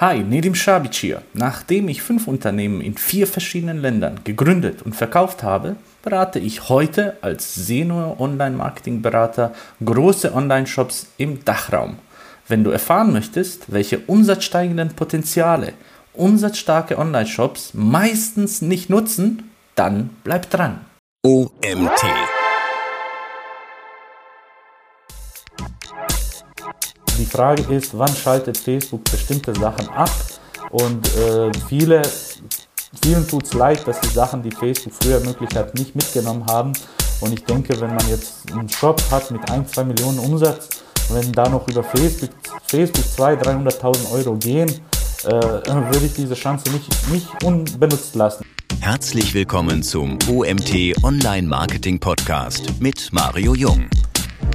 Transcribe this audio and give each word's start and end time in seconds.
Hi, 0.00 0.20
Nedim 0.20 0.54
Shabic 0.54 0.94
hier. 0.94 1.20
Nachdem 1.34 1.90
ich 1.90 2.00
fünf 2.00 2.26
Unternehmen 2.26 2.80
in 2.80 2.96
vier 2.96 3.26
verschiedenen 3.26 3.82
Ländern 3.82 4.20
gegründet 4.24 4.80
und 4.80 4.96
verkauft 4.96 5.42
habe, 5.42 5.76
berate 6.02 6.38
ich 6.38 6.70
heute 6.70 7.18
als 7.20 7.54
Senior 7.54 8.18
Online 8.18 8.56
Marketing 8.56 9.02
Berater 9.02 9.52
große 9.84 10.34
Online-Shops 10.34 11.08
im 11.18 11.44
Dachraum. 11.44 11.98
Wenn 12.48 12.64
du 12.64 12.70
erfahren 12.70 13.12
möchtest, 13.12 13.70
welche 13.70 13.98
umsatzsteigenden 13.98 14.94
Potenziale 14.94 15.74
umsatzstarke 16.14 16.96
Online-Shops 16.96 17.74
meistens 17.74 18.62
nicht 18.62 18.88
nutzen, 18.88 19.50
dann 19.74 20.08
bleib 20.24 20.48
dran. 20.48 20.80
OMT. 21.22 22.00
Die 27.20 27.26
Frage 27.26 27.62
ist, 27.74 27.98
wann 27.98 28.08
schaltet 28.16 28.56
Facebook 28.56 29.04
bestimmte 29.04 29.54
Sachen 29.54 29.86
ab? 29.90 30.10
Und 30.70 31.06
äh, 31.18 31.50
viele, 31.68 32.00
vielen 33.02 33.28
tut 33.28 33.44
es 33.44 33.52
leid, 33.52 33.86
dass 33.86 34.00
die 34.00 34.08
Sachen, 34.08 34.42
die 34.42 34.50
Facebook 34.50 34.94
früher 34.94 35.16
ermöglicht 35.16 35.54
hat, 35.54 35.74
nicht 35.74 35.94
mitgenommen 35.94 36.46
haben. 36.46 36.72
Und 37.20 37.34
ich 37.34 37.44
denke, 37.44 37.78
wenn 37.78 37.94
man 37.94 38.08
jetzt 38.08 38.50
einen 38.50 38.70
Shop 38.70 39.02
hat 39.10 39.30
mit 39.30 39.50
1, 39.50 39.70
2 39.70 39.84
Millionen 39.84 40.18
Umsatz, 40.18 40.70
wenn 41.10 41.30
da 41.32 41.46
noch 41.46 41.68
über 41.68 41.84
Facebook, 41.84 42.30
Facebook 42.62 43.04
200.000, 43.04 43.80
300.000 43.82 44.12
Euro 44.12 44.36
gehen, 44.36 44.70
äh, 45.24 45.30
würde 45.30 46.06
ich 46.06 46.14
diese 46.14 46.32
Chance 46.32 46.70
nicht, 46.70 46.88
nicht 47.12 47.44
unbenutzt 47.44 48.14
lassen. 48.14 48.46
Herzlich 48.80 49.34
willkommen 49.34 49.82
zum 49.82 50.16
OMT 50.26 50.94
Online 51.02 51.46
Marketing 51.46 52.00
Podcast 52.00 52.80
mit 52.80 53.12
Mario 53.12 53.54
Jung. 53.54 53.90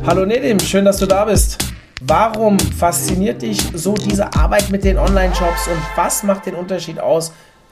Hallo 0.03 0.25
Nedim, 0.25 0.59
schön, 0.59 0.83
dass 0.83 0.97
du 0.97 1.05
da 1.05 1.25
bist. 1.25 1.74
Warum 2.01 2.59
fasziniert 2.59 3.41
dich 3.41 3.57
so 3.73 3.93
diese 3.93 4.33
Arbeit 4.33 4.69
mit 4.69 4.83
den 4.83 4.97
Online-Shops 4.97 5.69
und 5.69 5.77
was 5.95 6.23
macht 6.23 6.45
den 6.45 6.55
Unterschied 6.55 6.99
aus, 6.99 7.31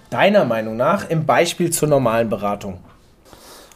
deiner 0.10 0.46
Meinung 0.46 0.78
nach, 0.78 1.10
im 1.10 1.26
Beispiel 1.26 1.72
zur 1.72 1.90
normalen 1.90 2.30
Beratung? 2.30 2.78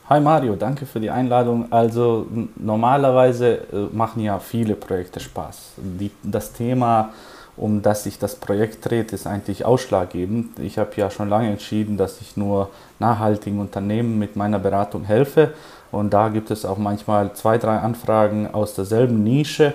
Hi 0.10 0.22
Mario, 0.22 0.56
danke 0.56 0.86
für 0.86 1.02
die 1.02 1.10
Einladung. 1.10 1.70
Also 1.70 2.28
normalerweise 2.56 3.56
äh, 3.74 3.94
machen 3.94 4.24
ja 4.24 4.40
viele 4.40 4.76
Projekte 4.76 5.20
Spaß. 5.20 5.74
Die, 5.76 6.12
das 6.24 6.54
Thema, 6.54 7.10
um 7.58 7.82
das 7.82 8.06
sich 8.06 8.18
das 8.18 8.36
Projekt 8.36 8.90
dreht, 8.90 9.12
ist 9.12 9.28
eigentlich 9.28 9.66
ausschlaggebend. 9.66 10.60
Ich 10.60 10.78
habe 10.78 10.92
ja 10.96 11.12
schon 11.12 11.28
lange 11.28 11.50
entschieden, 11.50 11.98
dass 11.98 12.22
ich 12.22 12.38
nur 12.38 12.70
nachhaltigen 13.00 13.60
Unternehmen 13.60 14.18
mit 14.18 14.38
meiner 14.38 14.60
Beratung 14.60 15.04
helfe. 15.04 15.54
Und 15.92 16.14
da 16.14 16.30
gibt 16.30 16.52
es 16.52 16.64
auch 16.64 16.78
manchmal 16.78 17.34
zwei, 17.34 17.58
drei 17.58 17.80
Anfragen 17.80 18.54
aus 18.54 18.76
derselben 18.76 19.24
Nische. 19.24 19.74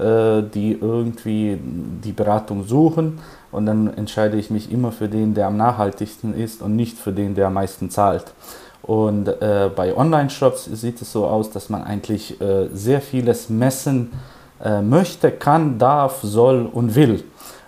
Äh, 0.00 0.44
die 0.54 0.78
irgendwie 0.80 1.58
die 1.60 2.12
Beratung 2.12 2.64
suchen 2.64 3.18
und 3.52 3.66
dann 3.66 3.92
entscheide 3.98 4.38
ich 4.38 4.48
mich 4.48 4.72
immer 4.72 4.92
für 4.92 5.08
den, 5.08 5.34
der 5.34 5.48
am 5.48 5.58
nachhaltigsten 5.58 6.32
ist 6.32 6.62
und 6.62 6.74
nicht 6.74 6.96
für 6.96 7.12
den, 7.12 7.34
der 7.34 7.48
am 7.48 7.54
meisten 7.54 7.90
zahlt. 7.90 8.32
Und 8.80 9.28
äh, 9.28 9.68
bei 9.76 9.94
Online-Shops 9.94 10.64
sieht 10.72 11.02
es 11.02 11.12
so 11.12 11.26
aus, 11.26 11.50
dass 11.50 11.68
man 11.68 11.84
eigentlich 11.84 12.40
äh, 12.40 12.68
sehr 12.72 13.02
vieles 13.02 13.50
messen 13.50 14.12
äh, 14.64 14.80
möchte, 14.80 15.30
kann, 15.30 15.78
darf, 15.78 16.20
soll 16.22 16.66
und 16.72 16.94
will. 16.94 17.22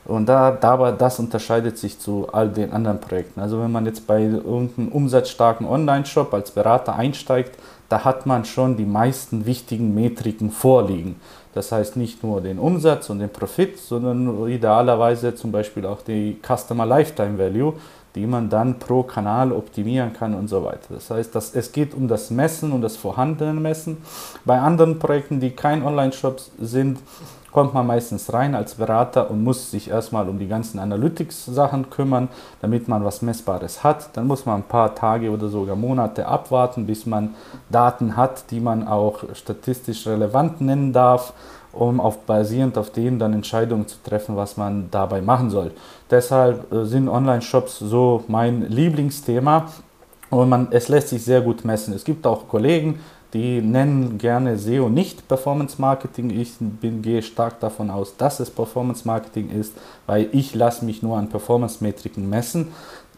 Und 0.04 0.28
da, 0.28 0.50
da, 0.50 0.92
das 0.92 1.18
unterscheidet 1.20 1.78
sich 1.78 1.98
zu 1.98 2.28
all 2.32 2.48
den 2.48 2.72
anderen 2.72 3.00
Projekten. 3.00 3.40
Also 3.40 3.60
wenn 3.60 3.70
man 3.70 3.86
jetzt 3.86 4.06
bei 4.06 4.22
irgendeinem 4.22 4.88
umsatzstarken 4.88 5.66
Online-Shop 5.66 6.34
als 6.34 6.50
Berater 6.50 6.96
einsteigt, 6.96 7.56
da 7.88 8.04
hat 8.04 8.26
man 8.26 8.44
schon 8.44 8.76
die 8.76 8.86
meisten 8.86 9.46
wichtigen 9.46 9.94
Metriken 9.94 10.50
vorliegen. 10.50 11.16
Das 11.54 11.70
heißt 11.70 11.96
nicht 11.96 12.24
nur 12.24 12.40
den 12.40 12.58
Umsatz 12.58 13.10
und 13.10 13.18
den 13.18 13.28
Profit, 13.28 13.78
sondern 13.78 14.48
idealerweise 14.48 15.34
zum 15.34 15.52
Beispiel 15.52 15.84
auch 15.86 16.00
die 16.00 16.38
Customer 16.42 16.86
Lifetime 16.86 17.38
Value, 17.38 17.74
die 18.14 18.26
man 18.26 18.48
dann 18.50 18.78
pro 18.78 19.02
Kanal 19.02 19.52
optimieren 19.52 20.12
kann 20.12 20.34
und 20.34 20.48
so 20.48 20.64
weiter. 20.64 20.88
Das 20.90 21.10
heißt, 21.10 21.34
dass 21.34 21.54
es 21.54 21.72
geht 21.72 21.94
um 21.94 22.08
das 22.08 22.30
Messen 22.30 22.72
und 22.72 22.82
das 22.82 22.96
vorhandene 22.96 23.58
Messen. 23.58 23.98
Bei 24.44 24.58
anderen 24.58 24.98
Projekten, 24.98 25.40
die 25.40 25.50
kein 25.50 25.84
Online-Shops 25.84 26.52
sind, 26.60 26.98
kommt 27.52 27.74
man 27.74 27.86
meistens 27.86 28.32
rein 28.32 28.54
als 28.54 28.74
Berater 28.74 29.30
und 29.30 29.44
muss 29.44 29.70
sich 29.70 29.90
erstmal 29.90 30.28
um 30.28 30.38
die 30.38 30.48
ganzen 30.48 30.78
Analytics-Sachen 30.78 31.90
kümmern, 31.90 32.28
damit 32.62 32.88
man 32.88 33.04
was 33.04 33.22
Messbares 33.22 33.84
hat. 33.84 34.16
Dann 34.16 34.26
muss 34.26 34.46
man 34.46 34.60
ein 34.60 34.68
paar 34.68 34.94
Tage 34.94 35.30
oder 35.30 35.48
sogar 35.48 35.76
Monate 35.76 36.26
abwarten, 36.26 36.86
bis 36.86 37.06
man 37.06 37.34
Daten 37.70 38.16
hat, 38.16 38.50
die 38.50 38.60
man 38.60 38.88
auch 38.88 39.24
statistisch 39.34 40.06
relevant 40.06 40.62
nennen 40.62 40.92
darf, 40.92 41.34
um 41.72 42.00
auf, 42.00 42.18
basierend 42.20 42.76
auf 42.76 42.90
denen 42.90 43.18
dann 43.18 43.32
Entscheidungen 43.32 43.86
zu 43.86 43.96
treffen, 44.02 44.36
was 44.36 44.56
man 44.56 44.88
dabei 44.90 45.20
machen 45.20 45.50
soll. 45.50 45.72
Deshalb 46.12 46.70
äh, 46.70 46.84
sind 46.84 47.08
Online-Shops 47.08 47.78
so 47.78 48.22
mein 48.28 48.68
Lieblingsthema 48.68 49.66
und 50.28 50.48
man, 50.48 50.68
es 50.70 50.88
lässt 50.88 51.08
sich 51.08 51.24
sehr 51.24 51.40
gut 51.40 51.64
messen. 51.64 51.94
Es 51.94 52.04
gibt 52.04 52.26
auch 52.26 52.48
Kollegen, 52.48 53.00
die 53.32 53.62
nennen 53.62 54.18
gerne 54.18 54.58
SEO 54.58 54.90
nicht 54.90 55.26
Performance 55.26 55.80
Marketing. 55.80 56.28
Ich 56.28 56.52
bin, 56.58 57.00
gehe 57.00 57.22
stark 57.22 57.60
davon 57.60 57.88
aus, 57.90 58.14
dass 58.18 58.40
es 58.40 58.50
Performance 58.50 59.06
Marketing 59.06 59.48
ist, 59.50 59.72
weil 60.06 60.28
ich 60.32 60.54
lasse 60.54 60.84
mich 60.84 61.02
nur 61.02 61.16
an 61.16 61.30
Performance-Metriken 61.30 62.28
messen. 62.28 62.68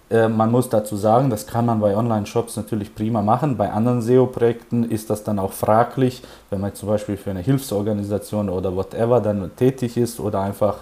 Äh, 0.09 0.28
man 0.28 0.53
muss 0.53 0.69
dazu 0.69 0.97
sagen, 0.97 1.31
das 1.31 1.49
kann 1.49 1.66
man 1.66 1.81
bei 1.81 1.97
Online-Shops 1.97 2.56
natürlich 2.56 2.94
prima 2.94 3.22
machen. 3.22 3.56
Bei 3.56 3.72
anderen 3.72 4.03
SEO-Projekten 4.03 4.88
ist 4.88 5.11
das 5.11 5.25
dann 5.25 5.41
auch 5.41 5.53
fraglich, 5.53 6.22
wenn 6.50 6.61
man 6.61 6.75
zum 6.75 6.91
Beispiel 6.91 7.16
für 7.16 7.31
eine 7.31 7.41
Hilfsorganisation 7.41 8.49
oder 8.49 8.76
whatever 8.76 9.21
dann 9.21 9.50
tätig 9.56 9.97
ist 9.97 10.21
oder 10.21 10.43
einfach 10.43 10.78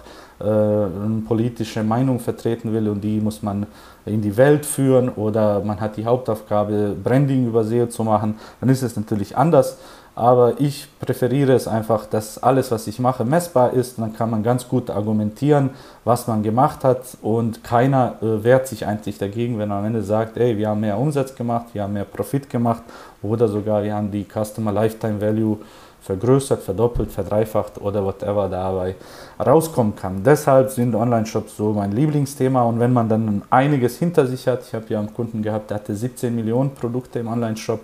eine 0.47 1.21
politische 1.27 1.83
Meinung 1.83 2.19
vertreten 2.19 2.73
will 2.73 2.89
und 2.89 3.01
die 3.01 3.19
muss 3.19 3.41
man 3.41 3.65
in 4.05 4.21
die 4.21 4.35
Welt 4.35 4.65
führen 4.65 5.09
oder 5.09 5.61
man 5.61 5.79
hat 5.79 5.97
die 5.97 6.05
Hauptaufgabe, 6.05 6.95
Branding 7.01 7.47
über 7.47 7.63
SEO 7.63 7.87
zu 7.87 8.03
machen, 8.03 8.35
dann 8.59 8.69
ist 8.69 8.81
es 8.81 8.95
natürlich 8.95 9.37
anders. 9.37 9.77
Aber 10.15 10.59
ich 10.59 10.87
präferiere 10.99 11.53
es 11.53 11.67
einfach, 11.67 12.05
dass 12.05 12.37
alles, 12.37 12.69
was 12.69 12.85
ich 12.85 12.99
mache, 12.99 13.25
messbar 13.25 13.73
ist. 13.73 13.97
Dann 13.97 14.13
kann 14.13 14.29
man 14.29 14.43
ganz 14.43 14.67
gut 14.67 14.91
argumentieren, 14.91 15.71
was 16.03 16.27
man 16.27 16.43
gemacht 16.43 16.83
hat. 16.83 17.17
Und 17.23 17.63
keiner 17.63 18.15
äh, 18.21 18.43
wehrt 18.43 18.67
sich 18.67 18.85
eigentlich 18.85 19.17
dagegen, 19.17 19.57
wenn 19.57 19.71
er 19.71 19.77
am 19.77 19.85
Ende 19.85 20.03
sagt, 20.03 20.37
ey, 20.37 20.55
wir 20.57 20.69
haben 20.69 20.81
mehr 20.81 20.99
Umsatz 20.99 21.33
gemacht, 21.33 21.67
wir 21.73 21.81
haben 21.81 21.93
mehr 21.93 22.05
Profit 22.05 22.47
gemacht 22.47 22.83
oder 23.23 23.47
sogar 23.47 23.83
wir 23.83 23.95
haben 23.95 24.11
die 24.11 24.25
Customer 24.25 24.71
Lifetime 24.71 25.19
Value 25.19 25.57
vergrößert, 26.03 26.61
verdoppelt, 26.61 27.11
verdreifacht 27.11 27.79
oder 27.79 28.03
whatever 28.03 28.49
dabei 28.49 28.95
rauskommen 29.39 29.95
kann. 29.95 30.21
Deshalb 30.23 30.69
sind 30.69 30.93
Online-Shops 30.95 31.55
so 31.55 31.71
mein 31.71 31.93
Lieblingsthema 31.93 32.63
und 32.63 32.79
wenn 32.79 32.91
man 32.91 33.07
dann 33.07 33.41
einiges 33.49 33.97
hinter 33.97 34.27
sich 34.27 34.47
hat, 34.47 34.63
ich 34.67 34.73
habe 34.73 34.85
ja 34.89 34.99
einen 34.99 35.13
Kunden 35.13 35.41
gehabt, 35.41 35.69
der 35.69 35.75
hatte 35.75 35.95
17 35.95 36.35
Millionen 36.35 36.71
Produkte 36.71 37.19
im 37.19 37.27
Online-Shop 37.27 37.79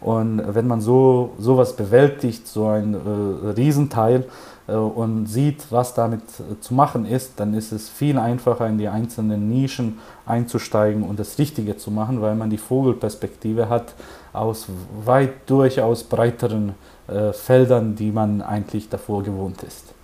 und 0.00 0.42
wenn 0.54 0.66
man 0.66 0.80
so 0.80 1.32
sowas 1.38 1.76
bewältigt, 1.76 2.46
so 2.46 2.68
ein 2.68 2.94
äh, 2.94 3.50
Riesenteil 3.50 4.24
äh, 4.66 4.72
und 4.72 5.26
sieht, 5.26 5.66
was 5.70 5.92
damit 5.92 6.22
äh, 6.22 6.58
zu 6.60 6.72
machen 6.72 7.04
ist, 7.04 7.38
dann 7.38 7.52
ist 7.52 7.72
es 7.72 7.90
viel 7.90 8.18
einfacher 8.18 8.66
in 8.66 8.78
die 8.78 8.88
einzelnen 8.88 9.48
Nischen 9.50 9.98
einzusteigen 10.24 11.02
und 11.02 11.18
das 11.18 11.38
Richtige 11.38 11.76
zu 11.76 11.90
machen, 11.90 12.22
weil 12.22 12.34
man 12.34 12.48
die 12.48 12.58
Vogelperspektive 12.58 13.68
hat 13.68 13.94
aus 14.32 14.66
weit 15.04 15.50
durchaus 15.50 16.04
breiteren 16.04 16.74
äh, 17.10 17.32
Feldern, 17.32 17.96
die 17.96 18.10
man 18.10 18.42
eigentlich 18.42 18.88
davor 18.88 19.22
gewohnt 19.22 19.62
ist. 19.62 19.94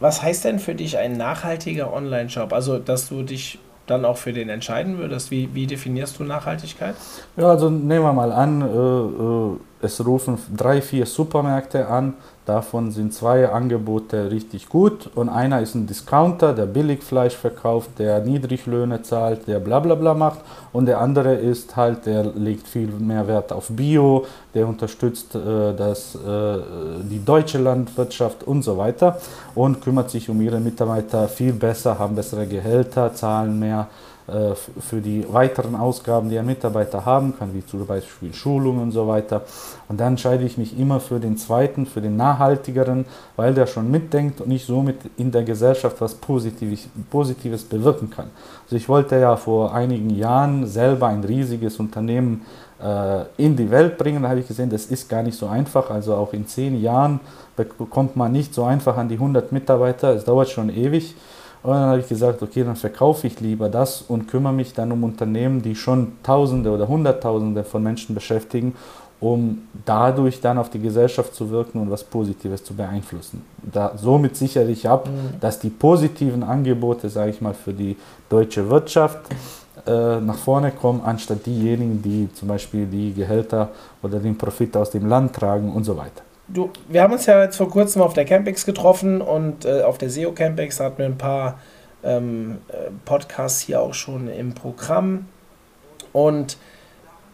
Was 0.00 0.22
heißt 0.22 0.44
denn 0.44 0.58
für 0.58 0.74
dich 0.74 0.96
ein 0.96 1.16
nachhaltiger 1.16 1.92
Online-Shop? 1.92 2.52
Also, 2.52 2.78
dass 2.78 3.08
du 3.08 3.22
dich 3.22 3.58
dann 3.86 4.04
auch 4.04 4.16
für 4.16 4.32
den 4.32 4.48
entscheiden 4.48 4.98
würdest? 4.98 5.30
Wie, 5.30 5.48
wie 5.54 5.66
definierst 5.66 6.18
du 6.18 6.24
Nachhaltigkeit? 6.24 6.94
Ja, 7.36 7.50
also 7.50 7.70
nehmen 7.70 8.04
wir 8.04 8.12
mal 8.12 8.32
an, 8.32 8.62
äh, 8.62 8.64
äh, 8.64 9.56
es 9.80 10.04
rufen 10.04 10.38
drei, 10.56 10.82
vier 10.82 11.06
Supermärkte 11.06 11.86
an, 11.88 12.14
davon 12.46 12.90
sind 12.90 13.14
zwei 13.14 13.48
Angebote 13.48 14.30
richtig 14.30 14.68
gut. 14.68 15.08
Und 15.14 15.28
einer 15.28 15.60
ist 15.60 15.74
ein 15.74 15.86
Discounter, 15.86 16.52
der 16.52 16.66
Billigfleisch 16.66 17.36
verkauft, 17.36 17.90
der 17.98 18.20
Niedriglöhne 18.20 19.02
zahlt, 19.02 19.46
der 19.46 19.60
bla 19.60 19.78
bla 19.78 19.94
bla 19.94 20.14
macht. 20.14 20.40
Und 20.72 20.86
der 20.86 21.00
andere 21.00 21.34
ist 21.34 21.76
halt, 21.76 22.06
der 22.06 22.24
legt 22.24 22.66
viel 22.66 22.88
mehr 22.88 23.28
Wert 23.28 23.52
auf 23.52 23.68
Bio, 23.68 24.26
der 24.54 24.66
unterstützt 24.66 25.34
äh, 25.34 25.74
das, 25.74 26.14
äh, 26.14 26.58
die 27.02 27.24
deutsche 27.24 27.58
Landwirtschaft 27.58 28.44
und 28.44 28.62
so 28.62 28.78
weiter 28.78 29.20
und 29.54 29.80
kümmert 29.80 30.10
sich 30.10 30.28
um 30.28 30.40
ihre 30.40 30.58
Mitarbeiter. 30.58 31.28
Viel 31.28 31.52
besser, 31.52 31.98
haben 31.98 32.16
bessere 32.16 32.46
Gehälter, 32.46 33.14
zahlen 33.14 33.58
mehr 33.58 33.88
für 34.28 35.00
die 35.00 35.24
weiteren 35.32 35.74
Ausgaben, 35.74 36.28
die 36.28 36.38
ein 36.38 36.44
Mitarbeiter 36.44 37.06
haben 37.06 37.34
kann, 37.38 37.54
wie 37.54 37.64
zum 37.64 37.86
Beispiel 37.86 38.34
Schulungen 38.34 38.82
und 38.82 38.92
so 38.92 39.08
weiter. 39.08 39.42
Und 39.88 39.98
dann 40.00 40.08
entscheide 40.08 40.44
ich 40.44 40.58
mich 40.58 40.78
immer 40.78 41.00
für 41.00 41.18
den 41.18 41.38
zweiten, 41.38 41.86
für 41.86 42.02
den 42.02 42.16
nachhaltigeren, 42.16 43.06
weil 43.36 43.54
der 43.54 43.66
schon 43.66 43.90
mitdenkt 43.90 44.42
und 44.42 44.50
ich 44.50 44.66
somit 44.66 44.96
in 45.16 45.30
der 45.30 45.44
Gesellschaft 45.44 46.00
was 46.00 46.14
Positives, 46.14 46.88
Positives 47.10 47.64
bewirken 47.64 48.10
kann. 48.10 48.28
Also 48.64 48.76
ich 48.76 48.88
wollte 48.88 49.16
ja 49.16 49.34
vor 49.36 49.74
einigen 49.74 50.10
Jahren 50.10 50.66
selber 50.66 51.06
ein 51.06 51.24
riesiges 51.24 51.80
Unternehmen 51.80 52.44
äh, 52.82 53.22
in 53.38 53.56
die 53.56 53.70
Welt 53.70 53.96
bringen. 53.96 54.22
Da 54.22 54.28
habe 54.28 54.40
ich 54.40 54.48
gesehen, 54.48 54.68
das 54.68 54.86
ist 54.86 55.08
gar 55.08 55.22
nicht 55.22 55.38
so 55.38 55.46
einfach. 55.46 55.90
Also 55.90 56.14
auch 56.14 56.32
in 56.32 56.46
zehn 56.46 56.80
Jahren 56.82 57.20
bekommt 57.56 58.14
man 58.14 58.32
nicht 58.32 58.54
so 58.54 58.64
einfach 58.64 58.96
an 58.96 59.08
die 59.08 59.14
100 59.14 59.52
Mitarbeiter. 59.52 60.14
Es 60.14 60.24
dauert 60.24 60.48
schon 60.50 60.68
ewig. 60.68 61.14
Und 61.62 61.72
dann 61.72 61.88
habe 61.90 62.00
ich 62.00 62.08
gesagt, 62.08 62.42
okay, 62.42 62.64
dann 62.64 62.76
verkaufe 62.76 63.26
ich 63.26 63.40
lieber 63.40 63.68
das 63.68 64.02
und 64.02 64.28
kümmere 64.28 64.52
mich 64.52 64.72
dann 64.72 64.92
um 64.92 65.04
Unternehmen, 65.04 65.62
die 65.62 65.74
schon 65.74 66.12
Tausende 66.22 66.70
oder 66.70 66.86
Hunderttausende 66.86 67.64
von 67.64 67.82
Menschen 67.82 68.14
beschäftigen, 68.14 68.74
um 69.20 69.62
dadurch 69.84 70.40
dann 70.40 70.58
auf 70.58 70.70
die 70.70 70.78
Gesellschaft 70.78 71.34
zu 71.34 71.50
wirken 71.50 71.80
und 71.80 71.90
was 71.90 72.04
Positives 72.04 72.62
zu 72.62 72.74
beeinflussen. 72.74 73.42
Da, 73.60 73.92
somit 73.96 74.36
sichere 74.36 74.70
ich 74.70 74.88
ab, 74.88 75.08
mhm. 75.08 75.40
dass 75.40 75.58
die 75.58 75.70
positiven 75.70 76.44
Angebote, 76.44 77.08
sage 77.08 77.30
ich 77.30 77.40
mal, 77.40 77.54
für 77.54 77.72
die 77.72 77.96
deutsche 78.28 78.70
Wirtschaft 78.70 79.18
äh, 79.86 80.20
nach 80.20 80.38
vorne 80.38 80.70
kommen, 80.70 81.00
anstatt 81.04 81.44
diejenigen, 81.46 82.00
die 82.00 82.28
zum 82.34 82.48
Beispiel 82.48 82.86
die 82.86 83.12
Gehälter 83.12 83.70
oder 84.02 84.20
den 84.20 84.38
Profit 84.38 84.76
aus 84.76 84.90
dem 84.90 85.08
Land 85.08 85.34
tragen 85.34 85.72
und 85.72 85.84
so 85.84 85.96
weiter. 85.96 86.22
Du, 86.48 86.70
wir 86.88 87.02
haben 87.02 87.12
uns 87.12 87.26
ja 87.26 87.42
jetzt 87.42 87.56
vor 87.56 87.68
kurzem 87.68 88.00
auf 88.00 88.14
der 88.14 88.24
Campix 88.24 88.64
getroffen 88.64 89.20
und 89.20 89.66
äh, 89.66 89.82
auf 89.82 89.98
der 89.98 90.08
SEO 90.08 90.32
Campix 90.32 90.80
hatten 90.80 90.98
wir 90.98 91.04
ein 91.04 91.18
paar 91.18 91.58
ähm, 92.02 92.58
äh, 92.68 92.90
Podcasts 93.04 93.60
hier 93.60 93.82
auch 93.82 93.92
schon 93.92 94.28
im 94.28 94.54
Programm. 94.54 95.26
Und 96.14 96.56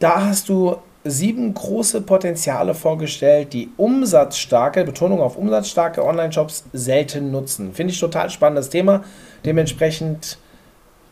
da 0.01 0.27
hast 0.27 0.49
du 0.49 0.77
sieben 1.05 1.55
große 1.55 2.01
Potenziale 2.01 2.75
vorgestellt, 2.75 3.53
die 3.53 3.71
umsatzstarke, 3.77 4.85
Betonung 4.85 5.21
auf 5.21 5.37
umsatzstarke 5.37 6.05
Online-Shops 6.05 6.65
selten 6.73 7.31
nutzen. 7.31 7.73
Finde 7.73 7.93
ich 7.93 8.01
total 8.01 8.31
spannendes 8.31 8.71
Thema. 8.71 9.05
Dementsprechend 9.45 10.39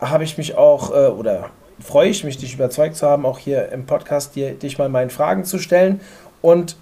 habe 0.00 0.24
ich 0.24 0.38
mich 0.38 0.56
auch, 0.56 0.90
äh, 0.90 1.06
oder 1.06 1.50
freue 1.78 2.08
ich 2.08 2.24
mich, 2.24 2.36
dich 2.36 2.54
überzeugt 2.54 2.96
zu 2.96 3.06
haben, 3.06 3.24
auch 3.26 3.38
hier 3.38 3.70
im 3.70 3.86
Podcast 3.86 4.34
dir, 4.34 4.54
dich 4.54 4.78
mal 4.78 4.88
meinen 4.88 5.10
Fragen 5.10 5.44
zu 5.44 5.58
stellen. 5.58 6.00
Und 6.40 6.76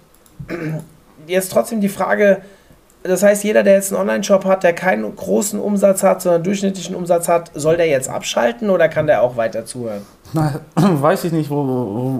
jetzt 1.31 1.51
trotzdem 1.51 1.81
die 1.81 1.89
Frage, 1.89 2.41
das 3.03 3.23
heißt, 3.23 3.43
jeder, 3.43 3.63
der 3.63 3.73
jetzt 3.73 3.91
einen 3.91 4.01
Online-Shop 4.01 4.45
hat, 4.45 4.63
der 4.63 4.73
keinen 4.73 5.15
großen 5.15 5.59
Umsatz 5.59 6.03
hat, 6.03 6.21
sondern 6.21 6.43
durchschnittlichen 6.43 6.95
Umsatz 6.95 7.27
hat, 7.27 7.49
soll 7.55 7.77
der 7.77 7.87
jetzt 7.87 8.07
abschalten 8.09 8.69
oder 8.69 8.89
kann 8.89 9.07
der 9.07 9.23
auch 9.23 9.37
weiter 9.37 9.65
zuhören? 9.65 10.03
Na, 10.33 10.59
weiß 10.75 11.23
ich 11.23 11.31
nicht, 11.31 11.49
wo, 11.49 11.55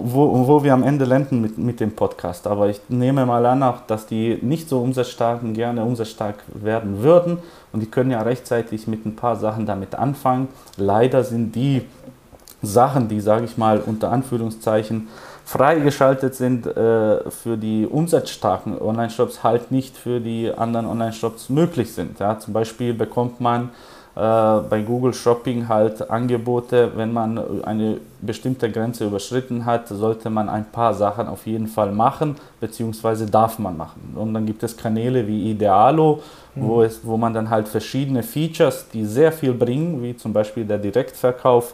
wo, 0.04 0.48
wo 0.48 0.64
wir 0.64 0.74
am 0.74 0.82
Ende 0.82 1.06
landen 1.06 1.40
mit, 1.40 1.58
mit 1.60 1.80
dem 1.80 1.92
Podcast, 1.92 2.48
aber 2.48 2.68
ich 2.70 2.82
nehme 2.90 3.28
mal 3.28 3.46
an, 3.46 3.62
auch, 3.62 3.82
dass 3.86 4.08
die 4.08 4.40
nicht 4.42 4.70
so 4.70 4.82
umsatzstarken 4.82 5.54
gerne 5.54 5.84
umsatzstark 5.84 6.38
werden 6.48 7.04
würden 7.04 7.38
und 7.74 7.82
die 7.82 7.88
können 7.88 8.10
ja 8.10 8.22
rechtzeitig 8.22 8.88
mit 8.88 9.06
ein 9.06 9.16
paar 9.16 9.36
Sachen 9.36 9.68
damit 9.68 9.94
anfangen. 9.94 10.48
Leider 10.78 11.24
sind 11.24 11.54
die 11.54 11.84
Sachen, 12.64 13.08
die, 13.08 13.22
sage 13.22 13.46
ich 13.46 13.58
mal, 13.58 13.80
unter 13.80 14.12
Anführungszeichen 14.12 15.10
freigeschaltet 15.52 16.34
sind 16.34 16.66
äh, 16.66 17.30
für 17.30 17.58
die 17.58 17.86
umsatzstarken 17.86 18.82
Online-Shops, 18.82 19.44
halt 19.44 19.70
nicht 19.70 19.98
für 19.98 20.22
die 20.22 20.50
anderen 20.50 20.86
Online-Shops 20.86 21.50
möglich 21.50 21.92
sind. 21.92 22.20
Ja? 22.20 22.40
Zum 22.40 22.54
Beispiel 22.54 22.94
bekommt 22.94 23.42
man 23.42 23.70
äh, 24.16 24.20
bei 24.70 24.82
Google 24.82 25.14
Shopping 25.14 25.68
halt 25.68 26.10
Angebote, 26.10 26.92
wenn 26.96 27.12
man 27.12 27.64
eine 27.64 27.98
bestimmte 28.22 28.72
Grenze 28.72 29.06
überschritten 29.06 29.66
hat, 29.66 29.90
sollte 29.90 30.30
man 30.30 30.48
ein 30.48 30.66
paar 30.72 30.94
Sachen 30.94 31.28
auf 31.28 31.46
jeden 31.46 31.68
Fall 31.68 31.92
machen, 31.92 32.38
beziehungsweise 32.62 33.26
darf 33.26 33.60
man 33.60 33.76
machen. 33.76 34.14
Und 34.16 34.34
dann 34.34 34.46
gibt 34.46 34.64
es 34.64 34.78
Kanäle 34.78 35.28
wie 35.28 35.52
Idealo, 35.52 36.22
mhm. 36.56 36.62
wo, 36.68 36.82
es, 36.82 37.02
wo 37.04 37.18
man 37.18 37.34
dann 37.34 37.50
halt 37.50 37.68
verschiedene 37.68 38.24
Features, 38.24 38.88
die 38.94 39.06
sehr 39.06 39.34
viel 39.34 39.54
bringen, 39.54 40.02
wie 40.02 40.16
zum 40.16 40.32
Beispiel 40.32 40.64
der 40.64 40.78
Direktverkauf, 40.78 41.74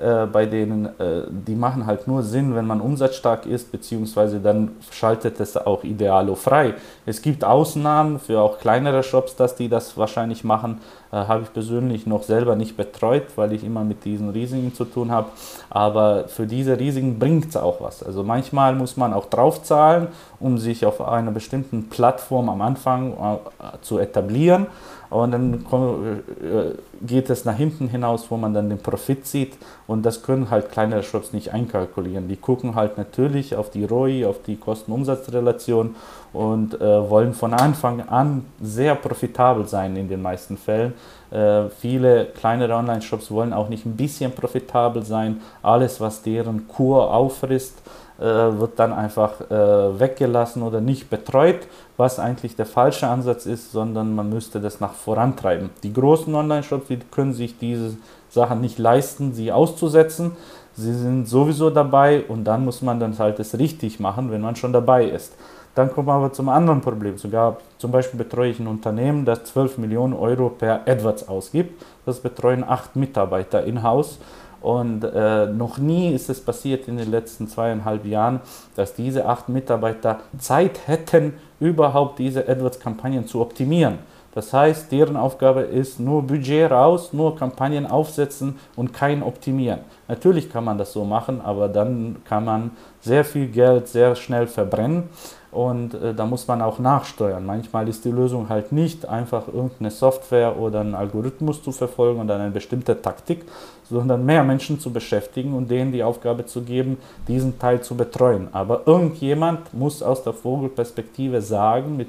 äh, 0.00 0.26
bei 0.26 0.46
denen, 0.46 0.86
äh, 1.00 1.22
die 1.28 1.56
machen 1.56 1.86
halt 1.86 2.06
nur 2.06 2.22
Sinn, 2.22 2.54
wenn 2.54 2.66
man 2.66 2.80
umsatzstark 2.80 3.46
ist, 3.46 3.72
beziehungsweise 3.72 4.38
dann 4.38 4.70
schaltet 4.92 5.40
es 5.40 5.56
auch 5.56 5.82
Idealo 5.82 6.36
frei. 6.36 6.74
Es 7.04 7.20
gibt 7.20 7.44
Ausnahmen 7.44 8.20
für 8.20 8.40
auch 8.40 8.58
kleinere 8.58 9.02
Shops, 9.02 9.34
dass 9.34 9.56
die 9.56 9.68
das 9.68 9.96
wahrscheinlich 9.96 10.44
machen, 10.44 10.80
äh, 11.10 11.16
habe 11.16 11.42
ich 11.42 11.52
persönlich 11.52 12.06
noch 12.06 12.22
selber 12.22 12.54
nicht 12.54 12.76
betreut, 12.76 13.24
weil 13.34 13.52
ich 13.52 13.64
immer 13.64 13.82
mit 13.82 14.04
diesen 14.04 14.30
Risiken 14.30 14.72
zu 14.72 14.84
tun 14.84 15.10
habe. 15.10 15.30
Aber 15.68 16.28
für 16.28 16.46
diese 16.46 16.78
Risiken 16.78 17.18
bringt 17.18 17.48
es 17.48 17.56
auch 17.56 17.80
was. 17.80 18.02
Also 18.02 18.22
manchmal 18.22 18.74
muss 18.74 18.96
man 18.96 19.12
auch 19.12 19.26
draufzahlen, 19.26 20.08
um 20.38 20.58
sich 20.58 20.86
auf 20.86 21.00
einer 21.00 21.32
bestimmten 21.32 21.88
Plattform 21.88 22.48
am 22.50 22.62
Anfang 22.62 23.14
äh, 23.14 23.78
zu 23.80 23.98
etablieren. 23.98 24.66
Und 25.10 25.30
dann 25.32 25.54
äh, 25.54 27.06
geht 27.06 27.30
es 27.30 27.44
nach 27.44 27.56
hinten 27.56 27.88
hinaus, 27.88 28.30
wo 28.30 28.36
man 28.36 28.52
dann 28.52 28.68
den 28.68 28.78
Profit 28.78 29.26
sieht. 29.26 29.56
Und 29.86 30.04
das 30.04 30.22
können 30.22 30.50
halt 30.50 30.70
kleinere 30.70 31.02
Shops 31.02 31.32
nicht 31.32 31.52
einkalkulieren. 31.54 32.28
Die 32.28 32.36
gucken 32.36 32.74
halt 32.74 32.98
natürlich 32.98 33.56
auf 33.56 33.70
die 33.70 33.84
ROI, 33.84 34.26
auf 34.26 34.42
die 34.42 34.56
Kosten-Umsatz-Relation 34.56 35.96
und 36.32 36.78
äh, 36.80 37.10
wollen 37.10 37.32
von 37.32 37.54
Anfang 37.54 38.02
an 38.08 38.44
sehr 38.60 38.94
profitabel 38.94 39.66
sein 39.66 39.96
in 39.96 40.08
den 40.08 40.20
meisten 40.20 40.58
Fällen. 40.58 40.92
Äh, 41.30 41.68
viele 41.70 42.26
kleinere 42.26 42.74
Online-Shops 42.74 43.30
wollen 43.30 43.52
auch 43.52 43.68
nicht 43.68 43.86
ein 43.86 43.96
bisschen 43.96 44.32
profitabel 44.32 45.02
sein. 45.04 45.40
Alles, 45.62 46.00
was 46.00 46.22
deren 46.22 46.68
Kur 46.68 47.12
auffrisst, 47.12 47.82
wird 48.24 48.78
dann 48.78 48.92
einfach 48.92 49.40
äh, 49.50 50.00
weggelassen 50.00 50.62
oder 50.62 50.80
nicht 50.80 51.08
betreut, 51.08 51.68
was 51.96 52.18
eigentlich 52.18 52.56
der 52.56 52.66
falsche 52.66 53.06
Ansatz 53.06 53.46
ist, 53.46 53.70
sondern 53.70 54.14
man 54.14 54.28
müsste 54.28 54.60
das 54.60 54.80
nach 54.80 54.92
vorantreiben. 54.92 55.70
Die 55.82 55.92
großen 55.92 56.34
Online-Shops, 56.34 56.88
die 56.88 56.98
können 56.98 57.32
sich 57.32 57.58
diese 57.58 57.96
Sachen 58.28 58.60
nicht 58.60 58.78
leisten, 58.78 59.34
sie 59.34 59.52
auszusetzen. 59.52 60.32
Sie 60.74 60.92
sind 60.92 61.26
sowieso 61.28 61.70
dabei 61.70 62.24
und 62.26 62.44
dann 62.44 62.64
muss 62.64 62.82
man 62.82 63.00
dann 63.00 63.18
halt 63.18 63.40
es 63.40 63.58
richtig 63.58 63.98
machen, 64.00 64.30
wenn 64.30 64.40
man 64.40 64.56
schon 64.56 64.72
dabei 64.72 65.06
ist. 65.06 65.34
Dann 65.74 65.92
kommen 65.92 66.08
wir 66.08 66.14
aber 66.14 66.32
zum 66.32 66.48
anderen 66.48 66.80
Problem. 66.80 67.18
Sogar 67.18 67.58
zum 67.78 67.92
Beispiel 67.92 68.18
betreue 68.18 68.50
ich 68.50 68.58
ein 68.58 68.66
Unternehmen, 68.66 69.24
das 69.24 69.44
12 69.44 69.78
Millionen 69.78 70.12
Euro 70.12 70.48
per 70.48 70.80
AdWords 70.88 71.28
ausgibt. 71.28 71.82
Das 72.04 72.18
betreuen 72.18 72.64
acht 72.64 72.96
Mitarbeiter 72.96 73.62
in-house 73.62 74.18
und 74.60 75.04
äh, 75.04 75.46
noch 75.46 75.78
nie 75.78 76.12
ist 76.12 76.28
es 76.28 76.40
passiert 76.40 76.88
in 76.88 76.96
den 76.96 77.10
letzten 77.10 77.48
zweieinhalb 77.48 78.04
Jahren, 78.04 78.40
dass 78.74 78.94
diese 78.94 79.26
acht 79.26 79.48
Mitarbeiter 79.48 80.20
Zeit 80.38 80.86
hätten, 80.86 81.34
überhaupt 81.60 82.18
diese 82.18 82.48
AdWords-Kampagnen 82.48 83.26
zu 83.26 83.40
optimieren. 83.40 83.98
Das 84.34 84.52
heißt, 84.52 84.92
deren 84.92 85.16
Aufgabe 85.16 85.62
ist 85.62 85.98
nur 85.98 86.22
Budget 86.22 86.70
raus, 86.70 87.12
nur 87.12 87.34
Kampagnen 87.34 87.86
aufsetzen 87.86 88.58
und 88.76 88.92
kein 88.92 89.22
optimieren. 89.22 89.80
Natürlich 90.06 90.50
kann 90.50 90.64
man 90.64 90.78
das 90.78 90.92
so 90.92 91.04
machen, 91.04 91.40
aber 91.40 91.68
dann 91.68 92.16
kann 92.24 92.44
man 92.44 92.70
sehr 93.00 93.24
viel 93.24 93.48
Geld 93.48 93.88
sehr 93.88 94.14
schnell 94.14 94.46
verbrennen 94.46 95.08
und 95.50 95.94
äh, 95.94 96.14
da 96.14 96.26
muss 96.26 96.46
man 96.46 96.60
auch 96.60 96.78
nachsteuern. 96.78 97.44
Manchmal 97.46 97.88
ist 97.88 98.04
die 98.04 98.10
Lösung 98.10 98.48
halt 98.48 98.72
nicht 98.72 99.08
einfach 99.08 99.48
irgendeine 99.48 99.90
Software 99.90 100.58
oder 100.58 100.80
einen 100.80 100.94
Algorithmus 100.94 101.62
zu 101.62 101.72
verfolgen 101.72 102.20
oder 102.20 102.36
eine 102.36 102.50
bestimmte 102.50 103.00
Taktik, 103.00 103.44
sondern 103.88 104.26
mehr 104.26 104.44
Menschen 104.44 104.78
zu 104.78 104.92
beschäftigen 104.92 105.54
und 105.54 105.70
denen 105.70 105.92
die 105.92 106.02
Aufgabe 106.02 106.44
zu 106.44 106.62
geben, 106.62 106.98
diesen 107.26 107.58
Teil 107.58 107.80
zu 107.80 107.96
betreuen. 107.96 108.48
Aber 108.52 108.82
irgendjemand 108.86 109.72
muss 109.72 110.02
aus 110.02 110.22
der 110.22 110.34
Vogelperspektive 110.34 111.40
sagen, 111.40 111.96
mit 111.96 112.08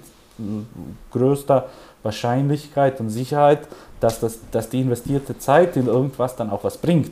größter 1.12 1.66
Wahrscheinlichkeit 2.04 3.00
und 3.00 3.10
Sicherheit, 3.10 3.68
dass, 4.00 4.20
das, 4.20 4.40
dass 4.52 4.70
die 4.70 4.82
investierte 4.82 5.38
Zeit 5.38 5.76
in 5.76 5.88
irgendwas 5.88 6.36
dann 6.36 6.50
auch 6.50 6.64
was 6.64 6.78
bringt. 6.78 7.12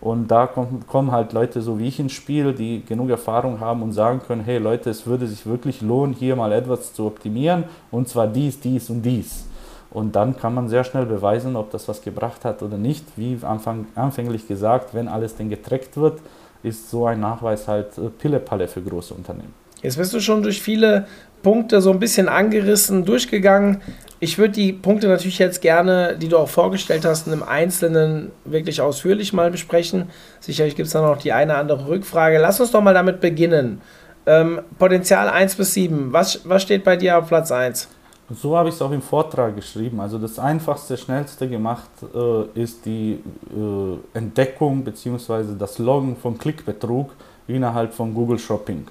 Und 0.00 0.28
da 0.28 0.46
kommen 0.46 1.10
halt 1.10 1.32
Leute 1.32 1.62
so 1.62 1.78
wie 1.78 1.88
ich 1.88 1.98
ins 1.98 2.12
Spiel, 2.12 2.52
die 2.52 2.84
genug 2.84 3.10
Erfahrung 3.10 3.60
haben 3.60 3.82
und 3.82 3.92
sagen 3.92 4.20
können, 4.26 4.42
hey 4.44 4.58
Leute, 4.58 4.90
es 4.90 5.06
würde 5.06 5.26
sich 5.26 5.46
wirklich 5.46 5.80
lohnen, 5.80 6.14
hier 6.14 6.36
mal 6.36 6.52
etwas 6.52 6.92
zu 6.92 7.06
optimieren 7.06 7.64
und 7.90 8.08
zwar 8.08 8.26
dies, 8.26 8.60
dies 8.60 8.90
und 8.90 9.02
dies. 9.02 9.46
Und 9.90 10.14
dann 10.14 10.36
kann 10.36 10.54
man 10.54 10.68
sehr 10.68 10.84
schnell 10.84 11.06
beweisen, 11.06 11.56
ob 11.56 11.70
das 11.70 11.88
was 11.88 12.02
gebracht 12.02 12.44
hat 12.44 12.62
oder 12.62 12.76
nicht. 12.76 13.04
Wie 13.16 13.38
Anfang, 13.42 13.86
anfänglich 13.94 14.46
gesagt, 14.46 14.92
wenn 14.92 15.08
alles 15.08 15.36
denn 15.36 15.48
getrackt 15.48 15.96
wird, 15.96 16.20
ist 16.62 16.90
so 16.90 17.06
ein 17.06 17.20
Nachweis 17.20 17.66
halt 17.66 17.96
äh, 17.96 18.10
Pillepalle 18.10 18.68
für 18.68 18.82
große 18.82 19.14
Unternehmen. 19.14 19.65
Jetzt 19.86 19.98
bist 19.98 20.12
du 20.12 20.18
schon 20.18 20.42
durch 20.42 20.60
viele 20.60 21.06
Punkte 21.44 21.80
so 21.80 21.92
ein 21.92 22.00
bisschen 22.00 22.28
angerissen 22.28 23.04
durchgegangen. 23.04 23.82
Ich 24.18 24.36
würde 24.36 24.54
die 24.54 24.72
Punkte 24.72 25.06
natürlich 25.06 25.38
jetzt 25.38 25.62
gerne, 25.62 26.16
die 26.20 26.26
du 26.26 26.38
auch 26.38 26.48
vorgestellt 26.48 27.04
hast, 27.04 27.28
einem 27.28 27.44
Einzelnen 27.44 28.32
wirklich 28.44 28.80
ausführlich 28.80 29.32
mal 29.32 29.52
besprechen. 29.52 30.10
Sicherlich 30.40 30.74
gibt 30.74 30.88
es 30.88 30.92
da 30.92 31.02
noch 31.02 31.18
die 31.18 31.32
eine 31.32 31.52
oder 31.52 31.60
andere 31.60 31.86
Rückfrage. 31.86 32.38
Lass 32.38 32.58
uns 32.58 32.72
doch 32.72 32.82
mal 32.82 32.94
damit 32.94 33.20
beginnen. 33.20 33.80
Ähm, 34.26 34.60
Potenzial 34.76 35.28
1 35.28 35.54
bis 35.54 35.74
7. 35.74 36.12
Was, 36.12 36.40
was 36.42 36.62
steht 36.62 36.82
bei 36.82 36.96
dir 36.96 37.18
auf 37.18 37.28
Platz 37.28 37.52
1? 37.52 37.86
So 38.34 38.56
habe 38.56 38.70
ich 38.70 38.74
es 38.74 38.82
auch 38.82 38.90
im 38.90 39.02
Vortrag 39.02 39.54
geschrieben. 39.54 40.00
Also 40.00 40.18
das 40.18 40.40
einfachste, 40.40 40.96
schnellste 40.96 41.48
gemacht 41.48 41.90
äh, 42.12 42.60
ist 42.60 42.84
die 42.86 43.20
äh, 43.54 44.18
Entdeckung 44.18 44.82
bzw. 44.82 45.54
das 45.56 45.78
Loggen 45.78 46.16
von 46.16 46.36
Klickbetrug 46.36 47.12
innerhalb 47.46 47.94
von 47.94 48.12
Google 48.12 48.40
Shopping. 48.40 48.88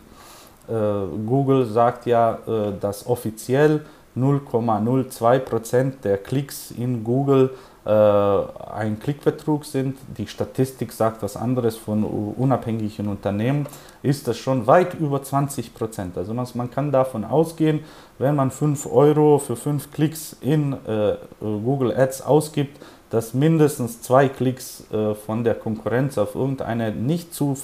Äh, 0.67 0.73
Google 1.25 1.65
sagt 1.65 2.05
ja, 2.05 2.39
äh, 2.47 2.73
dass 2.79 3.07
offiziell 3.07 3.85
0,02% 4.17 6.01
der 6.03 6.17
Klicks 6.17 6.71
in 6.71 7.03
Google 7.03 7.51
äh, 7.85 7.89
ein 7.89 8.97
Klickbetrug 8.99 9.65
sind. 9.65 9.97
Die 10.17 10.27
Statistik 10.27 10.91
sagt 10.93 11.21
was 11.21 11.35
anderes 11.35 11.75
von 11.75 12.03
unabhängigen 12.03 13.09
Unternehmen, 13.09 13.67
ist 14.01 14.27
das 14.27 14.37
schon 14.37 14.67
weit 14.67 14.93
über 14.95 15.17
20%. 15.17 16.17
Also 16.17 16.33
man, 16.33 16.71
kann 16.71 16.91
davon 16.91 17.25
ausgehen, 17.25 17.81
wenn 18.17 18.35
man 18.35 18.51
5 18.51 18.87
Euro 18.91 19.37
für 19.37 19.57
5 19.57 19.91
Klicks 19.91 20.37
in 20.39 20.77
Google 21.41 21.93
Ads 21.95 22.21
ausgibt, 22.21 22.81
dass 23.09 23.33
mindestens 23.33 24.01
zwei 24.01 24.29
Klicks 24.29 24.85
von 25.25 25.43
der 25.43 25.55
Konkurrenz 25.55 26.17
auf 26.17 26.35
irgendeine 26.35 26.91
nicht 26.91 27.33
zu, 27.33 27.57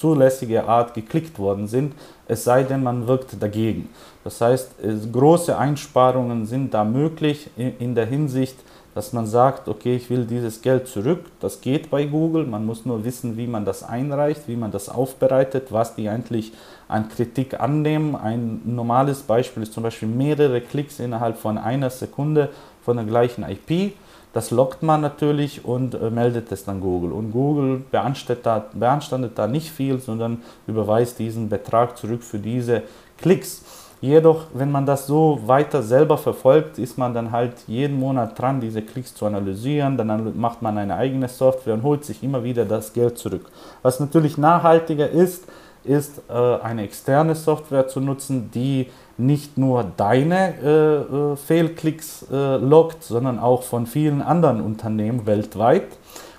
zulässige 0.00 0.64
Art 0.64 0.94
geklickt 0.94 1.38
worden 1.38 1.68
sind, 1.68 1.92
es 2.26 2.44
sei 2.44 2.62
denn, 2.62 2.82
man 2.82 3.06
wirkt 3.06 3.40
dagegen. 3.40 3.90
Das 4.24 4.40
heißt, 4.40 4.76
große 5.12 5.56
Einsparungen 5.56 6.46
sind 6.46 6.72
da 6.72 6.84
möglich 6.84 7.50
in 7.56 7.94
der 7.94 8.06
Hinsicht, 8.06 8.56
dass 8.94 9.12
man 9.12 9.26
sagt, 9.26 9.68
okay, 9.68 9.94
ich 9.94 10.10
will 10.10 10.24
dieses 10.24 10.62
Geld 10.62 10.88
zurück. 10.88 11.26
Das 11.40 11.60
geht 11.60 11.90
bei 11.90 12.06
Google. 12.06 12.44
Man 12.44 12.66
muss 12.66 12.84
nur 12.84 13.04
wissen, 13.04 13.36
wie 13.36 13.46
man 13.46 13.64
das 13.64 13.84
einreicht, 13.84 14.48
wie 14.48 14.56
man 14.56 14.72
das 14.72 14.88
aufbereitet, 14.88 15.70
was 15.70 15.94
die 15.94 16.08
eigentlich 16.08 16.52
an 16.88 17.08
Kritik 17.08 17.60
annehmen. 17.60 18.16
Ein 18.16 18.62
normales 18.64 19.22
Beispiel 19.22 19.62
ist 19.62 19.74
zum 19.74 19.84
Beispiel 19.84 20.08
mehrere 20.08 20.60
Klicks 20.60 20.98
innerhalb 20.98 21.36
von 21.36 21.56
einer 21.56 21.90
Sekunde 21.90 22.48
von 22.82 22.96
der 22.96 23.06
gleichen 23.06 23.44
IP. 23.44 23.92
Das 24.32 24.50
lockt 24.50 24.82
man 24.82 25.00
natürlich 25.00 25.64
und 25.64 25.94
äh, 25.94 26.10
meldet 26.10 26.52
es 26.52 26.64
dann 26.64 26.80
Google. 26.80 27.12
Und 27.12 27.32
Google 27.32 27.82
beanstandet 27.90 28.46
da, 28.46 28.64
beanstandet 28.72 29.36
da 29.36 29.46
nicht 29.46 29.70
viel, 29.70 29.98
sondern 29.98 30.42
überweist 30.66 31.18
diesen 31.18 31.48
Betrag 31.48 31.96
zurück 31.96 32.22
für 32.22 32.38
diese 32.38 32.82
Klicks. 33.18 33.62
Jedoch, 34.00 34.46
wenn 34.54 34.70
man 34.70 34.86
das 34.86 35.06
so 35.06 35.40
weiter 35.44 35.82
selber 35.82 36.16
verfolgt, 36.16 36.78
ist 36.78 36.96
man 36.96 37.12
dann 37.12 37.32
halt 37.32 37.52
jeden 37.66 37.98
Monat 37.98 38.38
dran, 38.38 38.60
diese 38.60 38.80
Klicks 38.80 39.14
zu 39.14 39.26
analysieren. 39.26 39.98
Dann 39.98 40.38
macht 40.40 40.62
man 40.62 40.78
eine 40.78 40.96
eigene 40.96 41.28
Software 41.28 41.74
und 41.74 41.82
holt 41.82 42.04
sich 42.04 42.22
immer 42.22 42.42
wieder 42.42 42.64
das 42.64 42.94
Geld 42.94 43.18
zurück. 43.18 43.50
Was 43.82 44.00
natürlich 44.00 44.38
nachhaltiger 44.38 45.10
ist, 45.10 45.44
ist 45.84 46.22
äh, 46.28 46.32
eine 46.32 46.84
externe 46.84 47.34
Software 47.34 47.88
zu 47.88 48.00
nutzen, 48.00 48.50
die 48.52 48.88
nicht 49.16 49.58
nur 49.58 49.84
deine 49.96 50.54
äh, 50.62 51.32
äh, 51.32 51.36
Fehlklicks 51.36 52.26
loggt, 52.30 53.02
sondern 53.02 53.38
auch 53.38 53.62
von 53.62 53.86
vielen 53.86 54.22
anderen 54.22 54.60
Unternehmen 54.60 55.26
weltweit. 55.26 55.88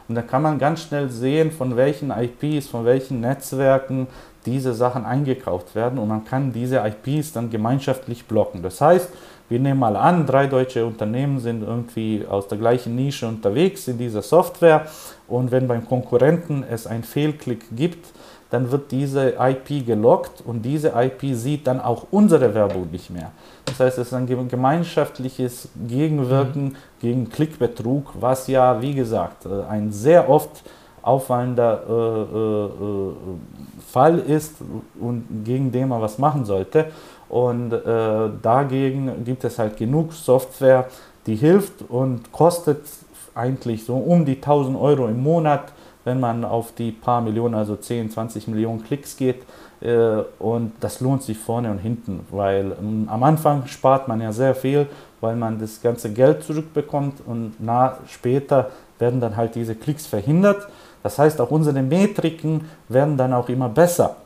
Und 0.08 0.16
da 0.16 0.22
kann 0.22 0.42
man 0.42 0.60
ganz 0.60 0.82
schnell 0.82 1.10
sehen, 1.10 1.52
von 1.52 1.78
welchen 1.78 2.12
IPs, 2.12 2.68
von 2.68 2.86
welchen 2.86 3.22
Netzwerken 3.22 4.08
diese 4.46 4.74
Sachen 4.74 5.06
eingekauft 5.06 5.76
werden 5.76 6.00
und 6.00 6.08
man 6.08 6.26
kann 6.26 6.52
diese 6.52 6.84
IPs 6.84 7.34
dann 7.34 7.50
gemeinschaftlich 7.50 8.26
blocken. 8.26 8.64
Das 8.64 8.82
heißt, 8.82 9.10
wir 9.50 9.60
nehmen 9.60 9.80
mal 9.80 9.96
an, 9.96 10.26
drei 10.26 10.48
deutsche 10.48 10.86
Unternehmen 10.86 11.40
sind 11.40 11.62
irgendwie 11.62 12.26
aus 12.28 12.48
der 12.48 12.58
gleichen 12.58 12.96
Nische 12.96 13.28
unterwegs 13.28 13.88
in 13.88 13.98
dieser 13.98 14.22
Software 14.22 14.88
und 15.28 15.52
wenn 15.52 15.68
beim 15.68 15.86
Konkurrenten 15.86 16.64
es 16.64 16.88
einen 16.88 17.04
Fehlklick 17.04 17.66
gibt, 17.76 18.08
dann 18.52 18.70
wird 18.70 18.92
diese 18.92 19.34
IP 19.40 19.86
gelockt 19.86 20.44
und 20.46 20.62
diese 20.62 20.90
IP 20.90 21.36
sieht 21.36 21.66
dann 21.68 21.80
auch 21.80 22.08
unsere 22.12 22.54
Werbung 22.54 22.92
nicht 22.92 23.10
mehr. 23.10 23.32
Das 23.66 23.80
heißt, 23.80 23.98
es 23.98 24.08
ist 24.08 24.14
ein 24.14 24.28
gemeinschaftliches 24.28 25.70
Gegenwirken 25.88 26.64
mhm. 26.64 26.76
gegen 27.00 27.30
Klickbetrug, 27.30 28.12
was 28.20 28.48
ja, 28.48 28.82
wie 28.82 28.94
gesagt, 28.94 29.46
äh, 29.46 29.64
ein 29.70 29.92
sehr 29.92 30.30
oft 30.30 30.64
auffallender 31.02 31.82
äh, 31.90 31.94
äh, 31.94 32.66
äh, 32.66 33.14
Fall 33.90 34.20
ist 34.20 34.58
und 35.00 35.26
gegen 35.44 35.72
den 35.72 35.88
man 35.88 36.02
was 36.02 36.18
machen 36.18 36.46
sollte. 36.46 36.88
Und 37.30 37.72
äh, 37.72 38.30
dagegen 38.42 39.24
gibt 39.24 39.46
es 39.46 39.58
halt 39.58 39.78
genug 39.78 40.12
Software, 40.12 40.88
die 41.26 41.36
hilft 41.36 41.90
und 41.90 42.32
kostet 42.32 42.82
eigentlich 43.34 43.86
so 43.86 43.96
um 43.96 44.26
die 44.26 44.36
1000 44.36 44.78
Euro 44.78 45.08
im 45.08 45.24
Monat 45.24 45.72
wenn 46.04 46.20
man 46.20 46.46
auf 46.46 46.74
die 46.74 46.92
paar 46.92 47.22
Millionen, 47.22 47.56
also 47.56 47.76
10, 47.76 48.12
20 48.12 48.48
Millionen 48.48 48.84
Klicks 48.84 49.18
geht. 49.18 49.44
Äh, 49.82 50.24
und 50.40 50.74
das 50.80 51.00
lohnt 51.00 51.24
sich 51.24 51.38
vorne 51.38 51.72
und 51.72 51.80
hinten, 51.80 52.26
weil 52.32 52.76
ähm, 52.80 53.08
am 53.10 53.24
Anfang 53.24 53.68
spart 53.68 54.08
man 54.08 54.22
ja 54.22 54.32
sehr 54.32 54.56
viel, 54.56 54.88
weil 55.22 55.36
man 55.36 55.60
das 55.60 55.82
ganze 55.82 56.12
Geld 56.12 56.44
zurückbekommt 56.44 57.22
und 57.26 57.54
nach, 57.60 57.98
später 58.08 58.72
werden 59.00 59.20
dann 59.20 59.36
halt 59.36 59.56
diese 59.56 59.76
Klicks 59.76 60.06
verhindert. 60.06 60.68
Das 61.04 61.18
heißt, 61.18 61.42
auch 61.42 61.52
unsere 61.52 61.82
Metriken 61.82 62.66
werden 62.90 63.18
dann 63.18 63.34
auch 63.34 63.50
immer 63.50 63.70
besser. 63.70 64.18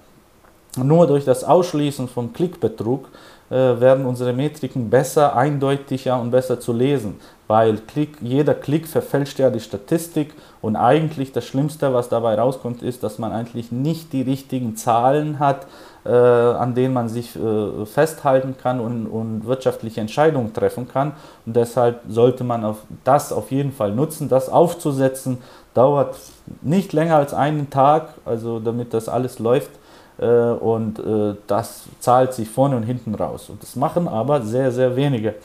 Nur 0.78 1.08
durch 1.08 1.24
das 1.24 1.46
Ausschließen 1.46 2.10
von 2.10 2.34
Klickbetrug 2.34 3.08
äh, 3.50 3.56
werden 3.56 4.06
unsere 4.06 4.34
Metriken 4.34 4.90
besser, 4.90 5.36
eindeutiger 5.36 6.20
und 6.20 6.32
besser 6.32 6.60
zu 6.60 6.74
lesen, 6.74 7.20
weil 7.48 7.78
Klick, 7.78 8.18
jeder 8.22 8.54
Klick 8.54 8.88
verfälscht 8.88 9.40
ja 9.40 9.50
die 9.50 9.60
Statistik 9.60 10.34
und 10.62 10.76
eigentlich 10.76 11.32
das 11.32 11.46
Schlimmste, 11.46 11.94
was 11.94 12.10
dabei 12.10 12.36
rauskommt, 12.36 12.82
ist, 12.82 13.04
dass 13.04 13.20
man 13.20 13.32
eigentlich 13.32 13.72
nicht 13.72 14.14
die 14.14 14.24
richtigen 14.24 14.76
Zahlen 14.76 15.40
hat, 15.40 15.68
äh, 16.06 16.10
an 16.10 16.76
denen 16.76 16.94
man 16.94 17.10
sich 17.10 17.36
äh, 17.36 17.86
festhalten 17.86 18.56
kann 18.62 18.80
und, 18.80 19.08
und, 19.08 19.46
wirtschaftliche 19.46 20.02
Entscheidungen 20.02 20.54
treffen 20.54 20.88
kann. 20.88 21.14
Und 21.46 21.56
deshalb 21.56 22.02
sollte 22.08 22.44
man 22.44 22.64
auf 22.64 22.78
das 23.04 23.32
auf 23.32 23.52
jeden 23.52 23.72
Fall 23.72 23.92
nutzen, 23.92 24.30
das 24.30 24.50
aufzusetzen. 24.50 25.40
Dauert 25.74 26.16
nicht 26.62 26.94
länger 26.94 27.18
als 27.18 27.34
einen 27.34 27.70
Tag, 27.70 28.10
also 28.24 28.60
damit 28.60 28.94
das 28.94 29.10
alles 29.10 29.40
läuft 29.40 29.72
äh, 30.18 30.26
und 30.26 31.00
äh, 31.00 31.36
das 31.48 31.84
zahlt 32.00 32.34
sich 32.34 32.50
vorne 32.50 32.76
und 32.76 32.84
hinten 32.84 33.16
raus. 33.16 33.50
Und 33.50 33.62
das 33.62 33.76
machen 33.76 34.08
aber 34.08 34.42
sehr, 34.42 34.72
sehr 34.72 34.96
wenige. 34.96 35.36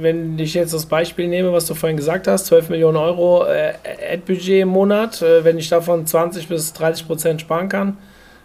Wenn 0.00 0.38
ich 0.38 0.54
jetzt 0.54 0.74
das 0.74 0.86
Beispiel 0.86 1.28
nehme, 1.28 1.52
was 1.52 1.66
du 1.66 1.74
vorhin 1.74 1.96
gesagt 1.96 2.26
hast, 2.26 2.46
12 2.46 2.70
Millionen 2.70 2.96
Euro 2.96 3.44
äh, 3.46 3.74
Ad-Budget 4.12 4.62
im 4.62 4.68
Monat, 4.68 5.22
äh, 5.22 5.44
wenn 5.44 5.58
ich 5.58 5.68
davon 5.68 6.06
20 6.06 6.48
bis 6.48 6.72
30 6.72 7.06
Prozent 7.06 7.40
sparen 7.40 7.68
kann, 7.68 7.98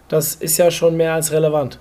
das 0.08 0.34
ist 0.34 0.56
ja 0.58 0.70
schon 0.70 0.96
mehr 0.96 1.14
als 1.14 1.32
relevant. 1.32 1.78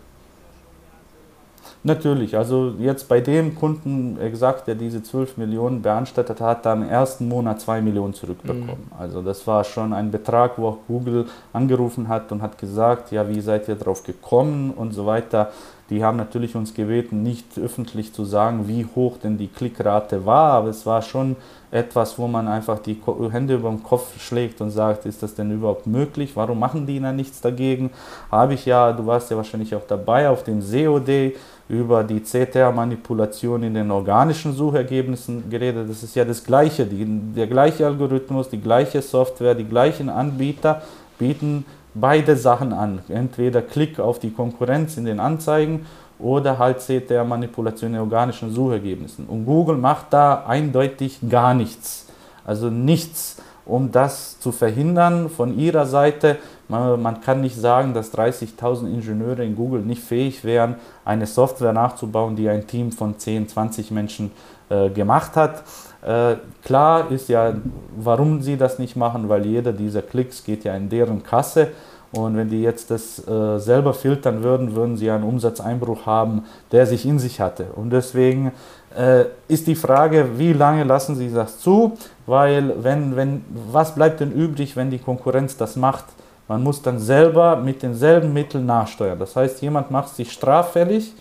Natürlich, 1.86 2.36
also 2.36 2.74
jetzt 2.80 3.08
bei 3.08 3.22
dem 3.22 3.54
Kunden 3.54 4.20
exakt, 4.20 4.68
der 4.68 4.74
diese 4.74 5.04
12 5.04 5.38
Millionen 5.38 5.84
beanstandet 5.84 6.42
hat, 6.42 6.66
dann 6.66 6.82
im 6.82 6.90
ersten 6.90 7.28
Monat 7.28 7.62
2 7.62 7.80
Millionen 7.82 8.16
zurückbekommen. 8.16 8.90
Mhm. 8.90 9.00
Also 9.00 9.22
das 9.22 9.46
war 9.46 9.64
schon 9.64 9.94
ein 9.94 10.10
Betrag, 10.10 10.58
wo 10.58 10.70
auch 10.70 10.78
Google 10.88 11.28
angerufen 11.54 12.08
hat 12.08 12.32
und 12.32 12.42
hat 12.42 12.58
gesagt, 12.58 13.12
ja, 13.12 13.30
wie 13.30 13.40
seid 13.40 13.68
ihr 13.68 13.76
drauf 13.76 14.02
gekommen 14.02 14.72
und 14.76 14.94
so 14.94 15.06
weiter. 15.06 15.52
Die 15.92 16.04
haben 16.04 16.18
natürlich 16.18 16.56
uns 16.56 16.74
gebeten, 16.74 17.22
nicht 17.22 17.60
öffentlich 17.60 18.12
zu 18.12 18.26
sagen, 18.26 18.68
wie 18.68 18.88
hoch 18.96 19.18
denn 19.18 19.38
die 19.38 19.48
Klickrate 19.48 20.26
war, 20.26 20.54
aber 20.54 20.70
es 20.70 20.84
war 20.88 21.04
schon 21.04 21.36
etwas, 21.70 22.18
wo 22.18 22.28
man 22.28 22.48
einfach 22.48 22.80
die 22.80 22.98
Hände 23.32 23.56
über 23.56 23.70
den 23.70 23.84
Kopf 23.84 24.20
schlägt 24.20 24.62
und 24.62 24.72
sagt, 24.72 25.06
ist 25.06 25.22
das 25.22 25.36
denn 25.36 25.52
überhaupt 25.52 25.86
möglich? 25.86 26.32
Warum 26.36 26.58
machen 26.58 26.88
die 26.88 27.00
da 27.00 27.12
nichts 27.12 27.40
dagegen? 27.40 27.92
Habe 28.32 28.56
ich 28.56 28.66
ja, 28.66 28.92
du 28.94 29.06
warst 29.06 29.30
ja 29.30 29.38
wahrscheinlich 29.38 29.76
auch 29.76 29.86
dabei 29.88 30.28
auf 30.28 30.44
dem 30.44 30.62
SEO 30.62 30.98
Day 30.98 31.36
über 31.70 32.04
die 32.04 32.22
CTA-Manipulation 32.22 33.64
in 33.64 33.74
den 33.74 33.92
organischen 33.92 34.54
Suchergebnissen 34.54 35.50
geredet. 35.50 35.90
Das 35.90 36.02
ist 36.02 36.16
ja 36.16 36.26
das 36.26 36.44
Gleiche, 36.44 36.86
die, 36.86 37.06
der 37.36 37.48
gleiche 37.48 37.86
Algorithmus, 37.86 38.50
die 38.50 38.62
gleiche 38.62 39.02
Software, 39.02 39.54
die 39.54 39.66
gleichen 39.66 40.10
Anbieter 40.10 40.82
bieten 41.20 41.66
beide 41.96 42.36
Sachen 42.36 42.74
an. 42.74 43.00
Entweder 43.10 43.62
Klick 43.62 44.00
auf 44.00 44.20
die 44.20 44.32
Konkurrenz 44.32 44.98
in 44.98 45.06
den 45.06 45.20
Anzeigen 45.20 45.86
oder 46.20 46.60
halt 46.60 46.80
CTR-Manipulation 46.80 47.94
in 47.94 48.00
organischen 48.00 48.52
Suchergebnissen. 48.52 49.26
Und 49.26 49.46
Google 49.46 49.78
macht 49.78 50.08
da 50.12 50.46
eindeutig 50.46 51.20
gar 51.28 51.54
nichts. 51.54 52.08
Also 52.46 52.70
nichts, 52.70 53.38
um 53.66 53.92
das 53.92 54.40
zu 54.40 54.52
verhindern 54.52 55.30
von 55.30 55.58
ihrer 55.58 55.86
Seite. 55.86 56.38
Man, 56.68 57.02
man 57.02 57.22
kann 57.22 57.42
nicht 57.42 57.56
sagen, 57.56 57.94
dass 57.94 58.14
30.000 58.14 58.88
Ingenieure 58.88 59.44
in 59.44 59.56
Google 59.56 59.82
nicht 59.82 60.04
fähig 60.04 60.44
wären, 60.44 60.76
eine 61.04 61.26
Software 61.26 61.74
nachzubauen, 61.74 62.36
die 62.36 62.48
ein 62.48 62.68
Team 62.68 62.92
von 62.92 63.18
10, 63.18 63.50
20 63.50 63.92
Menschen 63.92 64.32
äh, 64.70 64.90
gemacht 64.90 65.36
hat. 65.36 65.64
Äh, 66.06 66.36
klar 66.64 67.10
ist 67.10 67.30
ja, 67.30 67.54
warum 67.98 68.42
sie 68.42 68.58
das 68.58 68.78
nicht 68.78 68.96
machen, 68.96 69.28
weil 69.28 69.46
jeder 69.46 69.74
dieser 69.74 70.04
Klicks 70.04 70.44
geht 70.44 70.64
ja 70.64 70.76
in 70.76 70.88
deren 70.90 71.24
Kasse. 71.24 71.70
Und 72.12 72.38
wenn 72.38 72.50
die 72.50 72.62
jetzt 72.62 72.92
das 72.92 73.28
äh, 73.28 73.58
selber 73.60 73.94
filtern 73.94 74.44
würden, 74.44 74.76
würden 74.76 74.96
sie 74.96 75.10
einen 75.10 75.24
Umsatzeinbruch 75.24 76.06
haben, 76.06 76.44
der 76.72 76.86
sich 76.86 77.06
in 77.06 77.20
sich 77.20 77.42
hatte. 77.42 77.66
Und 77.76 77.90
deswegen 77.90 78.52
äh, 78.96 79.26
ist 79.48 79.68
die 79.68 79.76
Frage, 79.76 80.38
wie 80.38 80.54
lange 80.54 80.84
lassen 80.84 81.16
sie 81.16 81.30
das 81.34 81.60
zu? 81.60 81.98
Weil 82.26 82.74
wenn, 82.84 83.16
wenn, 83.16 83.44
was 83.72 83.96
bleibt 83.96 84.20
denn 84.20 84.32
übrig, 84.32 84.78
wenn 84.78 84.92
die 84.92 85.00
Konkurrenz 85.00 85.58
das 85.58 85.76
macht? 85.76 86.06
Man 86.48 86.64
muss 86.64 86.82
dann 86.82 87.00
selber 87.00 87.56
mit 87.56 87.82
denselben 87.82 88.32
Mitteln 88.32 88.66
nachsteuern. 88.68 89.18
Das 89.18 89.36
heißt, 89.36 89.62
jemand 89.62 89.90
macht 89.90 90.16
sich 90.16 90.32
straffällig, 90.32 91.14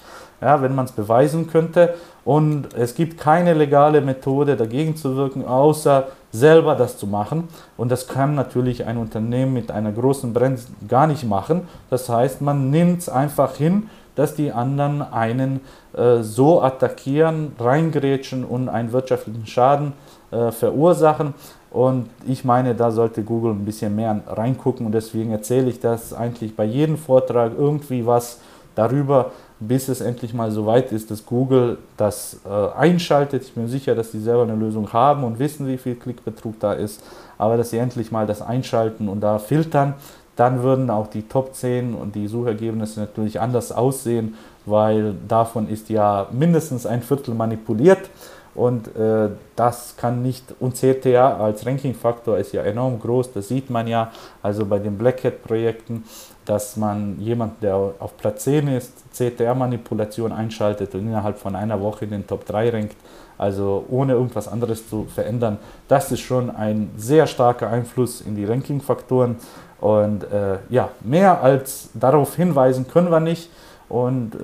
ja, 0.44 0.60
wenn 0.60 0.74
man 0.74 0.84
es 0.84 0.92
beweisen 0.92 1.48
könnte. 1.48 1.94
Und 2.24 2.74
es 2.74 2.94
gibt 2.94 3.18
keine 3.18 3.54
legale 3.54 4.00
Methode 4.00 4.56
dagegen 4.56 4.94
zu 4.96 5.16
wirken, 5.16 5.44
außer 5.44 6.08
selber 6.32 6.74
das 6.74 6.98
zu 6.98 7.06
machen. 7.06 7.48
Und 7.76 7.90
das 7.90 8.06
kann 8.06 8.34
natürlich 8.34 8.84
ein 8.84 8.98
Unternehmen 8.98 9.54
mit 9.54 9.70
einer 9.70 9.92
großen 9.92 10.32
Brand 10.32 10.60
gar 10.88 11.06
nicht 11.06 11.24
machen. 11.24 11.62
Das 11.90 12.08
heißt, 12.08 12.42
man 12.42 12.70
nimmt 12.70 13.00
es 13.00 13.08
einfach 13.08 13.56
hin, 13.56 13.88
dass 14.16 14.34
die 14.34 14.52
anderen 14.52 15.02
einen 15.02 15.60
äh, 15.96 16.22
so 16.22 16.62
attackieren, 16.62 17.52
reingrätschen 17.58 18.44
und 18.44 18.68
einen 18.68 18.92
wirtschaftlichen 18.92 19.46
Schaden 19.46 19.92
äh, 20.30 20.50
verursachen. 20.50 21.34
Und 21.70 22.08
ich 22.26 22.44
meine, 22.44 22.74
da 22.74 22.92
sollte 22.92 23.24
Google 23.24 23.52
ein 23.52 23.64
bisschen 23.64 23.96
mehr 23.96 24.20
reingucken 24.28 24.86
und 24.86 24.92
deswegen 24.92 25.32
erzähle 25.32 25.68
ich 25.68 25.80
das 25.80 26.12
eigentlich 26.12 26.54
bei 26.54 26.64
jedem 26.64 26.96
Vortrag 26.96 27.52
irgendwie 27.58 28.06
was 28.06 28.38
darüber, 28.76 29.32
bis 29.60 29.88
es 29.88 30.00
endlich 30.00 30.34
mal 30.34 30.50
so 30.50 30.66
weit 30.66 30.92
ist, 30.92 31.10
dass 31.10 31.24
Google 31.24 31.78
das 31.96 32.40
äh, 32.44 32.78
einschaltet. 32.78 33.44
Ich 33.44 33.54
bin 33.54 33.68
sicher, 33.68 33.94
dass 33.94 34.12
sie 34.12 34.20
selber 34.20 34.42
eine 34.42 34.56
Lösung 34.56 34.92
haben 34.92 35.24
und 35.24 35.38
wissen, 35.38 35.66
wie 35.66 35.78
viel 35.78 35.94
Klickbetrug 35.94 36.58
da 36.60 36.72
ist, 36.72 37.02
aber 37.38 37.56
dass 37.56 37.70
sie 37.70 37.78
endlich 37.78 38.10
mal 38.10 38.26
das 38.26 38.42
einschalten 38.42 39.08
und 39.08 39.20
da 39.20 39.38
filtern, 39.38 39.94
dann 40.36 40.62
würden 40.62 40.90
auch 40.90 41.06
die 41.06 41.22
Top 41.22 41.54
10 41.54 41.94
und 41.94 42.14
die 42.14 42.26
Suchergebnisse 42.26 43.00
natürlich 43.00 43.40
anders 43.40 43.70
aussehen, 43.70 44.34
weil 44.66 45.14
davon 45.28 45.68
ist 45.68 45.88
ja 45.88 46.26
mindestens 46.32 46.86
ein 46.86 47.02
Viertel 47.02 47.34
manipuliert. 47.34 48.10
Und 48.54 48.94
äh, 48.96 49.30
das 49.56 49.96
kann 49.96 50.22
nicht, 50.22 50.54
und 50.60 50.76
CTA 50.76 51.38
als 51.38 51.66
Ranking-Faktor 51.66 52.38
ist 52.38 52.52
ja 52.52 52.62
enorm 52.62 53.00
groß, 53.00 53.32
das 53.32 53.48
sieht 53.48 53.68
man 53.68 53.88
ja. 53.88 54.12
Also 54.42 54.64
bei 54.64 54.78
den 54.78 54.96
Black 54.96 55.24
Hat-Projekten, 55.24 56.04
dass 56.44 56.76
man 56.76 57.18
jemanden, 57.20 57.56
der 57.62 57.74
auf 57.74 58.16
Platz 58.16 58.44
10 58.44 58.68
ist, 58.68 58.92
CTR-Manipulation 59.12 60.32
einschaltet 60.32 60.94
und 60.94 61.00
innerhalb 61.00 61.38
von 61.38 61.56
einer 61.56 61.80
Woche 61.80 62.04
in 62.04 62.10
den 62.10 62.26
Top 62.26 62.44
3 62.46 62.70
rankt, 62.70 62.96
also 63.38 63.84
ohne 63.88 64.12
irgendwas 64.12 64.48
anderes 64.48 64.88
zu 64.88 65.06
verändern. 65.12 65.58
Das 65.88 66.12
ist 66.12 66.20
schon 66.20 66.54
ein 66.54 66.90
sehr 66.96 67.26
starker 67.26 67.68
Einfluss 67.70 68.20
in 68.20 68.36
die 68.36 68.44
Ranking-Faktoren 68.44 69.36
und 69.80 70.24
äh, 70.24 70.58
ja, 70.70 70.90
mehr 71.00 71.42
als 71.42 71.90
darauf 71.94 72.36
hinweisen 72.36 72.88
können 72.88 73.10
wir 73.10 73.20
nicht. 73.20 73.50
Und 73.88 74.34
äh, 74.34 74.38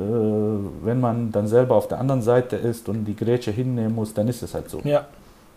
wenn 0.85 1.01
man 1.01 1.33
dann 1.33 1.47
selber 1.47 1.75
auf 1.75 1.89
der 1.89 1.99
anderen 1.99 2.23
Seite 2.23 2.57
ist 2.57 2.89
und 2.89 3.05
die 3.05 3.17
Grätsche 3.17 3.51
hinnehmen 3.51 3.95
muss, 3.95 4.13
dann 4.13 4.29
ist 4.29 4.43
es 4.43 4.55
halt 4.55 4.69
so. 4.69 4.81
Ja. 4.85 5.07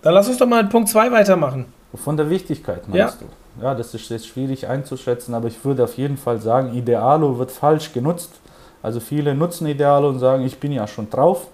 Dann 0.02 0.14
lass 0.14 0.28
uns 0.28 0.38
doch 0.38 0.48
mal 0.48 0.64
Punkt 0.66 0.90
2 0.90 1.12
weitermachen. 1.12 1.66
Von 1.96 2.18
der 2.18 2.30
Wichtigkeit 2.30 2.88
meinst 2.88 3.22
ja. 3.22 3.28
du? 3.28 3.43
Ja, 3.62 3.76
das 3.76 3.94
ist 3.94 4.10
jetzt 4.10 4.28
schwierig 4.28 4.68
einzuschätzen, 4.68 5.36
aber 5.36 5.48
ich 5.48 5.64
würde 5.64 5.84
auf 5.84 5.96
jeden 5.98 6.18
Fall 6.18 6.40
sagen, 6.40 6.74
Idealo 6.74 7.38
wird 7.38 7.52
falsch 7.52 7.94
genutzt. 7.94 8.32
Also 8.82 9.00
viele 9.00 9.36
nutzen 9.36 9.68
Idealo 9.68 10.10
und 10.10 10.20
sagen, 10.20 10.44
ich 10.44 10.60
bin 10.60 10.72
ja 10.72 10.88
schon 10.88 11.10
drauf. 11.10 11.48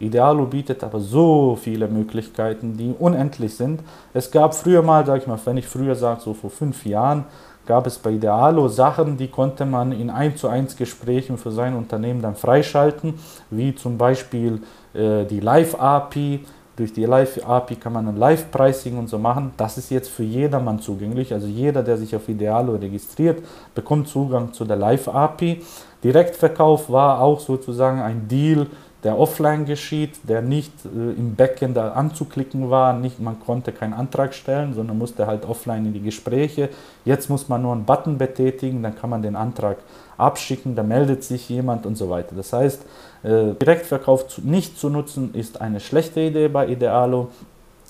Idealo 0.00 0.46
bietet 0.46 0.82
aber 0.82 0.98
so 0.98 1.56
viele 1.60 1.86
Möglichkeiten, 1.88 2.76
die 2.76 2.94
unendlich 2.98 3.54
sind. 3.54 3.80
Es 4.14 4.30
gab 4.30 4.54
früher 4.54 4.82
mal, 4.82 5.04
sag 5.06 5.20
ich 5.20 5.26
mal, 5.26 5.38
wenn 5.44 5.58
ich 5.58 5.68
früher 5.68 5.94
sage, 5.94 6.22
so 6.22 6.34
vor 6.34 6.50
fünf 6.50 6.84
Jahren, 6.86 7.24
gab 7.66 7.86
es 7.86 7.98
bei 7.98 8.10
Idealo 8.10 8.66
Sachen, 8.68 9.16
die 9.16 9.28
konnte 9.28 9.64
man 9.64 9.92
in 9.92 10.10
1 10.10 10.40
zu 10.40 10.48
1 10.48 10.76
Gesprächen 10.76 11.38
für 11.38 11.52
sein 11.52 11.76
Unternehmen 11.76 12.20
dann 12.20 12.34
freischalten, 12.34 13.14
wie 13.50 13.74
zum 13.74 13.98
Beispiel 13.98 14.62
äh, 14.94 15.24
die 15.24 15.38
Live-API. 15.38 16.44
Durch 16.76 16.92
die 16.92 17.04
Live-API 17.04 17.76
kann 17.76 17.92
man 17.92 18.08
ein 18.08 18.16
Live-Pricing 18.16 18.98
und 18.98 19.08
so 19.08 19.18
machen. 19.18 19.52
Das 19.58 19.76
ist 19.76 19.90
jetzt 19.90 20.08
für 20.08 20.22
jedermann 20.22 20.80
zugänglich. 20.80 21.32
Also 21.34 21.46
jeder, 21.46 21.82
der 21.82 21.98
sich 21.98 22.16
auf 22.16 22.28
Idealo 22.28 22.74
registriert, 22.74 23.44
bekommt 23.74 24.08
Zugang 24.08 24.52
zu 24.54 24.64
der 24.64 24.76
Live-API. 24.76 25.60
Direktverkauf 26.02 26.90
war 26.90 27.20
auch 27.20 27.40
sozusagen 27.40 28.00
ein 28.00 28.26
Deal, 28.26 28.66
der 29.04 29.18
offline 29.18 29.64
geschieht, 29.64 30.16
der 30.28 30.42
nicht 30.42 30.72
äh, 30.84 31.18
im 31.18 31.34
Backend 31.34 31.76
anzuklicken 31.76 32.70
war. 32.70 32.92
Nicht, 32.92 33.18
man 33.20 33.40
konnte 33.40 33.72
keinen 33.72 33.94
Antrag 33.94 34.32
stellen, 34.32 34.74
sondern 34.74 34.96
musste 34.98 35.26
halt 35.26 35.44
offline 35.44 35.86
in 35.86 35.92
die 35.92 36.02
Gespräche. 36.02 36.68
Jetzt 37.04 37.28
muss 37.28 37.48
man 37.48 37.62
nur 37.62 37.72
einen 37.72 37.84
Button 37.84 38.18
betätigen, 38.18 38.82
dann 38.82 38.94
kann 38.94 39.10
man 39.10 39.22
den 39.22 39.34
Antrag 39.34 39.78
abschicken, 40.16 40.76
da 40.76 40.82
meldet 40.82 41.24
sich 41.24 41.48
jemand 41.48 41.84
und 41.84 41.96
so 41.96 42.08
weiter. 42.08 42.34
Das 42.36 42.52
heißt, 42.52 42.82
äh, 43.24 43.54
Direktverkauf 43.54 44.28
zu, 44.28 44.40
nicht 44.42 44.78
zu 44.78 44.88
nutzen 44.88 45.34
ist 45.34 45.60
eine 45.60 45.80
schlechte 45.80 46.20
Idee 46.20 46.48
bei 46.48 46.68
Idealo. 46.68 47.28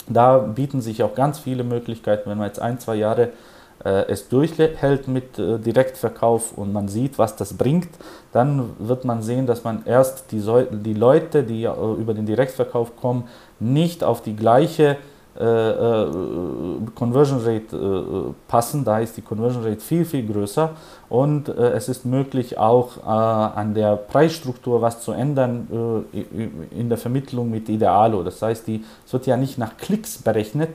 Da 0.09 0.38
bieten 0.38 0.81
sich 0.81 1.02
auch 1.02 1.14
ganz 1.14 1.38
viele 1.38 1.62
Möglichkeiten, 1.62 2.31
wenn 2.31 2.38
man 2.38 2.49
jetzt 2.49 2.61
ein, 2.61 2.78
zwei 2.81 2.97
Jahre 2.97 3.31
es 3.85 4.29
durchhält 4.29 5.09
mit 5.09 5.39
äh, 5.39 5.59
Direktverkauf 5.59 6.57
und 6.57 6.73
man 6.73 6.89
sieht, 6.89 7.19
was 7.19 7.37
das 7.37 7.55
bringt, 7.55 7.89
dann 8.33 8.71
wird 8.79 9.05
man 9.05 9.23
sehen, 9.23 9.47
dass 9.47 9.65
man 9.65 9.83
erst 9.85 10.31
die, 10.33 10.43
die 10.71 10.95
Leute, 10.95 11.43
die 11.43 11.65
äh, 11.65 11.95
über 11.99 12.15
den 12.15 12.27
Direktverkauf 12.27 12.97
kommen, 12.97 13.25
nicht 13.59 14.05
auf 14.05 14.23
die 14.23 14.37
gleiche 14.37 14.97
äh, 15.35 15.45
äh, 15.45 16.11
Conversion 16.95 17.41
Rate 17.41 17.75
äh, 17.75 18.35
passen. 18.49 18.85
Da 18.85 18.99
ist 18.99 19.17
die 19.17 19.23
Conversion 19.23 19.65
Rate 19.65 19.81
viel, 19.81 20.05
viel 20.05 20.27
größer 20.27 20.71
und 21.09 21.49
es 21.49 21.88
ist 21.88 22.05
möglich 22.05 22.59
auch 22.59 23.03
an 23.05 23.75
der 23.75 23.97
Preisstruktur 23.97 24.81
was 24.81 25.03
zu 25.03 25.12
ändern 25.12 26.07
in 26.71 26.88
der 26.88 26.97
Vermittlung 26.97 27.51
mit 27.51 27.68
Idealo. 27.68 28.23
Das 28.23 28.40
heißt, 28.40 28.66
die, 28.66 28.83
es 29.05 29.12
wird 29.12 29.27
ja 29.27 29.37
nicht 29.37 29.59
nach 29.59 29.77
Klicks 29.77 30.18
berechnet, 30.18 30.71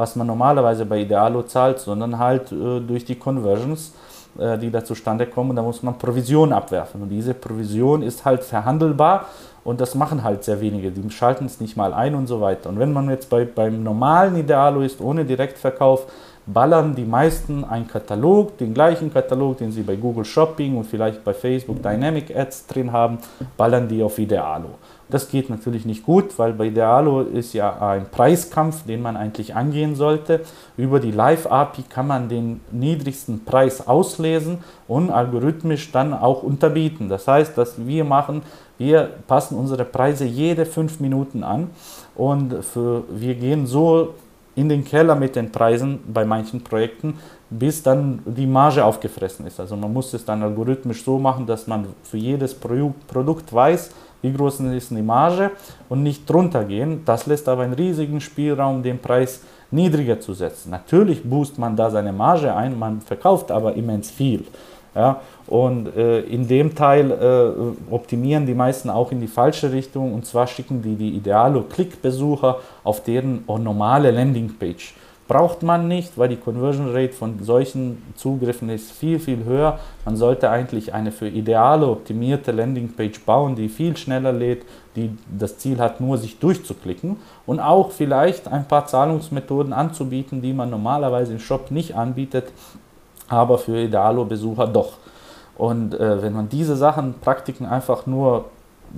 was 0.00 0.16
man 0.16 0.26
normalerweise 0.26 0.86
bei 0.86 1.00
Idealo 1.00 1.42
zahlt, 1.42 1.78
sondern 1.78 2.18
halt 2.18 2.50
äh, 2.52 2.80
durch 2.80 3.04
die 3.04 3.16
Conversions, 3.16 3.92
äh, 4.38 4.56
die 4.56 4.70
da 4.70 4.82
zustande 4.82 5.26
kommen. 5.26 5.54
Da 5.54 5.62
muss 5.62 5.82
man 5.82 5.98
Provision 5.98 6.52
abwerfen. 6.52 7.02
Und 7.02 7.10
diese 7.10 7.34
Provision 7.34 8.02
ist 8.02 8.24
halt 8.24 8.42
verhandelbar 8.42 9.26
und 9.62 9.78
das 9.80 9.94
machen 9.94 10.24
halt 10.24 10.42
sehr 10.42 10.58
wenige. 10.60 10.90
Die 10.90 11.10
schalten 11.10 11.44
es 11.44 11.60
nicht 11.60 11.76
mal 11.76 11.92
ein 11.92 12.14
und 12.14 12.26
so 12.26 12.40
weiter. 12.40 12.70
Und 12.70 12.78
wenn 12.78 12.94
man 12.94 13.10
jetzt 13.10 13.28
bei, 13.28 13.44
beim 13.44 13.82
normalen 13.82 14.36
Idealo 14.36 14.80
ist, 14.80 15.02
ohne 15.02 15.26
Direktverkauf, 15.26 16.06
ballern 16.46 16.94
die 16.94 17.04
meisten 17.04 17.64
einen 17.64 17.86
Katalog, 17.86 18.56
den 18.56 18.72
gleichen 18.72 19.12
Katalog, 19.12 19.58
den 19.58 19.70
sie 19.70 19.82
bei 19.82 19.96
Google 19.96 20.24
Shopping 20.24 20.78
und 20.78 20.84
vielleicht 20.84 21.22
bei 21.22 21.34
Facebook 21.34 21.82
Dynamic 21.82 22.34
Ads 22.34 22.66
drin 22.68 22.90
haben, 22.90 23.18
ballern 23.56 23.86
die 23.86 24.02
auf 24.02 24.18
Idealo. 24.18 24.70
Das 25.10 25.28
geht 25.28 25.50
natürlich 25.50 25.84
nicht 25.84 26.04
gut, 26.04 26.38
weil 26.38 26.52
bei 26.52 26.66
Idealo 26.66 27.22
ist 27.22 27.52
ja 27.52 27.78
ein 27.80 28.06
Preiskampf, 28.10 28.84
den 28.84 29.02
man 29.02 29.16
eigentlich 29.16 29.54
angehen 29.54 29.94
sollte. 29.94 30.40
Über 30.76 31.00
die 31.00 31.10
Live-API 31.10 31.82
kann 31.88 32.06
man 32.06 32.28
den 32.28 32.60
niedrigsten 32.70 33.44
Preis 33.44 33.86
auslesen 33.86 34.58
und 34.88 35.10
algorithmisch 35.10 35.90
dann 35.92 36.14
auch 36.14 36.42
unterbieten. 36.42 37.08
Das 37.08 37.26
heißt, 37.26 37.58
dass 37.58 37.86
wir 37.86 38.04
machen, 38.04 38.42
wir 38.78 39.10
passen 39.26 39.58
unsere 39.58 39.84
Preise 39.84 40.24
jede 40.24 40.64
fünf 40.64 41.00
Minuten 41.00 41.42
an 41.44 41.70
und 42.14 42.64
für, 42.64 43.04
wir 43.10 43.34
gehen 43.34 43.66
so 43.66 44.14
in 44.54 44.68
den 44.68 44.84
Keller 44.84 45.14
mit 45.14 45.36
den 45.36 45.50
Preisen 45.50 46.00
bei 46.12 46.24
manchen 46.24 46.62
Projekten, 46.62 47.18
bis 47.50 47.82
dann 47.82 48.20
die 48.24 48.46
Marge 48.46 48.84
aufgefressen 48.84 49.46
ist. 49.46 49.60
Also 49.60 49.76
man 49.76 49.92
muss 49.92 50.12
es 50.12 50.24
dann 50.24 50.42
algorithmisch 50.42 51.04
so 51.04 51.18
machen, 51.18 51.46
dass 51.46 51.66
man 51.66 51.86
für 52.02 52.16
jedes 52.16 52.54
Produkt 52.54 53.52
weiß, 53.52 53.90
wie 54.22 54.32
groß 54.32 54.60
ist 54.60 54.90
die 54.90 55.02
Marge 55.02 55.50
und 55.88 56.02
nicht 56.02 56.28
drunter 56.28 56.64
gehen. 56.64 57.02
Das 57.04 57.26
lässt 57.26 57.48
aber 57.48 57.62
einen 57.62 57.74
riesigen 57.74 58.20
Spielraum, 58.20 58.82
den 58.82 58.98
Preis 58.98 59.42
niedriger 59.70 60.20
zu 60.20 60.34
setzen. 60.34 60.70
Natürlich 60.70 61.22
boost 61.22 61.58
man 61.58 61.76
da 61.76 61.90
seine 61.90 62.12
Marge 62.12 62.54
ein, 62.54 62.78
man 62.78 63.00
verkauft 63.00 63.50
aber 63.50 63.74
immens 63.74 64.10
viel. 64.10 64.44
Ja, 64.92 65.20
und 65.46 65.96
äh, 65.96 66.22
in 66.22 66.48
dem 66.48 66.74
Teil 66.74 67.12
äh, 67.12 67.92
optimieren 67.92 68.44
die 68.44 68.54
meisten 68.54 68.90
auch 68.90 69.12
in 69.12 69.20
die 69.20 69.28
falsche 69.28 69.70
Richtung 69.70 70.12
und 70.12 70.26
zwar 70.26 70.48
schicken 70.48 70.82
die 70.82 70.96
die 70.96 71.10
Idealo-Klickbesucher 71.10 72.58
auf 72.82 73.04
deren 73.04 73.44
normale 73.46 74.10
Landingpage 74.10 74.94
braucht 75.30 75.62
man 75.62 75.86
nicht, 75.86 76.18
weil 76.18 76.28
die 76.28 76.36
Conversion 76.36 76.92
Rate 76.92 77.12
von 77.12 77.38
solchen 77.44 78.02
Zugriffen 78.16 78.68
ist 78.68 78.90
viel, 78.90 79.20
viel 79.20 79.44
höher. 79.44 79.78
Man 80.04 80.16
sollte 80.16 80.50
eigentlich 80.50 80.92
eine 80.92 81.12
für 81.12 81.28
ideale, 81.28 81.86
optimierte 81.86 82.50
Landingpage 82.50 83.20
bauen, 83.20 83.54
die 83.54 83.68
viel 83.68 83.96
schneller 83.96 84.32
lädt, 84.32 84.64
die 84.96 85.16
das 85.38 85.56
Ziel 85.58 85.78
hat, 85.78 86.00
nur 86.00 86.18
sich 86.18 86.40
durchzuklicken 86.40 87.16
und 87.46 87.60
auch 87.60 87.92
vielleicht 87.92 88.48
ein 88.48 88.66
paar 88.66 88.86
Zahlungsmethoden 88.86 89.72
anzubieten, 89.72 90.42
die 90.42 90.52
man 90.52 90.68
normalerweise 90.68 91.34
im 91.34 91.38
Shop 91.38 91.70
nicht 91.70 91.94
anbietet, 91.94 92.46
aber 93.28 93.58
für 93.58 93.78
Idealo-Besucher 93.78 94.66
doch. 94.66 94.94
Und 95.56 95.94
äh, 95.94 96.22
wenn 96.22 96.32
man 96.32 96.48
diese 96.48 96.74
Sachen, 96.74 97.14
Praktiken 97.20 97.66
einfach 97.66 98.04
nur 98.04 98.46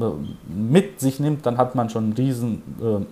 äh, 0.00 0.04
mit 0.48 0.98
sich 0.98 1.20
nimmt, 1.20 1.44
dann 1.44 1.58
hat 1.58 1.74
man 1.74 1.90
schon 1.90 2.04
einen 2.04 2.12
riesen 2.14 2.62
äh, 2.80 3.04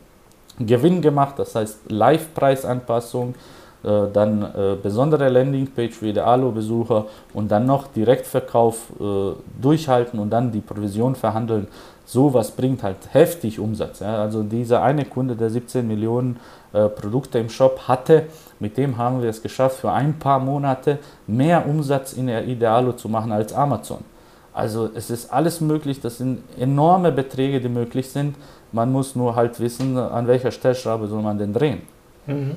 Gewinn 0.66 1.00
gemacht, 1.02 1.34
das 1.38 1.54
heißt 1.54 1.90
Live-Preisanpassung, 1.90 3.34
äh, 3.82 3.88
dann 4.12 4.42
äh, 4.42 4.76
besondere 4.82 5.28
Landingpage 5.28 5.94
für 5.94 6.08
Idealo-Besucher 6.08 7.06
und 7.32 7.50
dann 7.50 7.66
noch 7.66 7.86
Direktverkauf 7.88 8.90
äh, 9.00 9.32
durchhalten 9.60 10.18
und 10.18 10.30
dann 10.30 10.52
die 10.52 10.60
Provision 10.60 11.14
verhandeln. 11.14 11.66
Sowas 12.04 12.50
bringt 12.50 12.82
halt 12.82 12.96
heftig 13.12 13.58
Umsatz. 13.58 14.00
Ja. 14.00 14.20
Also 14.20 14.42
dieser 14.42 14.82
eine 14.82 15.04
Kunde, 15.04 15.36
der 15.36 15.48
17 15.48 15.86
Millionen 15.86 16.40
äh, 16.72 16.88
Produkte 16.88 17.38
im 17.38 17.48
Shop 17.48 17.88
hatte, 17.88 18.24
mit 18.58 18.76
dem 18.76 18.98
haben 18.98 19.22
wir 19.22 19.30
es 19.30 19.40
geschafft, 19.40 19.78
für 19.78 19.92
ein 19.92 20.18
paar 20.18 20.40
Monate 20.40 20.98
mehr 21.26 21.66
Umsatz 21.66 22.12
in 22.12 22.26
der 22.26 22.46
Idealo 22.46 22.92
zu 22.92 23.08
machen 23.08 23.32
als 23.32 23.52
Amazon. 23.54 24.04
Also 24.52 24.90
es 24.94 25.10
ist 25.10 25.32
alles 25.32 25.60
möglich, 25.60 26.00
das 26.00 26.18
sind 26.18 26.42
enorme 26.58 27.12
Beträge, 27.12 27.60
die 27.60 27.68
möglich 27.68 28.10
sind. 28.10 28.34
Man 28.72 28.92
muss 28.92 29.16
nur 29.16 29.34
halt 29.34 29.58
wissen, 29.60 29.96
an 29.96 30.26
welcher 30.26 30.50
Stellschraube 30.50 31.06
soll 31.06 31.22
man 31.22 31.38
denn 31.38 31.52
drehen. 31.52 31.82
Mhm. 32.26 32.56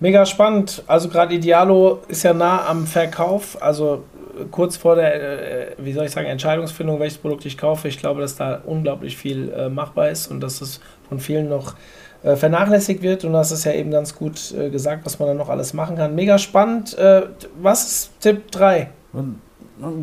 Mega 0.00 0.24
spannend. 0.26 0.82
Also 0.86 1.08
gerade 1.08 1.34
Idealo 1.34 2.00
ist 2.08 2.22
ja 2.22 2.32
nah 2.32 2.66
am 2.66 2.86
Verkauf, 2.86 3.60
also 3.60 4.04
kurz 4.50 4.76
vor 4.76 4.94
der, 4.94 5.72
äh, 5.72 5.74
wie 5.78 5.92
soll 5.92 6.06
ich 6.06 6.12
sagen, 6.12 6.28
Entscheidungsfindung, 6.28 7.00
welches 7.00 7.18
Produkt 7.18 7.44
ich 7.46 7.58
kaufe. 7.58 7.88
Ich 7.88 7.98
glaube, 7.98 8.20
dass 8.20 8.36
da 8.36 8.62
unglaublich 8.64 9.16
viel 9.16 9.52
äh, 9.52 9.68
machbar 9.68 10.10
ist 10.10 10.28
und 10.28 10.40
dass 10.40 10.60
es 10.60 10.80
von 11.08 11.18
vielen 11.18 11.48
noch 11.48 11.74
äh, 12.22 12.36
vernachlässigt 12.36 13.02
wird. 13.02 13.24
Und 13.24 13.32
das 13.32 13.50
ist 13.50 13.64
ja 13.64 13.72
eben 13.72 13.90
ganz 13.90 14.14
gut 14.14 14.52
äh, 14.52 14.70
gesagt, 14.70 15.04
was 15.04 15.18
man 15.18 15.28
dann 15.28 15.36
noch 15.36 15.48
alles 15.48 15.74
machen 15.74 15.96
kann. 15.96 16.14
Mega 16.14 16.38
spannend. 16.38 16.96
Äh, 16.96 17.22
was 17.60 17.86
ist 17.86 18.20
Tipp 18.20 18.50
3? 18.52 18.90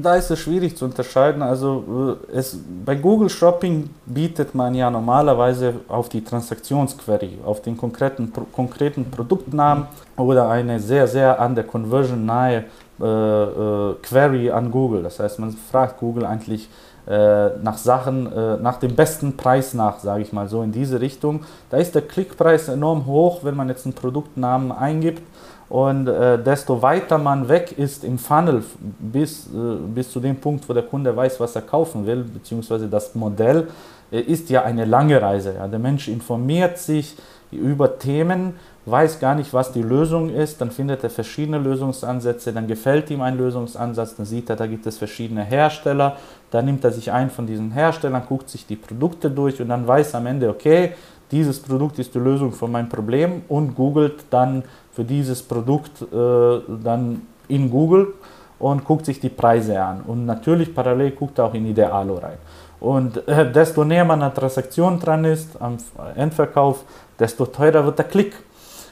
Da 0.02 0.16
ist 0.16 0.30
es 0.32 0.40
schwierig 0.40 0.78
zu 0.78 0.86
unterscheiden. 0.86 1.42
Also 1.42 2.18
äh, 2.32 2.38
es, 2.38 2.58
bei 2.86 2.96
Google 2.96 3.30
Shopping 3.30 3.90
bietet 4.06 4.56
man 4.56 4.74
ja 4.76 4.90
normalerweise 4.90 5.74
auf 5.88 6.10
die 6.10 6.24
Transaktionsquery, 6.24 7.40
auf 7.46 7.62
den 7.62 7.78
konkreten, 7.78 8.32
konkreten 8.52 9.10
Produktnamen 9.12 9.88
oder 10.18 10.50
eine 10.50 10.80
sehr, 10.80 11.08
sehr 11.08 11.40
an 11.40 11.56
der 11.56 11.66
Conversion 11.66 12.26
nahe 12.26 12.66
äh, 13.02 13.06
äh, 13.06 13.96
Query 14.02 14.52
an 14.52 14.72
Google. 14.72 15.04
Das 15.04 15.20
heißt, 15.20 15.40
man 15.40 15.52
fragt 15.52 16.00
Google 16.00 16.26
eigentlich 16.26 16.70
äh, 17.08 17.50
nach 17.62 17.78
Sachen, 17.78 18.32
äh, 18.32 18.58
nach 18.58 18.78
dem 18.78 18.96
besten 18.96 19.38
Preis 19.38 19.74
nach, 19.74 20.00
sage 20.00 20.24
ich 20.24 20.34
mal 20.34 20.48
so 20.48 20.64
in 20.64 20.72
diese 20.72 21.02
Richtung. 21.02 21.44
Da 21.70 21.78
ist 21.78 21.94
der 21.94 22.02
Klickpreis 22.02 22.70
enorm 22.70 23.06
hoch, 23.06 23.40
wenn 23.44 23.56
man 23.56 23.70
jetzt 23.70 23.86
einen 23.86 23.94
Produktnamen 23.94 24.72
eingibt 24.72 25.22
und 25.68 26.08
äh, 26.08 26.42
desto 26.42 26.82
weiter 26.82 27.18
man 27.18 27.50
weg 27.50 27.78
ist 27.78 28.04
im 28.04 28.18
Funnel 28.20 28.64
bis, 29.00 29.48
äh, 29.48 29.76
bis 29.94 30.12
zu 30.12 30.20
dem 30.20 30.36
Punkt, 30.36 30.68
wo 30.70 30.74
der 30.74 30.84
Kunde 30.84 31.16
weiß, 31.16 31.40
was 31.40 31.56
er 31.56 31.64
kaufen 31.64 32.06
will, 32.06 32.24
beziehungsweise 32.24 32.88
das 32.88 33.16
Modell 33.16 33.68
äh, 34.12 34.20
ist 34.20 34.50
ja 34.50 34.64
eine 34.64 34.86
lange 34.86 35.20
Reise. 35.20 35.56
Ja. 35.56 35.68
Der 35.68 35.80
Mensch 35.80 36.08
informiert 36.08 36.78
sich 36.78 37.16
über 37.52 37.98
Themen, 37.98 38.54
weiß 38.86 39.20
gar 39.20 39.34
nicht, 39.34 39.54
was 39.54 39.72
die 39.72 39.82
Lösung 39.82 40.30
ist, 40.30 40.62
dann 40.62 40.70
findet 40.70 41.04
er 41.04 41.10
verschiedene 41.10 41.58
Lösungsansätze, 41.58 42.54
dann 42.54 42.68
gefällt 42.68 43.10
ihm 43.10 43.22
ein 43.22 43.38
Lösungsansatz, 43.38 44.16
dann 44.16 44.26
sieht 44.26 44.50
er, 44.50 44.56
da 44.56 44.68
gibt 44.68 44.86
es 44.86 44.98
verschiedene 44.98 45.44
Hersteller, 45.44 46.18
dann 46.52 46.66
nimmt 46.66 46.84
er 46.84 46.92
sich 46.92 47.12
einen 47.12 47.32
von 47.32 47.48
diesen 47.48 47.72
Herstellern, 47.72 48.24
guckt 48.28 48.50
sich 48.50 48.68
die 48.68 48.76
Produkte 48.76 49.32
durch 49.32 49.60
und 49.60 49.70
dann 49.70 49.88
weiß 49.88 50.14
am 50.14 50.28
Ende, 50.28 50.50
okay, 50.50 50.94
dieses 51.32 51.60
Produkt 51.60 51.98
ist 51.98 52.14
die 52.14 52.20
Lösung 52.20 52.52
für 52.52 52.68
mein 52.68 52.88
Problem 52.88 53.42
und 53.48 53.76
googelt 53.76 54.26
dann 54.30 54.64
für 54.96 55.04
dieses 55.04 55.44
Produkt 55.44 56.02
äh, 56.02 56.60
dann 56.84 57.22
in 57.48 57.70
Google 57.70 58.14
und 58.60 58.86
guckt 58.86 59.06
sich 59.06 59.20
die 59.20 59.30
Preise 59.30 59.82
an. 59.82 60.02
Und 60.08 60.26
natürlich 60.26 60.74
parallel 60.74 61.12
guckt 61.12 61.38
er 61.38 61.46
auch 61.46 61.54
in 61.54 61.66
Idealo 61.66 62.16
rein. 62.16 62.38
Und 62.80 63.28
äh, 63.28 63.52
desto 63.52 63.84
näher 63.84 64.06
man 64.06 64.22
an 64.22 64.32
der 64.32 64.42
Transaktion 64.42 65.00
dran 65.00 65.26
ist, 65.26 65.62
am 65.62 65.78
Endverkauf, 66.16 66.84
desto 67.20 67.46
teurer 67.46 67.86
wird 67.86 68.00
der 68.00 68.06
Klick. 68.06 68.34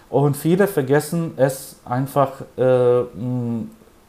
Und 0.09 0.35
viele 0.35 0.67
vergessen 0.67 1.33
es 1.37 1.77
einfach 1.85 2.31
äh, 2.57 3.01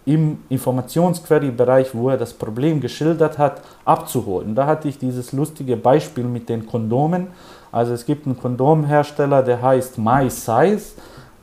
im 0.07 0.38
Informationsquery-Bereich, 0.48 1.94
wo 1.94 2.11
er 2.11 2.18
das 2.18 2.35
Problem 2.35 2.80
geschildert 2.80 3.38
hat, 3.38 3.62
abzuholen. 3.85 4.54
Da 4.54 4.66
hatte 4.66 4.88
ich 4.88 4.98
dieses 4.98 5.33
lustige 5.33 5.76
Beispiel 5.76 6.24
mit 6.24 6.48
den 6.48 6.66
Kondomen. 6.66 7.28
Also 7.72 7.94
es 7.94 8.04
gibt 8.04 8.26
einen 8.26 8.38
Kondomhersteller, 8.38 9.42
der 9.42 9.62
heißt 9.62 9.96
My 9.98 10.28
Size 10.28 10.92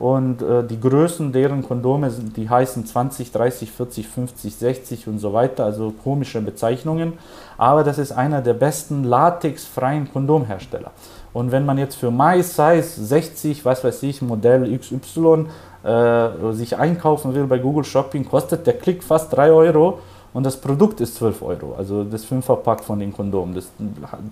und 0.02 0.42
äh, 0.42 0.64
die 0.64 0.80
Größen 0.80 1.30
deren 1.30 1.62
Kondome, 1.62 2.10
sind, 2.10 2.36
die 2.36 2.50
heißen 2.50 2.84
20, 2.84 3.30
30, 3.30 3.70
40, 3.70 4.08
50, 4.08 4.56
60 4.56 5.06
und 5.06 5.20
so 5.20 5.32
weiter, 5.32 5.64
also 5.64 5.92
komische 5.92 6.40
Bezeichnungen. 6.40 7.12
Aber 7.56 7.84
das 7.84 7.98
ist 7.98 8.10
einer 8.10 8.42
der 8.42 8.54
besten 8.54 9.04
latexfreien 9.04 10.12
Kondomhersteller. 10.12 10.90
Und 11.32 11.52
wenn 11.52 11.64
man 11.64 11.78
jetzt 11.78 11.94
für 11.94 12.10
My 12.10 12.42
Size 12.42 12.82
60, 12.82 13.64
was 13.64 13.84
weiß 13.84 14.02
ich, 14.02 14.22
Modell 14.22 14.76
XY 14.76 15.46
äh, 15.84 16.52
sich 16.52 16.76
einkaufen 16.76 17.36
will 17.36 17.44
bei 17.44 17.58
Google 17.58 17.84
Shopping, 17.84 18.28
kostet 18.28 18.66
der 18.66 18.74
Klick 18.78 19.04
fast 19.04 19.32
3 19.32 19.52
Euro 19.52 20.00
und 20.34 20.44
das 20.44 20.56
Produkt 20.56 21.00
ist 21.00 21.16
12 21.16 21.42
Euro, 21.42 21.74
also 21.76 22.04
das 22.04 22.24
Fünferpack 22.24 22.82
von 22.82 22.98
den 22.98 23.12
Kondomen. 23.12 23.54
Das, 23.54 23.70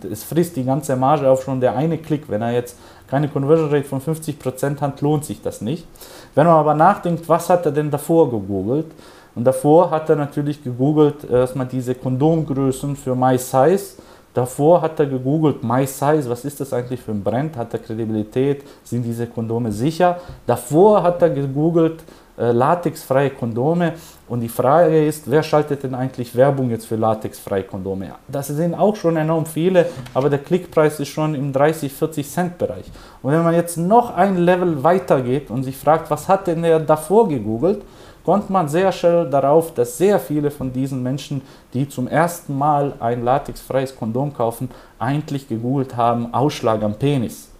das 0.02 0.24
frisst 0.24 0.56
die 0.56 0.64
ganze 0.64 0.96
Marge 0.96 1.28
auf 1.28 1.44
schon 1.44 1.60
der 1.60 1.76
eine 1.76 1.98
Klick. 1.98 2.28
Wenn 2.28 2.40
er 2.40 2.52
jetzt 2.52 2.76
keine 3.10 3.28
Conversion 3.28 3.70
Rate 3.70 3.84
von 3.84 4.00
50% 4.00 4.80
hat, 4.80 5.00
lohnt 5.00 5.24
sich 5.24 5.42
das 5.42 5.60
nicht. 5.60 5.86
Wenn 6.34 6.46
man 6.46 6.56
aber 6.56 6.74
nachdenkt, 6.74 7.28
was 7.28 7.50
hat 7.50 7.66
er 7.66 7.72
denn 7.72 7.90
davor 7.90 8.30
gegoogelt? 8.30 8.86
Und 9.34 9.44
davor 9.44 9.90
hat 9.90 10.08
er 10.10 10.16
natürlich 10.16 10.62
gegoogelt, 10.62 11.28
erstmal 11.28 11.66
diese 11.66 11.94
Kondomgrößen 11.94 12.96
für 12.96 13.14
My 13.14 13.36
Size. 13.36 13.96
Davor 14.32 14.80
hat 14.80 15.00
er 15.00 15.06
gegoogelt, 15.06 15.64
My 15.64 15.84
Size, 15.86 16.30
was 16.30 16.44
ist 16.44 16.60
das 16.60 16.72
eigentlich 16.72 17.00
für 17.00 17.10
ein 17.10 17.22
Brand? 17.22 17.56
Hat 17.56 17.72
er 17.72 17.80
Kredibilität? 17.80 18.62
Sind 18.84 19.02
diese 19.02 19.26
Kondome 19.26 19.72
sicher? 19.72 20.18
Davor 20.46 21.02
hat 21.02 21.20
er 21.22 21.30
gegoogelt, 21.30 22.00
äh, 22.00 22.04
latexfreie 22.40 23.30
Kondome. 23.30 23.94
Und 24.28 24.40
die 24.40 24.48
Frage 24.48 25.06
ist, 25.06 25.30
wer 25.30 25.42
schaltet 25.42 25.82
denn 25.82 25.94
eigentlich 25.94 26.34
Werbung 26.34 26.70
jetzt 26.70 26.86
für 26.86 26.96
latexfreie 26.96 27.64
Kondome? 27.64 28.12
Das 28.28 28.46
sind 28.48 28.74
auch 28.74 28.96
schon 28.96 29.16
enorm 29.16 29.44
viele, 29.46 29.86
aber 30.14 30.30
der 30.30 30.38
Klickpreis 30.38 31.00
ist 31.00 31.08
schon 31.08 31.34
im 31.34 31.52
30, 31.52 31.92
40 31.92 32.28
Cent 32.28 32.58
Bereich. 32.58 32.86
Und 33.22 33.32
wenn 33.32 33.42
man 33.42 33.54
jetzt 33.54 33.76
noch 33.76 34.14
ein 34.14 34.36
Level 34.38 34.82
weiter 34.82 35.20
geht 35.20 35.50
und 35.50 35.64
sich 35.64 35.76
fragt, 35.76 36.10
was 36.10 36.28
hat 36.28 36.46
denn 36.46 36.64
er 36.64 36.80
davor 36.80 37.28
gegoogelt, 37.28 37.82
kommt 38.24 38.50
man 38.50 38.68
sehr 38.68 38.92
schnell 38.92 39.28
darauf, 39.28 39.74
dass 39.74 39.98
sehr 39.98 40.18
viele 40.18 40.50
von 40.50 40.72
diesen 40.72 41.02
Menschen, 41.02 41.42
die 41.74 41.88
zum 41.88 42.06
ersten 42.06 42.56
Mal 42.56 42.92
ein 43.00 43.24
latexfreies 43.24 43.96
Kondom 43.96 44.32
kaufen, 44.32 44.70
eigentlich 44.98 45.48
gegoogelt 45.48 45.96
haben, 45.96 46.32
Ausschlag 46.32 46.82
am 46.82 46.94
Penis. 46.94 47.50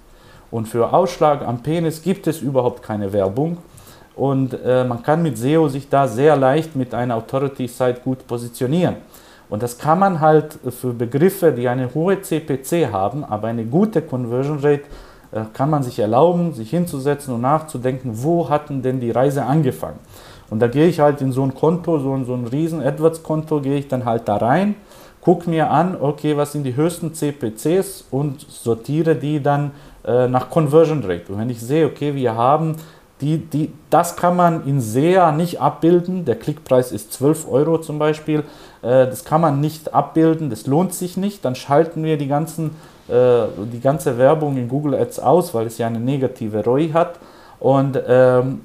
Und 0.51 0.67
für 0.67 0.93
Ausschlag 0.93 1.47
am 1.47 1.63
Penis 1.63 2.03
gibt 2.03 2.27
es 2.27 2.41
überhaupt 2.41 2.83
keine 2.83 3.13
Werbung. 3.13 3.59
Und 4.21 4.53
äh, 4.53 4.85
man 4.85 5.03
kann 5.03 5.23
mit 5.23 5.39
SEO 5.39 5.71
sich 5.71 5.89
da 5.89 6.07
sehr 6.07 6.37
leicht 6.37 6.77
mit 6.77 6.93
einer 6.93 7.17
Authority-Site 7.17 8.03
gut 8.05 8.27
positionieren. 8.27 8.97
Und 9.49 9.63
das 9.63 9.79
kann 9.79 9.99
man 9.99 10.21
halt 10.21 10.59
für 10.79 10.93
Begriffe, 10.93 11.53
die 11.53 11.67
eine 11.67 11.95
hohe 11.95 12.21
CPC 12.21 12.93
haben, 12.93 13.25
aber 13.25 13.49
eine 13.49 13.65
gute 13.65 14.03
Conversion 14.03 14.59
Rate, 14.59 14.83
äh, 15.33 15.45
kann 15.55 15.71
man 15.71 15.83
sich 15.83 15.99
erlauben, 15.99 16.53
sich 16.53 16.69
hinzusetzen 16.69 17.33
und 17.33 17.41
nachzudenken, 17.41 18.11
wo 18.13 18.51
hatten 18.51 18.83
denn 18.83 19.01
die 19.01 19.11
Reise 19.11 19.43
angefangen. 19.47 19.99
Und 20.51 20.61
da 20.61 20.69
gehe 20.69 20.87
ich 20.87 21.01
halt 21.01 21.23
in 21.23 21.33
so 21.33 21.43
ein 21.43 21.55
Konto, 21.55 21.99
so 21.99 22.13
ein, 22.13 22.27
so 22.27 22.35
ein 22.35 22.47
riesen 22.47 22.83
AdWords-Konto, 22.83 23.63
gehe 23.63 23.79
ich 23.79 23.89
dann 23.89 24.05
halt 24.05 24.29
da 24.29 24.37
rein, 24.37 24.75
gucke 25.23 25.49
mir 25.49 25.71
an, 25.71 25.97
okay, 25.99 26.37
was 26.37 26.53
sind 26.53 26.65
die 26.65 26.77
höchsten 26.77 27.15
CPCs 27.15 28.05
und 28.11 28.43
sortiere 28.51 29.15
die 29.15 29.43
dann 29.43 29.71
äh, 30.05 30.29
nach 30.29 30.51
Conversion 30.51 31.03
Rate. 31.05 31.33
Und 31.33 31.39
wenn 31.39 31.49
ich 31.49 31.61
sehe, 31.61 31.87
okay, 31.87 32.15
wir 32.15 32.35
haben 32.35 32.77
die, 33.21 33.39
die, 33.39 33.73
das 33.91 34.17
kann 34.17 34.37
man 34.37 34.67
in 34.67 34.81
SEA 34.81 35.33
nicht 35.33 35.61
abbilden. 35.61 36.25
Der 36.25 36.37
Klickpreis 36.37 36.93
ist 36.93 37.13
12 37.13 37.51
Euro 37.51 37.79
zum 37.79 37.99
Beispiel. 37.99 38.41
Äh, 38.83 39.07
das 39.07 39.25
kann 39.25 39.41
man 39.41 39.61
nicht 39.61 39.93
abbilden, 39.93 40.51
das 40.51 40.67
lohnt 40.67 40.95
sich 40.95 41.17
nicht. 41.17 41.45
Dann 41.45 41.55
schalten 41.55 42.03
wir 42.03 42.17
die, 42.17 42.29
ganzen, 42.29 42.77
äh, 43.09 43.43
die 43.73 43.81
ganze 43.81 44.17
Werbung 44.17 44.57
in 44.57 44.69
Google 44.69 44.95
Ads 44.95 45.21
aus, 45.21 45.53
weil 45.55 45.67
es 45.67 45.79
ja 45.79 45.87
eine 45.87 46.01
negative 46.01 46.65
ROI 46.65 46.91
hat 46.93 47.19
und 47.59 48.01
ähm, 48.07 48.63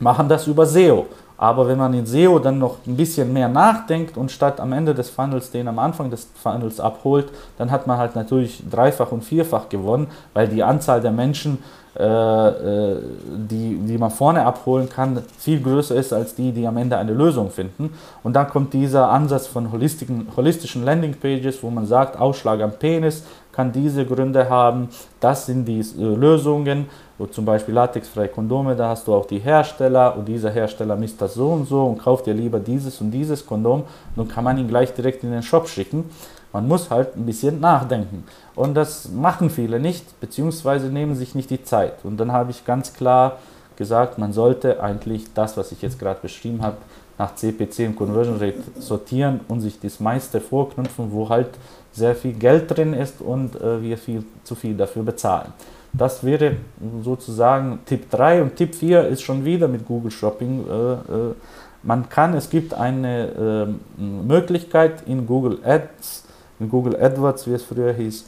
machen 0.00 0.28
das 0.28 0.46
über 0.46 0.66
SEO. 0.66 1.06
Aber 1.36 1.66
wenn 1.66 1.78
man 1.78 1.92
in 1.94 2.06
SEO 2.06 2.38
dann 2.38 2.58
noch 2.58 2.78
ein 2.86 2.96
bisschen 2.96 3.32
mehr 3.32 3.48
nachdenkt 3.48 4.16
und 4.16 4.30
statt 4.30 4.60
am 4.60 4.72
Ende 4.72 4.94
des 4.94 5.10
Funnels 5.10 5.50
den 5.50 5.66
am 5.66 5.78
Anfang 5.78 6.10
des 6.10 6.28
Funnels 6.40 6.78
abholt, 6.78 7.30
dann 7.58 7.70
hat 7.70 7.86
man 7.86 7.98
halt 7.98 8.14
natürlich 8.14 8.62
dreifach 8.70 9.10
und 9.10 9.24
vierfach 9.24 9.68
gewonnen, 9.68 10.06
weil 10.32 10.48
die 10.48 10.62
Anzahl 10.62 11.00
der 11.00 11.10
Menschen 11.10 11.58
die, 11.96 13.78
die 13.86 13.98
man 13.98 14.10
vorne 14.10 14.44
abholen 14.44 14.88
kann, 14.88 15.22
viel 15.38 15.60
größer 15.60 15.94
ist 15.94 16.12
als 16.12 16.34
die, 16.34 16.50
die 16.50 16.66
am 16.66 16.76
Ende 16.76 16.96
eine 16.98 17.12
Lösung 17.12 17.50
finden. 17.50 17.94
Und 18.24 18.34
dann 18.34 18.48
kommt 18.48 18.72
dieser 18.72 19.10
Ansatz 19.10 19.46
von 19.46 19.70
holistischen, 19.70 20.26
holistischen 20.36 20.84
Landingpages, 20.84 21.62
wo 21.62 21.70
man 21.70 21.86
sagt, 21.86 22.18
Ausschlag 22.18 22.60
am 22.60 22.72
Penis 22.72 23.22
kann 23.54 23.70
diese 23.70 24.04
Gründe 24.04 24.50
haben, 24.50 24.88
das 25.20 25.46
sind 25.46 25.66
die 25.66 25.78
äh, 25.78 26.02
Lösungen, 26.02 26.86
wo 27.18 27.26
zum 27.26 27.44
Beispiel 27.44 27.74
latexfreie 27.74 28.26
Kondome, 28.26 28.74
da 28.74 28.88
hast 28.88 29.06
du 29.06 29.14
auch 29.14 29.26
die 29.26 29.38
Hersteller 29.38 30.16
und 30.16 30.26
dieser 30.26 30.50
Hersteller 30.50 30.96
misst 30.96 31.22
das 31.22 31.34
so 31.34 31.50
und 31.50 31.68
so 31.68 31.84
und 31.84 31.98
kauft 31.98 32.26
dir 32.26 32.34
lieber 32.34 32.58
dieses 32.58 33.00
und 33.00 33.12
dieses 33.12 33.46
Kondom, 33.46 33.84
dann 34.16 34.26
kann 34.26 34.42
man 34.42 34.58
ihn 34.58 34.66
gleich 34.66 34.92
direkt 34.92 35.22
in 35.22 35.30
den 35.30 35.44
Shop 35.44 35.68
schicken. 35.68 36.10
Man 36.54 36.68
muss 36.68 36.88
halt 36.88 37.16
ein 37.16 37.26
bisschen 37.26 37.58
nachdenken. 37.58 38.22
Und 38.54 38.74
das 38.74 39.08
machen 39.08 39.50
viele 39.50 39.80
nicht, 39.80 40.20
beziehungsweise 40.20 40.86
nehmen 40.86 41.16
sich 41.16 41.34
nicht 41.34 41.50
die 41.50 41.64
Zeit. 41.64 42.04
Und 42.04 42.16
dann 42.16 42.30
habe 42.30 42.52
ich 42.52 42.64
ganz 42.64 42.92
klar 42.92 43.38
gesagt, 43.74 44.18
man 44.18 44.32
sollte 44.32 44.80
eigentlich 44.80 45.34
das, 45.34 45.56
was 45.56 45.72
ich 45.72 45.82
jetzt 45.82 45.98
gerade 45.98 46.20
beschrieben 46.20 46.62
habe, 46.62 46.76
nach 47.18 47.34
CPC 47.34 47.88
und 47.88 47.96
Conversion 47.96 48.36
Rate 48.36 48.62
sortieren 48.78 49.40
und 49.48 49.62
sich 49.62 49.80
das 49.80 49.98
meiste 49.98 50.40
vorknüpfen, 50.40 51.10
wo 51.10 51.28
halt 51.28 51.50
sehr 51.92 52.14
viel 52.14 52.34
Geld 52.34 52.76
drin 52.76 52.92
ist 52.92 53.20
und 53.20 53.60
äh, 53.60 53.82
wir 53.82 53.98
viel 53.98 54.24
zu 54.44 54.54
viel 54.54 54.76
dafür 54.76 55.02
bezahlen. 55.02 55.52
Das 55.92 56.22
wäre 56.22 56.56
sozusagen 57.02 57.80
Tipp 57.84 58.10
3 58.10 58.42
und 58.42 58.54
Tipp 58.54 58.76
4 58.76 59.08
ist 59.08 59.22
schon 59.22 59.44
wieder 59.44 59.66
mit 59.66 59.86
Google 59.86 60.12
Shopping. 60.12 60.64
Äh, 60.68 60.92
äh, 60.92 61.34
man 61.82 62.08
kann, 62.08 62.34
es 62.34 62.48
gibt 62.48 62.74
eine 62.74 63.66
äh, 63.98 64.00
Möglichkeit 64.00 65.02
in 65.06 65.26
Google 65.26 65.58
Ads 65.64 66.23
in 66.60 66.68
Google 66.68 66.96
AdWords, 66.96 67.46
wie 67.46 67.52
es 67.52 67.62
früher 67.62 67.92
hieß, 67.92 68.24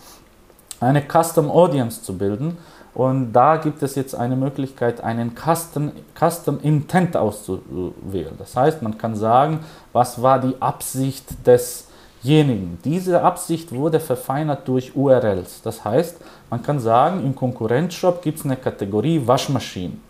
eine 0.81 1.03
Custom 1.03 1.51
Audience 1.51 2.03
zu 2.03 2.17
bilden. 2.17 2.59
Und 2.95 3.33
da 3.33 3.57
gibt 3.57 3.83
es 3.83 3.95
jetzt 3.95 4.15
eine 4.15 4.37
Möglichkeit, 4.37 5.03
einen 5.03 5.35
Custom, 5.35 5.93
Custom 6.19 6.59
Intent 6.62 7.15
auszuwählen. 7.17 8.35
Das 8.39 8.57
heißt, 8.57 8.81
man 8.81 8.97
kann 8.97 9.15
sagen, 9.15 9.61
was 9.93 10.23
war 10.23 10.41
die 10.41 10.55
Absicht 10.61 11.27
desjenigen. 11.47 12.79
Diese 12.85 13.23
Absicht 13.23 13.71
wurde 13.73 14.01
verfeinert 14.01 14.67
durch 14.67 14.97
URLs. 14.97 15.61
Das 15.62 15.85
heißt, 15.85 16.17
man 16.49 16.62
kann 16.62 16.81
sagen, 16.81 17.23
im 17.23 17.35
Konkurrenzshop 17.35 18.23
gibt 18.23 18.39
es 18.39 18.45
eine 18.47 18.57
Kategorie 18.57 19.21
Waschmaschinen. 19.27 20.01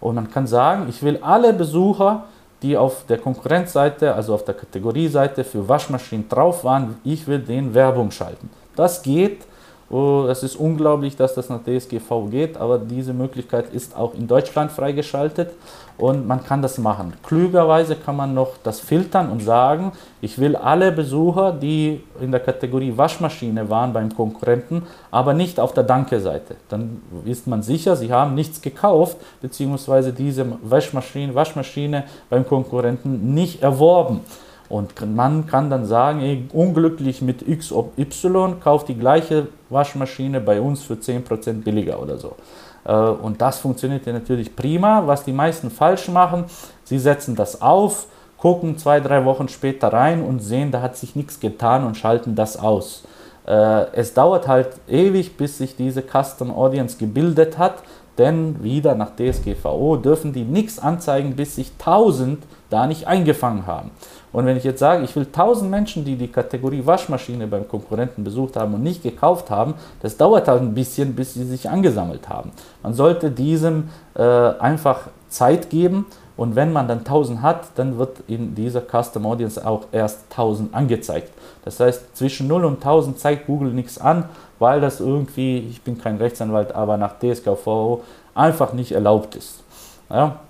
Und 0.00 0.14
man 0.14 0.30
kann 0.30 0.46
sagen, 0.46 0.86
ich 0.88 1.02
will 1.02 1.18
alle 1.20 1.52
Besucher, 1.52 2.24
die 2.64 2.76
auf 2.76 3.04
der 3.06 3.18
Konkurrenzseite, 3.18 4.14
also 4.14 4.34
auf 4.34 4.44
der 4.44 4.54
Kategorieseite 4.54 5.44
für 5.44 5.68
Waschmaschinen 5.68 6.28
drauf 6.28 6.64
waren, 6.64 6.96
ich 7.04 7.26
will 7.26 7.38
den 7.38 7.74
Werbung 7.74 8.10
schalten. 8.10 8.48
Das 8.74 9.02
geht 9.02 9.42
Oh, 9.90 10.26
es 10.30 10.42
ist 10.42 10.56
unglaublich, 10.56 11.14
dass 11.14 11.34
das 11.34 11.50
nach 11.50 11.60
DSGV 11.62 12.30
geht, 12.30 12.56
aber 12.56 12.78
diese 12.78 13.12
Möglichkeit 13.12 13.72
ist 13.72 13.94
auch 13.94 14.14
in 14.14 14.26
Deutschland 14.26 14.72
freigeschaltet 14.72 15.50
und 15.96 16.26
man 16.26 16.44
kann 16.44 16.60
das 16.60 16.78
machen. 16.78 17.12
Klügerweise 17.22 17.96
kann 17.96 18.16
man 18.16 18.34
noch 18.34 18.52
das 18.62 18.80
filtern 18.80 19.30
und 19.30 19.42
sagen, 19.42 19.92
ich 20.20 20.38
will 20.38 20.56
alle 20.56 20.90
Besucher, 20.90 21.52
die 21.52 22.02
in 22.20 22.30
der 22.30 22.40
Kategorie 22.40 22.96
Waschmaschine 22.96 23.70
waren 23.70 23.92
beim 23.92 24.14
Konkurrenten, 24.14 24.82
aber 25.10 25.34
nicht 25.34 25.60
auf 25.60 25.72
der 25.72 25.84
Danke-Seite. 25.84 26.56
Dann 26.68 27.00
ist 27.24 27.46
man 27.46 27.62
sicher, 27.62 27.96
sie 27.96 28.12
haben 28.12 28.34
nichts 28.34 28.60
gekauft, 28.60 29.18
beziehungsweise 29.40 30.12
diese 30.12 30.44
Waschmaschine, 30.62 31.34
Waschmaschine 31.34 32.04
beim 32.28 32.46
Konkurrenten 32.46 33.34
nicht 33.34 33.62
erworben. 33.62 34.20
Und 34.68 34.94
man 35.14 35.46
kann 35.46 35.70
dann 35.70 35.84
sagen, 35.84 36.20
ey, 36.20 36.48
unglücklich 36.52 37.20
mit 37.22 37.46
X 37.46 37.70
ob 37.70 37.96
Y, 37.98 38.58
kauft 38.60 38.88
die 38.88 38.98
gleiche 38.98 39.48
Waschmaschine 39.68 40.40
bei 40.40 40.60
uns 40.60 40.82
für 40.82 40.94
10% 40.94 41.62
billiger 41.62 42.00
oder 42.00 42.16
so. 42.16 42.34
Äh, 42.84 42.92
und 42.92 43.40
das 43.40 43.58
funktioniert 43.58 44.06
ja 44.06 44.12
natürlich 44.12 44.54
prima. 44.54 45.06
Was 45.06 45.24
die 45.24 45.32
meisten 45.32 45.70
falsch 45.70 46.08
machen, 46.08 46.44
sie 46.84 46.98
setzen 46.98 47.36
das 47.36 47.62
auf, 47.62 48.06
gucken 48.38 48.78
zwei, 48.78 49.00
drei 49.00 49.24
Wochen 49.24 49.48
später 49.48 49.92
rein 49.92 50.22
und 50.22 50.40
sehen, 50.40 50.70
da 50.70 50.82
hat 50.82 50.96
sich 50.96 51.16
nichts 51.16 51.40
getan 51.40 51.84
und 51.84 51.96
schalten 51.96 52.34
das 52.34 52.56
aus. 52.56 53.04
Äh, 53.46 53.86
es 53.92 54.14
dauert 54.14 54.48
halt 54.48 54.68
ewig, 54.88 55.36
bis 55.36 55.58
sich 55.58 55.76
diese 55.76 56.02
Custom 56.02 56.50
Audience 56.50 56.96
gebildet 56.98 57.58
hat, 57.58 57.82
denn 58.18 58.62
wieder 58.62 58.94
nach 58.94 59.10
DSGVO 59.16 59.96
dürfen 59.96 60.32
die 60.32 60.44
nichts 60.44 60.78
anzeigen, 60.78 61.36
bis 61.36 61.56
sich 61.56 61.72
1000 61.78 62.42
da 62.70 62.86
nicht 62.86 63.06
eingefangen 63.06 63.66
haben. 63.66 63.90
Und 64.32 64.46
wenn 64.46 64.56
ich 64.56 64.64
jetzt 64.64 64.80
sage, 64.80 65.04
ich 65.04 65.14
will 65.14 65.26
1000 65.26 65.70
Menschen, 65.70 66.04
die 66.04 66.16
die 66.16 66.28
Kategorie 66.28 66.84
Waschmaschine 66.84 67.46
beim 67.46 67.68
Konkurrenten 67.68 68.24
besucht 68.24 68.56
haben 68.56 68.74
und 68.74 68.82
nicht 68.82 69.02
gekauft 69.02 69.48
haben, 69.50 69.74
das 70.00 70.16
dauert 70.16 70.48
halt 70.48 70.62
ein 70.62 70.74
bisschen, 70.74 71.14
bis 71.14 71.34
sie 71.34 71.44
sich 71.44 71.70
angesammelt 71.70 72.28
haben. 72.28 72.50
Man 72.82 72.94
sollte 72.94 73.30
diesem 73.30 73.90
äh, 74.14 74.22
einfach 74.22 75.08
Zeit 75.28 75.70
geben 75.70 76.06
und 76.36 76.56
wenn 76.56 76.72
man 76.72 76.88
dann 76.88 76.98
1000 76.98 77.42
hat, 77.42 77.68
dann 77.76 77.96
wird 77.98 78.18
in 78.26 78.54
dieser 78.56 78.80
Custom 78.82 79.24
Audience 79.26 79.64
auch 79.64 79.86
erst 79.92 80.24
1000 80.30 80.74
angezeigt. 80.74 81.30
Das 81.64 81.78
heißt, 81.78 82.16
zwischen 82.16 82.48
0 82.48 82.64
und 82.64 82.74
1000 82.74 83.18
zeigt 83.18 83.46
Google 83.46 83.72
nichts 83.72 83.98
an, 83.98 84.24
weil 84.58 84.80
das 84.80 85.00
irgendwie, 85.00 85.58
ich 85.58 85.82
bin 85.82 85.98
kein 85.98 86.16
Rechtsanwalt, 86.16 86.74
aber 86.74 86.96
nach 86.96 87.18
DSGVO 87.18 88.02
einfach 88.34 88.72
nicht 88.72 88.92
erlaubt 88.92 89.36
ist. 89.36 89.62
Ja? 90.10 90.40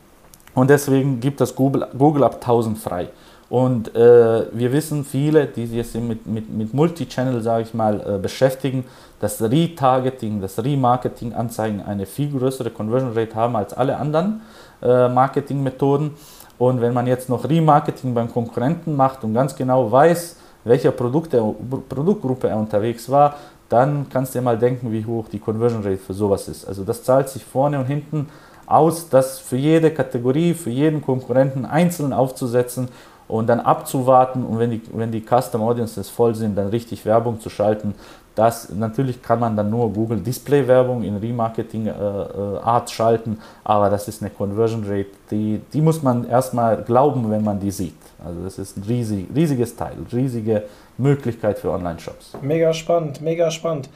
Und 0.54 0.70
deswegen 0.70 1.20
gibt 1.20 1.40
das 1.40 1.54
Google, 1.54 1.86
Google 1.96 2.24
ab 2.24 2.34
1000 2.34 2.78
frei. 2.78 3.08
Und 3.50 3.94
äh, 3.94 4.46
wir 4.52 4.72
wissen 4.72 5.04
viele, 5.04 5.46
die 5.46 5.66
sich 5.66 5.76
jetzt 5.76 5.94
mit, 5.94 6.26
mit, 6.26 6.48
mit 6.50 6.72
Multichannel, 6.72 7.42
sage 7.42 7.64
ich 7.64 7.74
mal, 7.74 8.00
äh, 8.00 8.18
beschäftigen, 8.18 8.84
dass 9.20 9.40
Retargeting, 9.42 10.40
das 10.40 10.62
Remarketing-Anzeigen 10.62 11.82
eine 11.82 12.06
viel 12.06 12.30
größere 12.30 12.70
Conversion 12.70 13.12
Rate 13.12 13.34
haben 13.34 13.56
als 13.56 13.74
alle 13.74 13.96
anderen 13.96 14.40
äh, 14.82 15.08
Marketingmethoden. 15.08 16.12
Und 16.58 16.80
wenn 16.80 16.94
man 16.94 17.06
jetzt 17.06 17.28
noch 17.28 17.48
Remarketing 17.48 18.14
beim 18.14 18.32
Konkurrenten 18.32 18.96
macht 18.96 19.24
und 19.24 19.34
ganz 19.34 19.54
genau 19.54 19.90
weiß, 19.90 20.36
welcher 20.64 20.92
Produkt 20.92 21.34
er, 21.34 21.54
Produktgruppe 21.88 22.48
er 22.48 22.56
unterwegs 22.56 23.10
war, 23.10 23.36
dann 23.68 24.06
kannst 24.10 24.34
du 24.34 24.38
dir 24.38 24.44
mal 24.44 24.58
denken, 24.58 24.92
wie 24.92 25.04
hoch 25.04 25.28
die 25.28 25.38
Conversion 25.38 25.82
Rate 25.82 25.98
für 25.98 26.14
sowas 26.14 26.48
ist. 26.48 26.66
Also 26.66 26.84
das 26.84 27.02
zahlt 27.02 27.28
sich 27.28 27.44
vorne 27.44 27.78
und 27.78 27.86
hinten 27.86 28.28
aus, 28.66 29.08
das 29.08 29.38
für 29.38 29.56
jede 29.56 29.90
Kategorie, 29.90 30.54
für 30.54 30.70
jeden 30.70 31.02
Konkurrenten 31.02 31.64
einzeln 31.64 32.12
aufzusetzen 32.12 32.88
und 33.28 33.46
dann 33.46 33.60
abzuwarten 33.60 34.44
und 34.44 34.58
wenn 34.58 34.70
die, 34.70 34.82
wenn 34.92 35.10
die 35.10 35.22
Custom 35.22 35.62
Audiences 35.62 36.08
voll 36.10 36.34
sind, 36.34 36.56
dann 36.56 36.68
richtig 36.68 37.04
Werbung 37.04 37.40
zu 37.40 37.50
schalten. 37.50 37.94
Das 38.34 38.68
natürlich 38.70 39.22
kann 39.22 39.38
man 39.38 39.56
dann 39.56 39.70
nur 39.70 39.92
Google 39.92 40.18
Display 40.18 40.66
Werbung 40.66 41.04
in 41.04 41.16
Remarketing 41.16 41.86
äh, 41.86 41.90
äh, 41.90 42.58
Art 42.58 42.90
schalten, 42.90 43.38
aber 43.62 43.90
das 43.90 44.08
ist 44.08 44.22
eine 44.22 44.30
Conversion 44.30 44.84
Rate, 44.84 45.10
die, 45.30 45.60
die 45.72 45.80
muss 45.80 46.02
man 46.02 46.28
erstmal 46.28 46.82
glauben, 46.82 47.30
wenn 47.30 47.44
man 47.44 47.60
die 47.60 47.70
sieht. 47.70 47.94
Also 48.24 48.42
das 48.42 48.58
ist 48.58 48.76
ein 48.76 48.82
riesig, 48.82 49.28
riesiges 49.34 49.76
Teil, 49.76 49.96
riesige 50.12 50.64
Möglichkeit 50.98 51.58
für 51.58 51.70
Online-Shops. 51.70 52.32
Mega 52.42 52.72
spannend, 52.72 53.20
mega 53.20 53.50
spannend. 53.50 53.88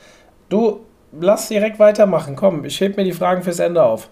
Du, 0.49 0.81
lass 1.19 1.49
direkt 1.49 1.79
weitermachen. 1.79 2.37
Komm, 2.37 2.65
ich 2.65 2.81
heb 2.81 2.97
mir 2.97 3.05
die 3.05 3.13
Fragen 3.13 3.43
fürs 3.43 3.59
Ende 3.59 3.83
auf. 3.83 4.09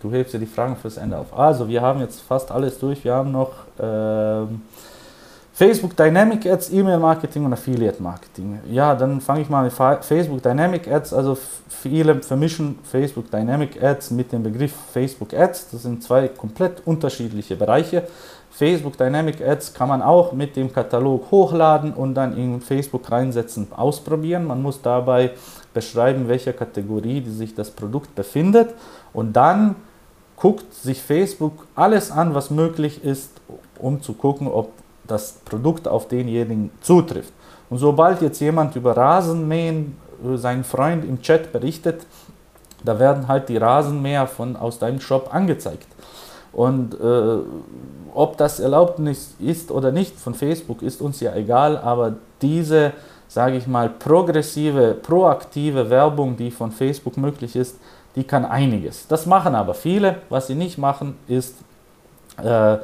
Du 0.00 0.12
hebst 0.12 0.34
dir 0.34 0.38
die 0.38 0.46
Fragen 0.46 0.76
fürs 0.76 0.96
Ende 0.96 1.18
auf. 1.18 1.36
Also, 1.36 1.68
wir 1.68 1.82
haben 1.82 2.00
jetzt 2.00 2.20
fast 2.20 2.52
alles 2.52 2.78
durch. 2.78 3.02
Wir 3.04 3.14
haben 3.14 3.32
noch 3.32 3.50
ähm, 3.80 4.62
Facebook 5.58 5.96
Dynamic 5.96 6.46
Ads, 6.46 6.70
E-Mail 6.70 7.00
Marketing 7.00 7.44
und 7.44 7.52
Affiliate 7.52 8.00
Marketing. 8.00 8.60
Ja, 8.70 8.94
dann 8.94 9.20
fange 9.20 9.40
ich 9.40 9.48
mal 9.48 9.64
mit 9.64 9.72
Facebook 10.04 10.40
Dynamic 10.40 10.86
Ads. 10.86 11.12
Also, 11.12 11.36
viele 11.68 12.22
vermischen 12.22 12.78
Facebook 12.84 13.28
Dynamic 13.28 13.82
Ads 13.82 14.12
mit 14.12 14.30
dem 14.30 14.44
Begriff 14.44 14.72
Facebook 14.92 15.34
Ads. 15.34 15.70
Das 15.72 15.82
sind 15.82 16.04
zwei 16.04 16.28
komplett 16.28 16.86
unterschiedliche 16.86 17.56
Bereiche. 17.56 18.04
Facebook 18.52 18.96
Dynamic 18.96 19.44
Ads 19.44 19.74
kann 19.74 19.88
man 19.88 20.00
auch 20.00 20.30
mit 20.30 20.54
dem 20.54 20.72
Katalog 20.72 21.28
hochladen 21.32 21.92
und 21.92 22.14
dann 22.14 22.36
in 22.36 22.60
Facebook 22.60 23.10
reinsetzen, 23.10 23.66
ausprobieren. 23.76 24.44
Man 24.44 24.62
muss 24.62 24.80
dabei 24.80 25.32
beschreiben, 25.74 26.28
welcher 26.28 26.52
Kategorie 26.52 27.24
sich 27.28 27.56
das 27.56 27.72
Produkt 27.72 28.14
befindet 28.14 28.76
und 29.12 29.32
dann 29.32 29.74
guckt 30.36 30.72
sich 30.72 31.02
Facebook 31.02 31.66
alles 31.74 32.12
an, 32.12 32.32
was 32.32 32.52
möglich 32.52 33.02
ist, 33.02 33.32
um 33.80 34.00
zu 34.00 34.12
gucken, 34.12 34.46
ob 34.46 34.70
das 35.08 35.32
Produkt 35.44 35.88
auf 35.88 36.06
denjenigen 36.06 36.70
zutrifft. 36.80 37.32
Und 37.70 37.78
sobald 37.78 38.22
jetzt 38.22 38.40
jemand 38.40 38.76
über 38.76 38.96
Rasenmähen 38.96 39.96
äh, 40.24 40.36
seinen 40.36 40.64
Freund 40.64 41.04
im 41.04 41.20
Chat 41.20 41.52
berichtet, 41.52 42.06
da 42.84 42.98
werden 42.98 43.26
halt 43.26 43.48
die 43.48 43.56
Rasenmäher 43.56 44.26
von, 44.26 44.56
aus 44.56 44.78
deinem 44.78 45.00
Shop 45.00 45.34
angezeigt. 45.34 45.86
Und 46.52 46.94
äh, 46.94 47.38
ob 48.14 48.36
das 48.36 48.60
erlaubt 48.60 49.00
ist 49.40 49.70
oder 49.70 49.92
nicht 49.92 50.18
von 50.18 50.34
Facebook, 50.34 50.82
ist 50.82 51.00
uns 51.00 51.20
ja 51.20 51.34
egal, 51.34 51.76
aber 51.76 52.14
diese, 52.40 52.92
sage 53.28 53.56
ich 53.56 53.66
mal, 53.66 53.90
progressive, 53.90 54.94
proaktive 54.94 55.90
Werbung, 55.90 56.36
die 56.36 56.50
von 56.50 56.72
Facebook 56.72 57.16
möglich 57.16 57.54
ist, 57.54 57.76
die 58.16 58.24
kann 58.24 58.44
einiges. 58.44 59.06
Das 59.06 59.26
machen 59.26 59.54
aber 59.54 59.74
viele. 59.74 60.16
Was 60.30 60.46
sie 60.46 60.54
nicht 60.54 60.78
machen, 60.78 61.16
ist 61.28 61.54
äh, 62.42 62.78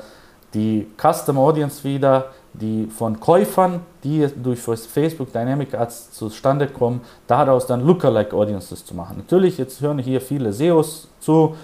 die 0.54 0.86
Custom 0.96 1.38
Audience 1.38 1.84
wieder, 1.84 2.26
die 2.52 2.86
von 2.86 3.18
Käufern, 3.18 3.80
die 4.04 4.26
durch 4.42 4.60
Facebook 4.60 5.32
Dynamic 5.32 5.74
Ads 5.74 6.12
zustande 6.12 6.68
kommen, 6.68 7.00
daraus 7.26 7.66
dann 7.66 7.84
Lookalike 7.84 8.34
Audiences 8.34 8.84
zu 8.84 8.94
machen. 8.94 9.16
Natürlich, 9.18 9.58
jetzt 9.58 9.80
hören 9.80 9.98
hier 9.98 10.20
viele 10.20 10.52
SEOs 10.52 11.08
zu, 11.20 11.56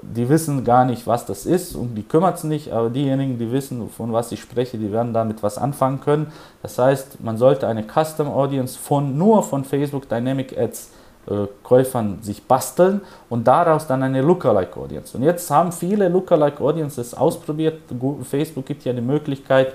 die 0.00 0.28
wissen 0.28 0.64
gar 0.64 0.84
nicht, 0.84 1.06
was 1.06 1.26
das 1.26 1.44
ist 1.44 1.74
und 1.74 1.94
die 1.94 2.02
kümmert 2.02 2.36
es 2.36 2.44
nicht, 2.44 2.72
aber 2.72 2.88
diejenigen, 2.88 3.38
die 3.38 3.50
wissen, 3.50 3.90
von 3.90 4.12
was 4.12 4.32
ich 4.32 4.40
spreche, 4.40 4.78
die 4.78 4.92
werden 4.92 5.12
damit 5.12 5.42
was 5.42 5.58
anfangen 5.58 6.00
können. 6.00 6.32
Das 6.62 6.78
heißt, 6.78 7.20
man 7.22 7.36
sollte 7.36 7.66
eine 7.66 7.84
Custom 7.84 8.28
Audience 8.28 8.78
von, 8.78 9.18
nur 9.18 9.42
von 9.42 9.64
Facebook 9.64 10.08
Dynamic 10.08 10.56
Ads 10.56 10.90
Käufern 11.62 12.18
sich 12.22 12.42
basteln 12.42 13.00
und 13.28 13.46
daraus 13.46 13.86
dann 13.86 14.02
eine 14.02 14.22
Lookalike 14.22 14.78
Audience. 14.78 15.16
Und 15.16 15.22
jetzt 15.22 15.50
haben 15.50 15.72
viele 15.72 16.08
Lookalike 16.08 16.62
Audiences 16.62 17.14
ausprobiert. 17.14 17.82
Facebook 18.22 18.66
gibt 18.66 18.84
ja 18.84 18.92
die 18.92 19.00
Möglichkeit, 19.00 19.74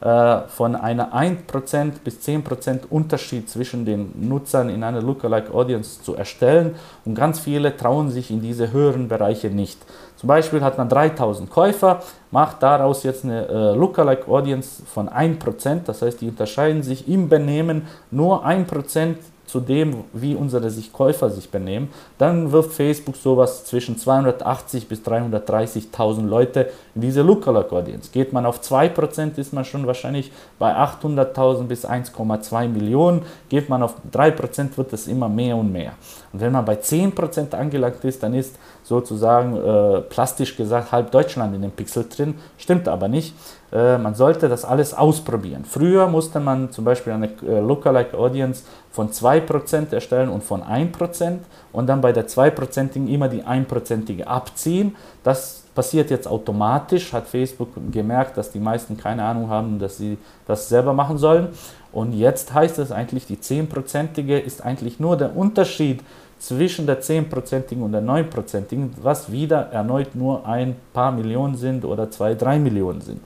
äh, 0.00 0.48
von 0.48 0.76
einer 0.76 1.12
1% 1.12 1.92
bis 2.02 2.20
10% 2.20 2.86
Unterschied 2.88 3.50
zwischen 3.50 3.84
den 3.84 4.12
Nutzern 4.28 4.70
in 4.70 4.82
einer 4.82 5.02
Lookalike 5.02 5.52
Audience 5.52 6.02
zu 6.02 6.14
erstellen 6.14 6.74
und 7.04 7.14
ganz 7.14 7.38
viele 7.38 7.76
trauen 7.76 8.10
sich 8.10 8.30
in 8.30 8.40
diese 8.40 8.72
höheren 8.72 9.08
Bereiche 9.08 9.48
nicht. 9.48 9.78
Zum 10.16 10.28
Beispiel 10.28 10.62
hat 10.62 10.78
man 10.78 10.88
3000 10.88 11.50
Käufer, 11.50 12.00
macht 12.30 12.62
daraus 12.62 13.02
jetzt 13.02 13.24
eine 13.24 13.46
äh, 13.46 13.74
Lookalike 13.74 14.26
Audience 14.26 14.82
von 14.86 15.10
1%, 15.10 15.80
das 15.84 16.00
heißt, 16.00 16.22
die 16.22 16.28
unterscheiden 16.28 16.82
sich 16.82 17.06
im 17.06 17.28
Benehmen 17.28 17.86
nur 18.10 18.46
1% 18.46 19.16
zu 19.50 19.60
dem, 19.60 20.04
wie 20.12 20.34
unsere 20.34 20.70
sich 20.70 20.92
Käufer 20.92 21.28
sich 21.30 21.50
benehmen, 21.50 21.88
dann 22.18 22.52
wirft 22.52 22.72
Facebook 22.72 23.16
sowas 23.16 23.64
zwischen 23.64 23.98
280 23.98 24.88
bis 24.88 25.00
330.000 25.00 26.26
Leute 26.26 26.70
in 26.94 27.00
diese 27.00 27.22
Lookalike 27.22 27.74
Audience. 27.74 28.10
Geht 28.12 28.32
man 28.32 28.46
auf 28.46 28.60
2%, 28.60 29.38
ist 29.38 29.52
man 29.52 29.64
schon 29.64 29.86
wahrscheinlich 29.86 30.30
bei 30.58 30.74
800.000 30.76 31.64
bis 31.64 31.86
1,2 31.86 32.68
Millionen. 32.68 33.22
Geht 33.48 33.68
man 33.68 33.82
auf 33.82 33.94
3%, 34.12 34.76
wird 34.76 34.92
es 34.92 35.08
immer 35.08 35.28
mehr 35.28 35.56
und 35.56 35.72
mehr. 35.72 35.92
Und 36.32 36.40
wenn 36.40 36.52
man 36.52 36.64
bei 36.64 36.74
10% 36.74 37.54
angelangt 37.54 38.04
ist, 38.04 38.22
dann 38.22 38.34
ist 38.34 38.56
sozusagen 38.84 39.56
äh, 39.56 40.00
plastisch 40.02 40.56
gesagt 40.56 40.92
halb 40.92 41.10
Deutschland 41.10 41.54
in 41.54 41.62
dem 41.62 41.72
Pixel 41.72 42.06
drin. 42.08 42.34
Stimmt 42.56 42.88
aber 42.88 43.08
nicht. 43.08 43.34
Äh, 43.72 43.98
man 43.98 44.14
sollte 44.14 44.48
das 44.48 44.64
alles 44.64 44.94
ausprobieren. 44.94 45.64
Früher 45.64 46.06
musste 46.08 46.40
man 46.40 46.70
zum 46.72 46.84
Beispiel 46.84 47.12
eine 47.12 47.28
äh, 47.46 47.60
Lookalike 47.60 48.16
Audience 48.16 48.64
von 48.92 49.10
2% 49.10 49.92
erstellen 49.92 50.28
und 50.28 50.42
von 50.42 50.62
1% 50.62 51.38
und 51.72 51.86
dann 51.86 52.00
bei 52.00 52.12
der 52.12 52.26
2%igen 52.26 53.08
immer 53.08 53.28
die 53.28 53.44
1%ige 53.44 54.26
abziehen. 54.26 54.96
Das 55.22 55.64
passiert 55.74 56.10
jetzt 56.10 56.26
automatisch, 56.26 57.12
hat 57.12 57.28
Facebook 57.28 57.68
gemerkt, 57.92 58.36
dass 58.36 58.50
die 58.50 58.58
meisten 58.58 58.96
keine 58.96 59.22
Ahnung 59.22 59.48
haben, 59.48 59.78
dass 59.78 59.96
sie 59.96 60.18
das 60.46 60.68
selber 60.68 60.92
machen 60.92 61.18
sollen. 61.18 61.48
Und 61.92 62.12
jetzt 62.12 62.52
heißt 62.52 62.78
es 62.78 62.92
eigentlich, 62.92 63.26
die 63.26 63.36
10%ige 63.36 64.38
ist 64.38 64.64
eigentlich 64.64 64.98
nur 64.98 65.16
der 65.16 65.36
Unterschied 65.36 66.02
zwischen 66.38 66.86
der 66.86 67.00
10%igen 67.00 67.82
und 67.82 67.92
der 67.92 68.02
9%igen, 68.02 68.92
was 69.02 69.30
wieder 69.30 69.68
erneut 69.72 70.14
nur 70.14 70.46
ein 70.46 70.74
paar 70.92 71.12
Millionen 71.12 71.54
sind 71.56 71.84
oder 71.84 72.10
zwei, 72.10 72.34
drei 72.34 72.58
Millionen 72.58 73.02
sind. 73.02 73.20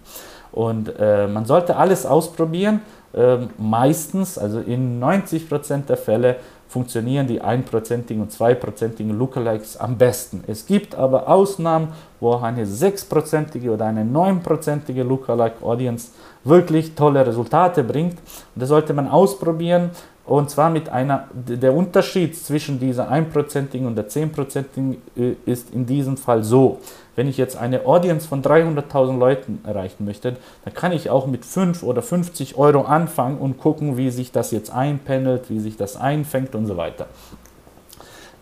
Und 0.52 0.92
äh, 0.98 1.26
man 1.26 1.46
sollte 1.46 1.76
alles 1.76 2.06
ausprobieren. 2.06 2.82
Äh, 3.16 3.46
meistens, 3.58 4.38
also 4.38 4.60
in 4.60 5.02
90% 5.02 5.86
der 5.86 5.96
Fälle, 5.96 6.36
funktionieren 6.68 7.28
die 7.28 7.40
1%igen 7.40 8.22
und 8.22 8.32
2%igen 8.32 9.16
Lookalikes 9.16 9.76
am 9.76 9.96
besten. 9.96 10.42
Es 10.48 10.66
gibt 10.66 10.96
aber 10.96 11.28
Ausnahmen, 11.28 11.88
wo 12.18 12.32
auch 12.32 12.42
eine 12.42 12.64
6%ige 12.64 13.70
oder 13.70 13.86
eine 13.86 14.02
9%ige 14.02 15.04
Lookalike 15.04 15.64
Audience 15.64 16.08
wirklich 16.42 16.96
tolle 16.96 17.24
Resultate 17.24 17.84
bringt. 17.84 18.14
Und 18.54 18.60
das 18.60 18.70
sollte 18.70 18.92
man 18.92 19.06
ausprobieren 19.06 19.90
und 20.26 20.48
zwar 20.48 20.70
mit 20.70 20.88
einer, 20.88 21.28
der 21.34 21.74
Unterschied 21.74 22.34
zwischen 22.36 22.80
dieser 22.80 23.10
1%igen 23.10 23.86
und 23.86 23.94
der 23.94 24.08
10%igen 24.08 24.96
äh, 25.16 25.34
ist 25.44 25.72
in 25.74 25.84
diesem 25.84 26.16
Fall 26.16 26.42
so. 26.42 26.78
Wenn 27.16 27.28
ich 27.28 27.36
jetzt 27.36 27.56
eine 27.56 27.86
Audience 27.86 28.26
von 28.26 28.42
300.000 28.42 29.18
Leuten 29.18 29.60
erreichen 29.64 30.04
möchte, 30.04 30.36
dann 30.64 30.74
kann 30.74 30.92
ich 30.92 31.10
auch 31.10 31.26
mit 31.26 31.44
5 31.44 31.82
oder 31.82 32.02
50 32.02 32.56
Euro 32.56 32.82
anfangen 32.82 33.38
und 33.38 33.58
gucken, 33.58 33.96
wie 33.96 34.10
sich 34.10 34.32
das 34.32 34.50
jetzt 34.50 34.70
einpendelt, 34.72 35.50
wie 35.50 35.60
sich 35.60 35.76
das 35.76 35.96
einfängt 35.96 36.54
und 36.54 36.66
so 36.66 36.76
weiter. 36.76 37.06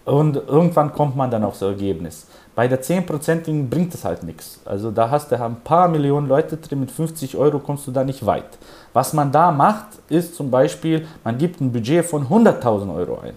Und 0.04 0.36
irgendwann 0.36 0.92
kommt 0.92 1.16
man 1.16 1.30
dann 1.30 1.44
auf 1.44 1.54
so 1.54 1.66
Ergebnis. 1.66 2.26
Bei 2.54 2.68
der 2.68 2.82
10%igen 2.82 3.70
bringt 3.70 3.94
es 3.94 4.04
halt 4.04 4.24
nichts. 4.24 4.60
Also 4.64 4.90
da 4.90 5.08
hast 5.10 5.30
du 5.30 5.40
ein 5.40 5.60
paar 5.62 5.88
Millionen 5.88 6.28
Leute 6.28 6.56
drin, 6.56 6.80
mit 6.80 6.90
50 6.90 7.36
Euro 7.36 7.58
kommst 7.58 7.86
du 7.86 7.92
da 7.92 8.04
nicht 8.04 8.26
weit. 8.26 8.58
Was 8.92 9.12
man 9.12 9.32
da 9.32 9.50
macht, 9.50 9.86
ist 10.08 10.34
zum 10.34 10.50
Beispiel, 10.50 11.06
man 11.24 11.38
gibt 11.38 11.60
ein 11.60 11.72
Budget 11.72 12.04
von 12.04 12.26
100.000 12.26 12.94
Euro 12.94 13.20
ein. 13.20 13.34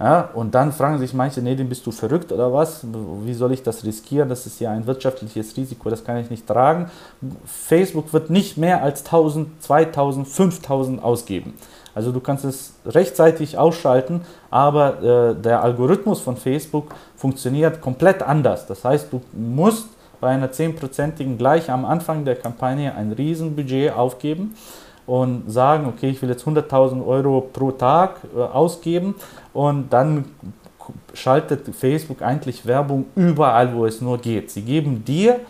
Ja, 0.00 0.30
und 0.32 0.54
dann 0.54 0.70
fragen 0.72 0.98
sich 0.98 1.12
manche, 1.12 1.42
nee, 1.42 1.56
den 1.56 1.68
bist 1.68 1.84
du 1.84 1.90
verrückt 1.90 2.30
oder 2.30 2.52
was? 2.52 2.86
Wie 3.24 3.34
soll 3.34 3.52
ich 3.52 3.64
das 3.64 3.84
riskieren? 3.84 4.28
Das 4.28 4.46
ist 4.46 4.60
ja 4.60 4.70
ein 4.70 4.86
wirtschaftliches 4.86 5.56
Risiko, 5.56 5.90
das 5.90 6.04
kann 6.04 6.18
ich 6.18 6.30
nicht 6.30 6.46
tragen. 6.46 6.88
Facebook 7.44 8.12
wird 8.12 8.30
nicht 8.30 8.56
mehr 8.56 8.82
als 8.82 9.04
1000, 9.04 9.60
2000, 9.60 10.28
5000 10.28 11.02
ausgeben. 11.02 11.54
Also 11.96 12.12
du 12.12 12.20
kannst 12.20 12.44
es 12.44 12.74
rechtzeitig 12.86 13.58
ausschalten, 13.58 14.20
aber 14.50 15.02
äh, 15.02 15.34
der 15.34 15.64
Algorithmus 15.64 16.20
von 16.20 16.36
Facebook 16.36 16.94
funktioniert 17.16 17.80
komplett 17.80 18.22
anders. 18.22 18.66
Das 18.66 18.84
heißt, 18.84 19.12
du 19.12 19.20
musst 19.32 19.88
bei 20.20 20.28
einer 20.28 20.52
10%igen 20.52 21.38
gleich 21.38 21.70
am 21.70 21.84
Anfang 21.84 22.24
der 22.24 22.36
Kampagne 22.36 22.94
ein 22.94 23.10
Riesenbudget 23.10 23.92
aufgeben 23.92 24.54
und 25.08 25.50
sagen, 25.50 25.86
okay, 25.86 26.10
ich 26.10 26.20
will 26.20 26.28
jetzt 26.28 26.46
100.000 26.46 27.04
Euro 27.04 27.40
pro 27.40 27.72
Tag 27.72 28.20
äh, 28.36 28.40
ausgeben 28.42 29.14
und 29.58 29.92
dann 29.92 30.24
schaltet 31.14 31.74
Facebook 31.74 32.22
eigentlich 32.22 32.64
Werbung 32.64 33.06
überall, 33.16 33.74
wo 33.74 33.86
es 33.86 34.00
nur 34.00 34.18
geht. 34.18 34.52
Sie 34.52 34.62
geben 34.62 35.04
dir 35.04 35.40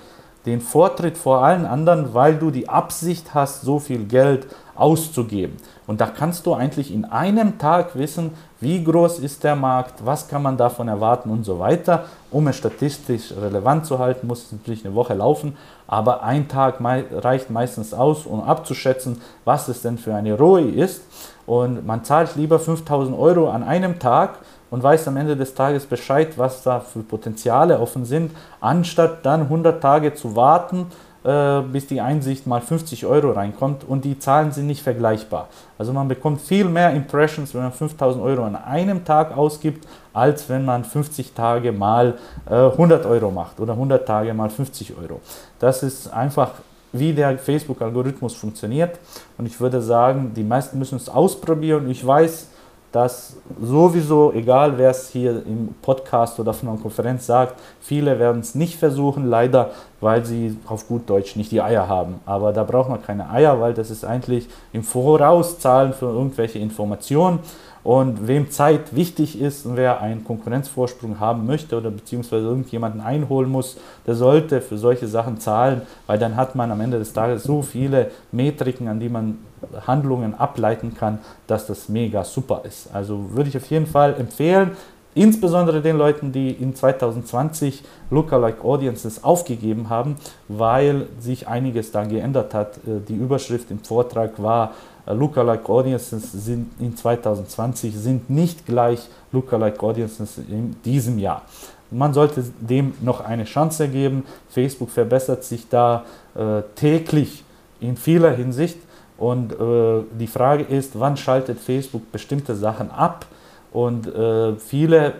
den 0.47 0.63
Vortritt 0.63 1.19
vor 1.19 1.45
allen 1.45 1.67
anderen, 1.67 2.15
weil 2.15 2.37
du 2.37 2.51
die 2.51 2.71
Absicht 2.71 3.35
hast, 3.35 3.61
so 3.61 3.79
viel 3.79 4.07
Geld 4.07 4.47
auszugeben. 4.75 5.59
Und 5.87 6.01
da 6.01 6.07
kannst 6.07 6.47
du 6.47 6.55
eigentlich 6.55 6.91
in 6.91 7.05
einem 7.05 7.59
Tag 7.59 7.99
wissen, 7.99 8.31
wie 8.61 8.83
groß 8.83 9.19
ist 9.19 9.45
der 9.45 9.57
Markt, 9.57 10.07
was 10.07 10.27
kann 10.27 10.43
man 10.43 10.57
davon 10.57 10.89
erwarten 10.89 11.29
und 11.29 11.45
so 11.45 11.59
weiter. 11.59 12.07
Um 12.31 12.47
es 12.49 12.57
statistisch 12.57 13.35
relevant 13.39 13.85
zu 13.85 13.99
halten, 13.99 14.27
muss 14.27 14.47
es 14.47 14.53
natürlich 14.53 14.87
eine 14.87 14.95
Woche 14.95 15.13
laufen, 15.13 15.55
aber 15.87 16.23
ein 16.23 16.49
Tag 16.49 16.79
reicht 16.81 17.51
meistens 17.51 17.93
aus, 17.93 18.25
um 18.25 18.43
abzuschätzen, 18.43 19.21
was 19.45 19.69
es 19.69 19.83
denn 19.83 19.99
für 19.99 20.15
eine 20.15 20.33
ROI 20.33 20.63
ist. 20.63 21.03
Und 21.49 21.87
man 21.87 22.05
zahlt 22.05 22.37
lieber 22.37 22.59
5000 22.59 23.19
Euro 23.19 23.49
an 23.49 23.63
einem 23.63 23.99
Tag 23.99 24.41
und 24.71 24.83
weiß 24.83 25.09
am 25.09 25.17
Ende 25.17 25.35
des 25.35 25.55
Tages 25.55 25.87
Bescheid, 25.87 26.37
was 26.37 26.63
da 26.63 26.81
für 26.81 26.99
Potenziale 26.99 27.81
offen 27.81 28.05
sind, 28.05 28.33
anstatt 28.61 29.25
dann 29.25 29.45
100 29.45 29.81
Tage 29.81 30.13
zu 30.13 30.37
warten, 30.37 30.89
äh, 31.25 31.63
bis 31.63 31.87
die 31.87 32.03
Einsicht 32.03 32.47
mal 32.47 32.61
50 32.61 33.07
Euro 33.07 33.31
reinkommt 33.31 33.83
und 33.89 34.05
die 34.05 34.19
Zahlen 34.19 34.53
sind 34.53 34.67
nicht 34.67 34.83
vergleichbar. 34.83 35.49
Also 35.79 35.95
man 35.95 36.07
bekommt 36.07 36.43
viel 36.43 36.67
mehr 36.67 36.91
Impressions, 36.93 37.55
wenn 37.55 37.63
man 37.63 37.73
5000 37.73 38.23
Euro 38.23 38.45
an 38.45 38.55
einem 38.55 39.07
Tag 39.07 39.35
ausgibt, 39.35 39.89
als 40.13 40.51
wenn 40.51 40.67
man 40.67 40.85
50 40.85 41.33
Tage 41.33 41.73
mal 41.73 42.19
äh, 42.45 42.57
100 42.57 43.07
Euro 43.07 43.31
macht 43.31 43.59
oder 43.59 43.73
100 43.73 44.07
Tage 44.07 44.35
mal 44.35 44.51
50 44.51 44.99
Euro. 45.01 45.23
Das 45.59 45.83
ist 45.83 46.13
einfach 46.13 46.51
wie 46.93 47.13
der 47.13 47.39
Facebook-Algorithmus 47.39 48.35
funktioniert 48.35 48.99
und 49.37 49.47
ich 49.47 49.61
würde 49.61 49.83
sagen, 49.83 50.33
die 50.35 50.43
meisten 50.43 50.79
müssen 50.79 50.97
es 50.97 51.09
ausprobieren. 51.09 51.91
Ich 51.91 52.07
weiß, 52.07 52.49
dass 52.93 53.37
sowieso, 53.61 54.33
egal 54.33 54.79
wer 54.79 54.91
es 54.91 55.11
hier 55.11 55.45
im 55.47 55.75
Podcast 55.83 56.41
oder 56.41 56.55
von 56.55 56.71
einer 56.71 56.79
Konferenz 56.79 57.27
sagt, 57.27 57.61
viele 57.81 58.19
werden 58.19 58.41
es 58.41 58.55
nicht 58.55 58.79
versuchen, 58.79 59.27
leider, 59.27 59.71
weil 60.01 60.25
sie 60.25 60.57
auf 60.67 60.89
gut 60.89 61.09
Deutsch 61.09 61.37
nicht 61.37 61.53
die 61.53 61.61
Eier 61.61 61.87
haben. 61.87 62.21
Aber 62.25 62.53
da 62.53 62.65
braucht 62.65 62.89
man 62.89 63.03
keine 63.03 63.31
Eier, 63.31 63.61
weil 63.61 63.75
das 63.75 63.91
ist 63.91 64.05
eigentlich 64.05 64.49
im 64.73 64.83
Voraus 64.83 65.59
Zahlen 65.59 65.93
für 65.93 66.07
irgendwelche 66.07 66.59
Informationen. 66.59 67.41
Und 67.85 68.27
wem 68.27 68.51
Zeit 68.51 68.95
wichtig 68.95 69.41
ist 69.41 69.65
und 69.65 69.77
wer 69.77 70.01
einen 70.01 70.25
Konkurrenzvorsprung 70.25 71.21
haben 71.21 71.47
möchte 71.47 71.77
oder 71.77 71.91
beziehungsweise 71.91 72.47
irgendjemanden 72.47 73.01
einholen 73.01 73.49
muss, 73.49 73.79
der 74.07 74.15
sollte 74.15 74.61
für 74.61 74.77
solche 74.77 75.07
Sachen 75.07 75.39
zahlen, 75.39 75.83
weil 76.07 76.19
dann 76.19 76.37
hat 76.37 76.55
man 76.55 76.71
am 76.71 76.81
Ende 76.81 76.99
des 76.99 77.13
Tages 77.13 77.45
so 77.45 77.63
viele 77.63 78.11
Metriken, 78.33 78.89
an 78.89 79.01
die 79.01 79.09
man 79.09 79.39
Handlungen 79.87 80.35
ableiten 80.35 80.95
kann, 80.95 81.19
dass 81.47 81.67
das 81.67 81.89
mega 81.89 82.25
super 82.25 82.63
ist. 82.65 82.89
Also 82.93 83.31
würde 83.33 83.49
ich 83.49 83.57
auf 83.57 83.67
jeden 83.71 83.87
Fall 83.87 84.15
empfehlen, 84.19 84.73
insbesondere 85.15 85.83
den 85.83 85.97
Leuten, 85.97 86.33
die 86.33 86.51
in 86.51 86.75
2020 86.75 87.83
Lookalike 88.11 88.63
Audiences 88.63 89.25
aufgegeben 89.25 89.89
haben, 89.89 90.17
weil 90.47 91.07
sich 91.19 91.49
einiges 91.49 91.91
da 91.91 92.05
geändert 92.05 92.55
hat. 92.55 92.79
Äh, 92.79 93.01
die 93.07 93.17
Überschrift 93.17 93.71
im 93.71 93.81
Vortrag 93.81 94.41
war, 94.43 94.73
äh, 95.07 95.13
Lookalike 95.13 95.69
Audiences 95.69 96.33
sind 96.33 96.71
in 96.79 96.97
2020 96.97 97.97
sind 97.97 98.31
nicht 98.31 98.67
gleich 98.67 99.09
Lookalike 99.33 99.83
Audiences 99.83 100.39
in 100.39 100.77
diesem 100.85 101.19
Jahr. 101.19 101.43
Man 101.91 102.13
sollte 102.13 102.45
dem 102.61 102.93
noch 103.01 103.21
eine 103.21 103.45
Chance 103.45 103.89
geben. 103.89 104.25
Facebook 104.51 104.91
verbessert 104.91 105.43
sich 105.43 105.69
da 105.69 106.05
äh, 106.35 106.63
täglich 106.75 107.45
in 107.81 107.97
vieler 107.97 108.33
Hinsicht. 108.33 108.79
Und 109.19 109.53
äh, 109.53 110.05
die 110.19 110.29
Frage 110.29 110.63
ist, 110.63 110.99
wann 110.99 111.17
schaltet 111.17 111.59
Facebook 111.59 112.11
bestimmte 112.13 112.55
Sachen 112.55 112.91
ab? 112.91 113.27
Und 113.73 114.07
äh, 114.07 114.55
viele, 114.55 115.15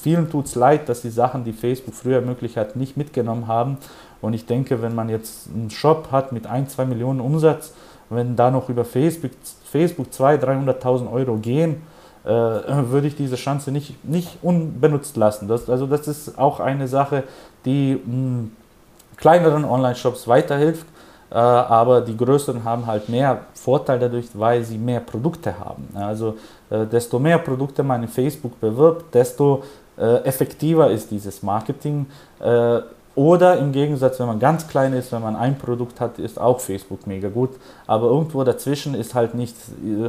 vielen 0.00 0.30
tut 0.30 0.46
es 0.46 0.54
leid, 0.54 0.88
dass 0.88 1.02
die 1.02 1.10
Sachen, 1.10 1.44
die 1.44 1.52
Facebook 1.52 1.94
früher 1.94 2.20
möglich 2.20 2.56
hat, 2.56 2.76
nicht 2.76 2.96
mitgenommen 2.96 3.48
haben. 3.48 3.78
Und 4.20 4.34
ich 4.34 4.46
denke, 4.46 4.82
wenn 4.82 4.94
man 4.94 5.08
jetzt 5.08 5.48
einen 5.52 5.70
Shop 5.70 6.08
hat 6.12 6.32
mit 6.32 6.46
1, 6.46 6.74
2 6.74 6.86
Millionen 6.86 7.20
Umsatz, 7.20 7.72
wenn 8.08 8.36
da 8.36 8.50
noch 8.50 8.68
über 8.68 8.84
Facebook, 8.84 9.32
Facebook 9.64 10.06
200.000, 10.08 10.80
300.000 10.80 11.12
Euro 11.12 11.36
gehen, 11.36 11.82
äh, 12.24 12.28
würde 12.30 13.08
ich 13.08 13.16
diese 13.16 13.36
Chance 13.36 13.72
nicht, 13.72 14.04
nicht 14.04 14.38
unbenutzt 14.42 15.16
lassen. 15.16 15.48
Das, 15.48 15.68
also 15.68 15.86
das 15.86 16.06
ist 16.06 16.38
auch 16.38 16.60
eine 16.60 16.86
Sache, 16.86 17.24
die 17.64 17.96
mh, 17.96 18.12
hm, 18.12 18.52
kleineren 19.16 19.64
Online-Shops 19.64 20.28
weiterhilft 20.28 20.86
aber 21.36 22.00
die 22.00 22.16
größeren 22.16 22.64
haben 22.64 22.86
halt 22.86 23.08
mehr 23.08 23.40
Vorteil 23.54 23.98
dadurch, 23.98 24.28
weil 24.34 24.64
sie 24.64 24.78
mehr 24.78 25.00
Produkte 25.00 25.58
haben. 25.58 25.88
Also 25.94 26.36
äh, 26.70 26.86
desto 26.86 27.18
mehr 27.18 27.38
Produkte 27.38 27.82
man 27.82 28.02
in 28.02 28.08
Facebook 28.08 28.60
bewirbt, 28.60 29.14
desto 29.14 29.62
äh, 29.98 30.24
effektiver 30.24 30.90
ist 30.90 31.10
dieses 31.10 31.42
Marketing. 31.42 32.06
Oder 33.14 33.58
im 33.58 33.72
Gegensatz, 33.72 34.20
wenn 34.20 34.28
man 34.28 34.38
ganz 34.38 34.68
klein 34.68 34.92
ist, 34.92 35.10
wenn 35.10 35.22
man 35.22 35.34
ein 35.34 35.58
Produkt 35.58 36.00
hat, 36.00 36.20
ist 36.20 36.40
auch 36.40 36.60
Facebook 36.60 37.04
mega 37.04 37.28
gut. 37.28 37.50
Aber 37.88 38.06
irgendwo 38.06 38.44
dazwischen 38.44 38.94
ist 38.94 39.12
halt 39.16 39.34
nicht, 39.34 39.56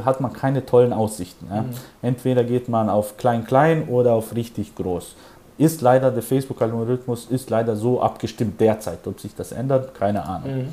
hat 0.04 0.20
man 0.20 0.32
keine 0.32 0.64
tollen 0.64 0.92
Aussichten. 0.92 1.48
Ja? 1.52 1.62
Mhm. 1.62 1.70
Entweder 2.02 2.44
geht 2.44 2.68
man 2.68 2.88
auf 2.88 3.16
klein-klein 3.16 3.88
oder 3.88 4.12
auf 4.12 4.36
richtig 4.36 4.76
groß. 4.76 5.16
Ist 5.58 5.80
leider 5.80 6.12
der 6.12 6.22
Facebook-Algorithmus 6.22 7.26
ist 7.28 7.50
leider 7.50 7.74
so 7.74 8.00
abgestimmt 8.00 8.60
derzeit. 8.60 9.04
Ob 9.04 9.18
sich 9.18 9.34
das 9.34 9.50
ändert, 9.50 9.92
keine 9.92 10.24
Ahnung. 10.24 10.56
Mhm. 10.56 10.68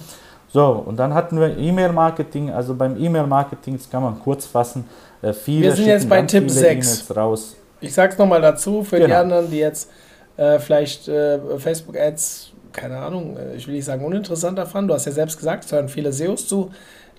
So, 0.49 0.83
und 0.85 0.97
dann 0.97 1.13
hatten 1.13 1.39
wir 1.39 1.57
E-Mail-Marketing. 1.57 2.51
Also 2.51 2.73
beim 2.73 3.01
E-Mail-Marketing, 3.01 3.77
das 3.77 3.89
kann 3.89 4.03
man 4.03 4.19
kurz 4.19 4.45
fassen, 4.45 4.85
äh, 5.21 5.33
viele 5.33 5.63
Wir 5.63 5.71
sind 5.73 5.87
jetzt 5.87 6.09
bei 6.09 6.21
Tipp 6.21 6.49
6. 6.49 7.15
raus. 7.15 7.55
Ich 7.79 7.93
sag's 7.93 8.17
nochmal 8.17 8.41
dazu 8.41 8.83
für 8.83 8.97
genau. 8.97 9.07
die 9.07 9.13
anderen, 9.13 9.51
die 9.51 9.59
jetzt 9.59 9.89
äh, 10.37 10.59
vielleicht 10.59 11.07
äh, 11.07 11.39
Facebook-Ads, 11.57 12.51
keine 12.71 12.97
Ahnung, 12.97 13.37
äh, 13.37 13.55
ich 13.55 13.67
will 13.67 13.75
nicht 13.75 13.85
sagen 13.85 14.05
uninteressanter 14.05 14.65
fanden. 14.65 14.89
Du 14.89 14.93
hast 14.93 15.05
ja 15.05 15.11
selbst 15.11 15.37
gesagt, 15.37 15.65
es 15.65 15.71
hören 15.71 15.89
viele 15.89 16.13
SEOs 16.13 16.47
zu, 16.47 16.71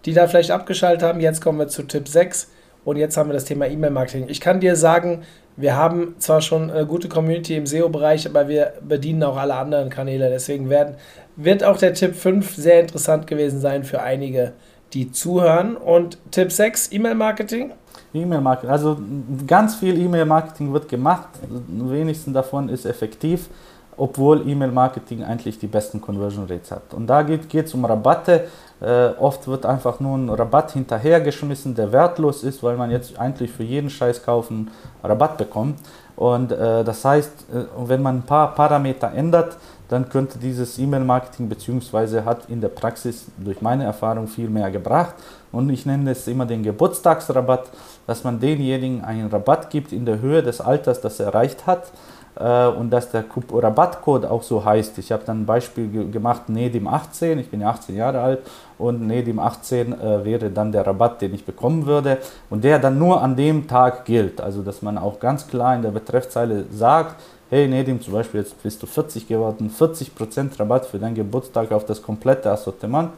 die 0.04 0.14
da 0.14 0.26
vielleicht 0.26 0.50
abgeschaltet 0.50 1.02
haben. 1.02 1.20
Jetzt 1.20 1.40
kommen 1.40 1.58
wir 1.58 1.68
zu 1.68 1.82
Tipp 1.82 2.08
6 2.08 2.48
und 2.84 2.96
jetzt 2.96 3.16
haben 3.16 3.28
wir 3.28 3.34
das 3.34 3.44
Thema 3.44 3.66
E-Mail-Marketing. 3.66 4.28
Ich 4.28 4.40
kann 4.40 4.60
dir 4.60 4.76
sagen, 4.76 5.22
wir 5.56 5.76
haben 5.76 6.14
zwar 6.18 6.40
schon 6.40 6.70
eine 6.70 6.86
gute 6.86 7.08
Community 7.08 7.56
im 7.56 7.66
SEO-Bereich, 7.66 8.26
aber 8.26 8.46
wir 8.46 8.74
bedienen 8.80 9.24
auch 9.24 9.36
alle 9.36 9.54
anderen 9.54 9.90
Kanäle. 9.90 10.30
Deswegen 10.30 10.70
werden, 10.70 10.94
wird 11.38 11.62
auch 11.64 11.78
der 11.78 11.94
Tipp 11.94 12.14
5 12.16 12.56
sehr 12.56 12.80
interessant 12.80 13.26
gewesen 13.26 13.60
sein 13.60 13.84
für 13.84 14.02
einige, 14.02 14.52
die 14.92 15.12
zuhören. 15.12 15.76
Und 15.76 16.18
Tipp 16.32 16.52
6, 16.52 16.92
E-Mail-Marketing. 16.92 17.72
E-Mail-Marketing, 18.12 18.70
also 18.70 18.98
ganz 19.46 19.76
viel 19.76 19.98
E-Mail-Marketing 19.98 20.72
wird 20.72 20.88
gemacht, 20.88 21.28
wenigsten 21.68 22.32
davon 22.32 22.68
ist 22.68 22.86
effektiv, 22.86 23.48
obwohl 23.96 24.48
E-Mail-Marketing 24.48 25.22
eigentlich 25.22 25.58
die 25.58 25.66
besten 25.66 26.00
Conversion 26.00 26.46
Rates 26.46 26.70
hat. 26.70 26.92
Und 26.94 27.06
da 27.06 27.22
geht 27.22 27.54
es 27.54 27.74
um 27.74 27.84
Rabatte. 27.84 28.46
Äh, 28.80 29.10
oft 29.18 29.46
wird 29.46 29.66
einfach 29.66 30.00
nur 30.00 30.16
ein 30.16 30.28
Rabatt 30.30 30.72
hinterhergeschmissen, 30.72 31.74
der 31.74 31.92
wertlos 31.92 32.42
ist, 32.44 32.62
weil 32.62 32.76
man 32.76 32.90
jetzt 32.90 33.18
eigentlich 33.18 33.50
für 33.50 33.64
jeden 33.64 33.90
Scheiß 33.90 34.24
kaufen 34.24 34.70
Rabatt 35.04 35.36
bekommt. 35.36 35.78
Und 36.16 36.50
äh, 36.50 36.82
das 36.84 37.04
heißt, 37.04 37.46
äh, 37.52 37.64
wenn 37.86 38.02
man 38.02 38.18
ein 38.18 38.22
paar 38.22 38.54
Parameter 38.54 39.12
ändert, 39.12 39.56
dann 39.88 40.08
könnte 40.08 40.38
dieses 40.38 40.78
E-Mail-Marketing 40.78 41.48
bzw. 41.48 42.22
hat 42.22 42.48
in 42.48 42.60
der 42.60 42.68
Praxis 42.68 43.26
durch 43.38 43.62
meine 43.62 43.84
Erfahrung 43.84 44.28
viel 44.28 44.48
mehr 44.48 44.70
gebracht. 44.70 45.14
Und 45.50 45.70
ich 45.70 45.86
nenne 45.86 46.10
es 46.10 46.28
immer 46.28 46.44
den 46.44 46.62
Geburtstagsrabatt, 46.62 47.70
dass 48.06 48.22
man 48.22 48.38
denjenigen 48.38 49.02
einen 49.02 49.28
Rabatt 49.28 49.70
gibt 49.70 49.92
in 49.92 50.04
der 50.04 50.20
Höhe 50.20 50.42
des 50.42 50.60
Alters, 50.60 51.00
das 51.00 51.20
er 51.20 51.26
erreicht 51.26 51.66
hat 51.66 51.90
äh, 52.38 52.66
und 52.68 52.90
dass 52.90 53.10
der 53.10 53.24
Rabattcode 53.52 54.26
auch 54.26 54.42
so 54.42 54.64
heißt. 54.64 54.98
Ich 54.98 55.12
habe 55.12 55.22
dann 55.24 55.42
ein 55.42 55.46
Beispiel 55.46 55.88
ge 55.88 56.10
gemacht, 56.10 56.48
Nedim 56.48 56.86
18, 56.86 57.38
ich 57.38 57.50
bin 57.50 57.60
ja 57.60 57.70
18 57.70 57.96
Jahre 57.96 58.20
alt 58.20 58.40
und 58.78 59.06
Nedim 59.06 59.38
18 59.38 60.00
äh, 60.00 60.24
wäre 60.24 60.50
dann 60.50 60.72
der 60.72 60.86
Rabatt, 60.86 61.20
den 61.20 61.34
ich 61.34 61.44
bekommen 61.44 61.86
würde 61.86 62.18
und 62.50 62.64
der 62.64 62.78
dann 62.78 62.98
nur 62.98 63.22
an 63.22 63.36
dem 63.36 63.66
Tag 63.66 64.04
gilt. 64.04 64.40
Also 64.40 64.62
dass 64.62 64.82
man 64.82 64.98
auch 64.98 65.18
ganz 65.18 65.46
klar 65.46 65.74
in 65.74 65.82
der 65.82 65.90
Betreffzeile 65.90 66.64
sagt, 66.72 67.16
hey 67.50 67.66
Nedim, 67.66 68.00
zum 68.00 68.12
Beispiel 68.12 68.40
jetzt 68.40 68.62
bist 68.62 68.82
du 68.82 68.86
40 68.86 69.26
geworden, 69.26 69.70
40% 69.76 70.58
Rabatt 70.58 70.86
für 70.86 70.98
deinen 70.98 71.14
Geburtstag 71.14 71.72
auf 71.72 71.86
das 71.86 72.02
komplette 72.02 72.50
Assortiment, 72.50 73.10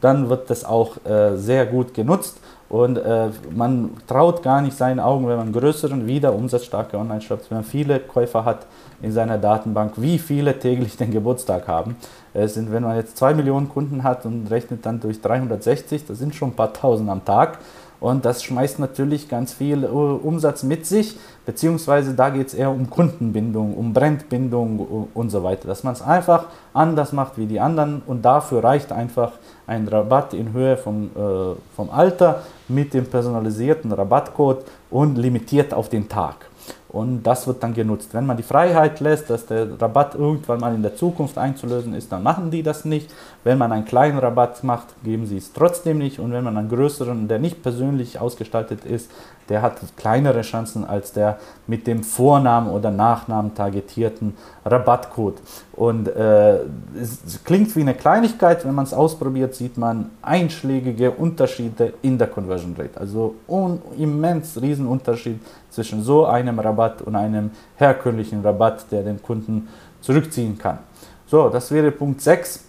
dann 0.00 0.28
wird 0.28 0.48
das 0.48 0.64
auch 0.64 0.96
äh, 1.04 1.36
sehr 1.36 1.66
gut 1.66 1.92
genutzt 1.92 2.38
und 2.68 2.98
äh, 2.98 3.30
man 3.50 3.90
traut 4.06 4.42
gar 4.42 4.60
nicht 4.60 4.76
seinen 4.76 5.00
Augen, 5.00 5.26
wenn 5.26 5.36
man 5.36 5.52
größeren, 5.52 6.06
wieder 6.06 6.34
umsatzstarke 6.34 6.96
Online-Shops, 6.96 7.50
wenn 7.50 7.58
man 7.58 7.64
viele 7.64 8.00
Käufer 8.00 8.44
hat 8.44 8.66
in 9.02 9.12
seiner 9.12 9.38
Datenbank, 9.38 9.94
wie 9.96 10.18
viele 10.18 10.58
täglich 10.58 10.96
den 10.96 11.10
Geburtstag 11.10 11.66
haben. 11.66 11.96
Es 12.32 12.54
sind, 12.54 12.72
wenn 12.72 12.82
man 12.82 12.96
jetzt 12.96 13.16
2 13.16 13.34
Millionen 13.34 13.68
Kunden 13.68 14.02
hat 14.02 14.24
und 14.24 14.50
rechnet 14.50 14.86
dann 14.86 15.00
durch 15.00 15.20
360, 15.20 16.06
das 16.06 16.18
sind 16.18 16.34
schon 16.34 16.50
ein 16.50 16.56
paar 16.56 16.72
tausend 16.72 17.10
am 17.10 17.24
Tag. 17.24 17.58
Und 18.00 18.24
das 18.24 18.42
schmeißt 18.42 18.80
natürlich 18.80 19.28
ganz 19.28 19.52
viel 19.52 19.84
äh, 19.84 19.86
Umsatz 19.86 20.62
mit 20.62 20.84
sich, 20.84 21.16
beziehungsweise 21.46 22.14
da 22.14 22.30
geht 22.30 22.48
es 22.48 22.54
eher 22.54 22.70
um 22.70 22.88
Kundenbindung, 22.88 23.74
um 23.74 23.92
Brandbindung 23.92 25.08
und 25.14 25.30
so 25.30 25.42
weiter. 25.42 25.68
Dass 25.68 25.84
man 25.84 25.94
es 25.94 26.02
einfach 26.02 26.46
anders 26.72 27.12
macht 27.12 27.38
wie 27.38 27.46
die 27.46 27.60
anderen 27.60 28.02
und 28.06 28.24
dafür 28.24 28.64
reicht 28.64 28.92
einfach 28.92 29.32
ein 29.66 29.88
Rabatt 29.88 30.34
in 30.34 30.52
Höhe 30.52 30.76
vom, 30.76 31.10
äh, 31.16 31.54
vom 31.74 31.90
Alter 31.90 32.42
mit 32.68 32.94
dem 32.94 33.06
personalisierten 33.06 33.92
Rabattcode 33.92 34.64
und 34.90 35.16
limitiert 35.16 35.74
auf 35.74 35.88
den 35.88 36.08
Tag. 36.08 36.46
Und 36.94 37.24
das 37.24 37.48
wird 37.48 37.60
dann 37.60 37.74
genutzt. 37.74 38.14
Wenn 38.14 38.24
man 38.24 38.36
die 38.36 38.44
Freiheit 38.44 39.00
lässt, 39.00 39.28
dass 39.28 39.46
der 39.46 39.80
Rabatt 39.82 40.14
irgendwann 40.14 40.60
mal 40.60 40.72
in 40.76 40.82
der 40.82 40.94
Zukunft 40.94 41.36
einzulösen 41.36 41.92
ist, 41.92 42.12
dann 42.12 42.22
machen 42.22 42.52
die 42.52 42.62
das 42.62 42.84
nicht. 42.84 43.10
Wenn 43.42 43.58
man 43.58 43.72
einen 43.72 43.84
kleinen 43.84 44.16
Rabatt 44.16 44.62
macht, 44.62 44.86
geben 45.02 45.26
sie 45.26 45.38
es 45.38 45.52
trotzdem 45.52 45.98
nicht. 45.98 46.20
Und 46.20 46.30
wenn 46.30 46.44
man 46.44 46.56
einen 46.56 46.68
größeren, 46.68 47.26
der 47.26 47.40
nicht 47.40 47.64
persönlich 47.64 48.20
ausgestaltet 48.20 48.84
ist, 48.84 49.10
der 49.48 49.60
hat 49.60 49.80
kleinere 49.96 50.42
Chancen 50.42 50.84
als 50.84 51.12
der 51.12 51.38
mit 51.66 51.88
dem 51.88 52.04
Vornamen 52.04 52.70
oder 52.70 52.92
Nachnamen 52.92 53.56
targetierten 53.56 54.36
Rabattcode. 54.64 55.40
Und 55.76 56.06
äh, 56.06 56.58
es 57.00 57.42
klingt 57.44 57.74
wie 57.74 57.80
eine 57.80 57.94
Kleinigkeit, 57.94 58.64
wenn 58.64 58.74
man 58.74 58.84
es 58.84 58.94
ausprobiert, 58.94 59.54
sieht 59.54 59.76
man 59.76 60.10
einschlägige 60.22 61.10
Unterschiede 61.10 61.94
in 62.02 62.16
der 62.16 62.28
Conversion 62.28 62.76
Rate. 62.78 63.00
Also 63.00 63.34
un 63.48 63.82
immens 63.98 64.60
Riesenunterschied 64.60 65.40
zwischen 65.70 66.02
so 66.02 66.26
einem 66.26 66.60
Rabatt 66.60 67.02
und 67.02 67.16
einem 67.16 67.50
herkömmlichen 67.76 68.42
Rabatt, 68.42 68.86
der 68.92 69.02
den 69.02 69.20
Kunden 69.20 69.68
zurückziehen 70.00 70.56
kann. 70.56 70.78
So, 71.26 71.48
das 71.48 71.72
wäre 71.72 71.90
Punkt 71.90 72.20
6. 72.20 72.56
Äh, 72.56 72.60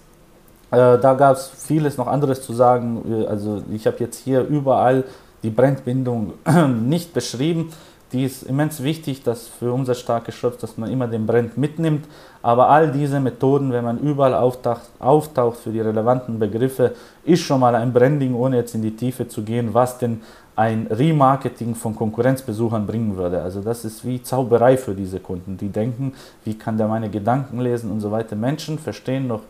da 0.72 1.14
gab 1.14 1.36
es 1.36 1.48
vieles 1.48 1.98
noch 1.98 2.08
anderes 2.08 2.42
zu 2.42 2.54
sagen. 2.54 3.26
Also 3.30 3.62
ich 3.72 3.86
habe 3.86 3.98
jetzt 4.00 4.24
hier 4.24 4.42
überall 4.42 5.04
die 5.44 5.52
Brandbindung 5.52 6.34
nicht 6.88 7.14
beschrieben. 7.14 7.72
Die 8.12 8.24
ist 8.24 8.44
immens 8.44 8.84
wichtig, 8.84 9.24
dass 9.24 9.48
für 9.48 9.74
unser 9.74 9.96
starkes 9.96 10.36
Schöpf, 10.36 10.58
dass 10.58 10.78
man 10.78 10.92
immer 10.92 11.08
den 11.08 11.26
Brand 11.26 11.58
mitnimmt. 11.58 12.06
Aber 12.42 12.70
all 12.70 12.92
diese 12.92 13.20
Methoden, 13.20 13.72
wenn 13.72 13.84
man 13.84 13.98
überall 13.98 14.36
auftaucht, 14.36 14.84
auftaucht 15.00 15.58
für 15.58 15.72
die 15.72 15.82
relevanten 15.82 16.38
Begriffe, 16.38 16.94
ist 17.24 17.42
schon 17.42 17.60
mal 17.60 17.76
ein 17.76 17.92
Branding, 17.92 18.36
ohne 18.36 18.58
jetzt 18.58 18.76
in 18.76 18.84
die 18.84 18.96
Tiefe 18.96 19.28
zu 19.28 19.42
gehen, 19.42 19.74
was 19.74 19.98
denn 19.98 20.22
ein 20.56 20.88
Remarketing 20.90 21.76
von 21.76 21.96
Konkurrenzbesuchern 21.96 22.88
bringen 22.88 23.18
würde. 23.18 23.42
Also 23.42 23.62
das 23.62 23.84
ist 23.84 24.06
wie 24.06 24.22
Zauberei 24.24 24.78
für 24.78 24.94
diese 24.94 25.20
Kunden. 25.20 25.58
Die 25.58 25.70
denken, 25.70 26.14
wie 26.46 26.58
kann 26.58 26.78
der 26.78 26.88
meine 26.88 27.10
Gedanken 27.10 27.60
lesen 27.60 27.92
und 27.92 28.00
so 28.00 28.12
weiter. 28.12 28.36
Menschen 28.36 28.80
verstehen 28.80 29.28
noch 29.28 29.42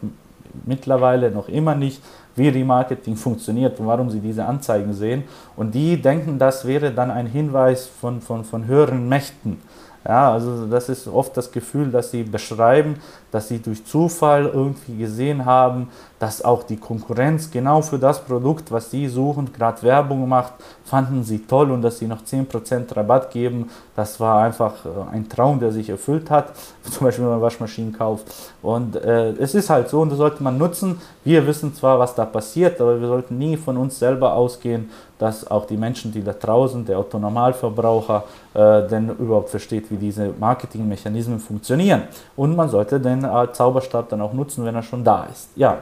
mittlerweile 0.66 1.32
noch 1.32 1.50
immer 1.50 1.76
nicht, 1.76 2.02
wie 2.36 2.50
Remarketing 2.50 3.16
funktioniert 3.16 3.80
und 3.80 3.88
warum 3.88 4.10
sie 4.10 4.20
diese 4.20 4.46
Anzeigen 4.46 4.94
sehen. 4.94 5.24
Und 5.56 5.74
die 5.74 6.02
denken, 6.02 6.38
das 6.38 6.66
wäre 6.66 6.92
dann 6.92 7.12
ein 7.12 7.28
Hinweis 7.28 7.88
von, 7.88 8.22
von, 8.22 8.44
von 8.44 8.66
höheren 8.66 9.08
Mächten. 9.08 9.62
Ja, 10.08 10.34
also 10.34 10.68
das 10.68 10.88
ist 10.90 11.08
oft 11.08 11.36
das 11.36 11.52
Gefühl, 11.52 11.90
dass 11.90 12.12
sie 12.12 12.24
beschreiben, 12.24 12.98
dass 13.36 13.50
sie 13.50 13.60
durch 13.60 13.84
Zufall 13.86 14.46
irgendwie 14.46 14.96
gesehen 14.96 15.44
haben, 15.44 15.90
dass 16.20 16.42
auch 16.42 16.64
die 16.64 16.78
Konkurrenz 16.78 17.52
genau 17.52 17.82
für 17.82 18.00
das 18.00 18.24
Produkt, 18.24 18.72
was 18.72 18.90
sie 18.90 19.10
suchen, 19.10 19.52
gerade 19.52 19.84
Werbung 19.84 20.30
macht, 20.30 20.54
fanden 20.86 21.22
sie 21.26 21.40
toll 21.40 21.70
und 21.72 21.82
dass 21.82 22.00
sie 22.00 22.08
noch 22.08 22.22
10% 22.22 22.96
Rabatt 22.96 23.32
geben, 23.32 23.70
das 23.94 24.22
war 24.22 24.42
einfach 24.42 24.86
äh, 24.86 25.14
ein 25.14 25.28
Traum, 25.28 25.60
der 25.60 25.74
sich 25.74 25.90
erfüllt 25.90 26.30
hat, 26.30 26.54
zum 26.90 27.08
Beispiel 27.08 27.26
wenn 27.26 27.32
man 27.32 27.42
Waschmaschinen 27.42 27.92
kauft. 27.92 28.34
Und 28.62 28.96
äh, 28.96 29.32
es 29.32 29.54
ist 29.54 29.70
halt 29.70 29.90
so 29.90 30.00
und 30.00 30.10
das 30.10 30.18
sollte 30.18 30.42
man 30.42 30.58
nutzen. 30.58 31.02
Wir 31.26 31.46
wissen 31.46 31.76
zwar, 31.76 32.00
was 32.00 32.16
da 32.16 32.24
passiert, 32.26 32.80
aber 32.80 33.02
wir 33.02 33.08
sollten 33.10 33.38
nie 33.38 33.58
von 33.58 33.76
uns 33.76 34.00
selber 34.00 34.34
ausgehen, 34.34 34.90
dass 35.20 35.50
auch 35.50 35.66
die 35.66 35.78
Menschen, 35.78 36.12
die 36.12 36.24
da 36.24 36.34
draußen, 36.34 36.86
der 36.86 37.00
Autonormalverbraucher, 37.00 38.24
äh, 38.54 38.88
denn 38.88 39.10
überhaupt 39.10 39.50
versteht, 39.50 39.90
wie 39.92 39.98
diese 39.98 40.34
Marketingmechanismen 40.40 41.40
funktionieren. 41.40 42.04
Und 42.36 42.56
man 42.56 42.70
sollte 42.70 43.00
den 43.00 43.25
äh, 43.26 43.52
Zauberstab 43.52 44.10
dann 44.10 44.22
auch 44.22 44.34
nutzen, 44.34 44.66
wenn 44.66 44.76
er 44.76 44.84
schon 44.84 45.04
da 45.04 45.26
ist. 45.32 45.50
Ja. 45.56 45.80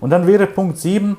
Und 0.00 0.10
dann 0.10 0.26
wäre 0.26 0.46
Punkt 0.46 0.78
7, 0.78 1.16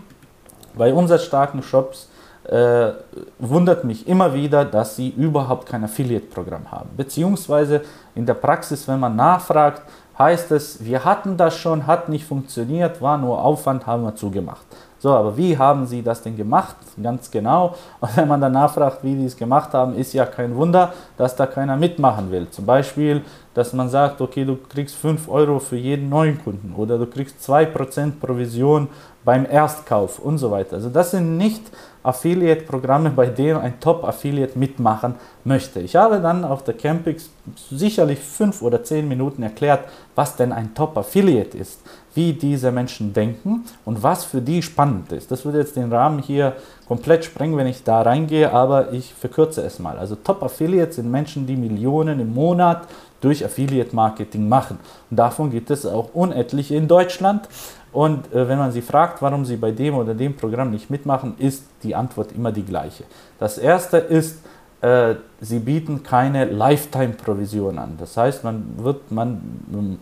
bei 0.76 0.94
umsatzstarken 0.94 1.62
Shops 1.64 2.10
äh, 2.44 2.92
wundert 3.40 3.84
mich 3.84 4.08
immer 4.08 4.34
wieder, 4.34 4.66
dass 4.66 4.96
sie 4.96 5.10
überhaupt 5.10 5.68
kein 5.68 5.84
Affiliate-Programm 5.84 6.72
haben. 6.72 6.90
Beziehungsweise 6.96 7.82
in 8.14 8.26
der 8.26 8.36
Praxis, 8.36 8.88
wenn 8.88 9.00
man 9.00 9.16
nachfragt, 9.16 9.82
heißt 10.18 10.52
es, 10.52 10.84
wir 10.84 11.04
hatten 11.04 11.38
das 11.38 11.58
schon, 11.58 11.88
hat 11.88 12.08
nicht 12.10 12.26
funktioniert, 12.26 13.02
war 13.02 13.18
nur 13.18 13.44
Aufwand, 13.44 13.86
haben 13.86 14.04
wir 14.04 14.16
zugemacht. 14.16 14.66
So, 15.00 15.12
aber 15.12 15.36
wie 15.38 15.58
haben 15.58 15.86
sie 15.86 16.02
das 16.02 16.22
denn 16.22 16.38
gemacht? 16.38 16.76
Ganz 17.02 17.30
genau. 17.30 17.76
Und 18.00 18.16
wenn 18.18 18.28
man 18.28 18.42
dann 18.42 18.54
nachfragt, 18.54 19.00
wie 19.04 19.16
die 19.16 19.26
es 19.26 19.36
gemacht 19.36 19.74
haben, 19.74 19.96
ist 19.96 20.14
ja 20.14 20.26
kein 20.26 20.56
Wunder, 20.56 20.94
dass 21.18 21.36
da 21.36 21.46
keiner 21.46 21.76
mitmachen 21.76 22.32
will. 22.32 22.50
Zum 22.50 22.66
Beispiel, 22.66 23.24
dass 23.56 23.74
man 23.74 23.90
sagt, 23.90 24.22
okay, 24.22 24.46
du 24.46 24.58
kriegst 24.58 24.96
5 24.96 25.28
Euro 25.30 25.60
für 25.60 25.78
jeden 25.78 26.10
neuen 26.10 26.44
Kunden 26.44 26.76
oder 26.76 27.00
du 27.00 27.08
kriegst 27.08 27.38
2% 27.50 28.20
Provision 28.20 28.90
beim 29.24 29.46
Erstkauf 29.50 30.20
und 30.20 30.38
so 30.38 30.52
weiter. 30.52 30.76
Also 30.76 30.90
das 30.90 31.12
sind 31.12 31.38
nicht 31.38 31.64
Affiliate-Programme, 32.04 33.10
bei 33.10 33.26
denen 33.26 33.60
ein 33.60 33.80
Top-Affiliate 33.80 34.60
mitmachen 34.60 35.16
möchte. 35.44 35.80
Ich 35.80 35.96
habe 35.96 36.20
dann 36.20 36.46
auf 36.46 36.64
der 36.64 36.76
Campix 36.76 37.32
sicherlich 37.72 38.20
fünf 38.20 38.62
oder 38.62 38.84
zehn 38.84 39.08
Minuten 39.08 39.42
erklärt, 39.42 39.86
was 40.14 40.36
denn 40.36 40.52
ein 40.52 40.76
Top-Affiliate 40.76 41.58
ist, 41.58 41.80
wie 42.14 42.34
diese 42.34 42.72
Menschen 42.72 43.12
denken 43.12 43.66
und 43.86 44.04
was 44.04 44.24
für 44.24 44.42
die 44.42 44.62
spannend 44.62 45.12
ist. 45.12 45.32
Das 45.32 45.44
würde 45.46 45.58
jetzt 45.58 45.76
den 45.76 45.92
Rahmen 45.92 46.20
hier 46.20 46.54
komplett 46.88 47.26
sprengen, 47.26 47.58
wenn 47.58 47.68
ich 47.68 47.84
da 47.84 48.04
reingehe, 48.04 48.54
aber 48.54 48.94
ich 48.94 49.12
verkürze 49.14 49.64
es 49.64 49.80
mal. 49.80 49.98
Also 49.98 50.16
Top-Affiliates 50.16 50.98
sind 50.98 51.10
Menschen, 51.10 51.48
die 51.48 51.56
Millionen 51.56 52.20
im 52.20 52.32
Monat 52.34 52.88
durch 53.26 53.44
Affiliate-Marketing 53.44 54.48
machen. 54.48 54.78
Und 55.10 55.18
davon 55.18 55.50
gibt 55.50 55.72
es 55.72 55.86
auch 55.86 56.14
unetliche 56.14 56.76
in 56.76 56.88
Deutschland. 56.88 57.50
Und 57.92 58.32
äh, 58.34 58.48
wenn 58.48 58.60
man 58.60 58.72
sie 58.72 58.82
fragt, 58.82 59.22
warum 59.22 59.46
sie 59.46 59.56
bei 59.56 59.72
dem 59.72 59.96
oder 59.96 60.14
dem 60.14 60.36
Programm 60.36 60.70
nicht 60.70 60.90
mitmachen, 60.90 61.34
ist 61.40 61.64
die 61.84 61.96
Antwort 61.96 62.32
immer 62.34 62.52
die 62.52 62.64
gleiche. 62.64 63.06
Das 63.40 63.58
erste 63.58 63.98
ist, 63.98 64.40
äh, 64.82 65.16
sie 65.42 65.60
bieten 65.60 66.04
keine 66.04 66.46
Lifetime-Provision 66.46 67.80
an. 67.80 67.96
Das 67.98 68.16
heißt, 68.16 68.44
man 68.44 68.66
wird, 68.78 69.12
man 69.12 69.42
ähm, 69.74 69.98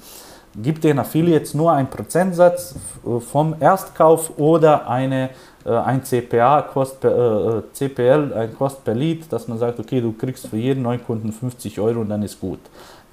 gibt 0.62 0.84
den 0.84 1.00
Affiliates 1.00 1.54
nur 1.54 1.72
einen 1.72 1.90
Prozentsatz 1.90 2.76
vom 3.32 3.56
Erstkauf 3.60 4.38
oder 4.38 4.88
eine, 4.90 5.30
äh, 5.66 5.70
ein 5.70 6.04
CPA, 6.04 6.62
Cost, 6.64 7.04
äh, 7.06 7.62
CPL, 7.74 8.34
ein 8.34 8.56
Cost 8.56 8.84
per 8.84 8.96
Lead, 8.96 9.32
dass 9.32 9.48
man 9.48 9.58
sagt, 9.58 9.80
okay, 9.80 10.02
du 10.02 10.14
kriegst 10.14 10.48
für 10.48 10.58
jeden 10.58 10.84
neuen 10.84 11.04
Kunden 11.04 11.32
50 11.32 11.80
Euro 11.80 12.02
und 12.02 12.10
dann 12.10 12.24
ist 12.24 12.40
gut. 12.40 12.60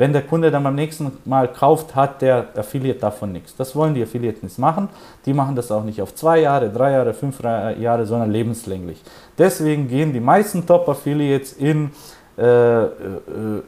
Wenn 0.01 0.15
der 0.15 0.23
Kunde 0.23 0.51
dann 0.51 0.65
beim 0.65 0.77
nächsten 0.77 1.13
Mal 1.27 1.49
kauft, 1.49 1.95
hat 1.95 2.23
der 2.23 2.47
Affiliate 2.57 3.01
davon 3.01 3.33
nichts. 3.33 3.55
Das 3.55 3.77
wollen 3.77 3.93
die 3.93 4.03
Affiliates 4.03 4.43
nicht 4.43 4.59
machen. 4.59 4.89
Die 5.27 5.35
machen 5.35 5.55
das 5.55 5.71
auch 5.71 5.85
nicht 5.85 6.01
auf 6.01 6.15
zwei 6.15 6.41
Jahre, 6.41 6.71
drei 6.71 6.93
Jahre, 6.93 7.13
fünf 7.13 7.43
Jahre, 7.43 8.07
sondern 8.07 8.31
lebenslänglich. 8.31 9.03
Deswegen 9.37 9.89
gehen 9.89 10.15
die 10.15 10.21
meisten 10.21 10.67
Top-Affiliates 10.67 11.53
in 11.53 11.91
äh, 12.39 12.85
äh, 12.85 12.89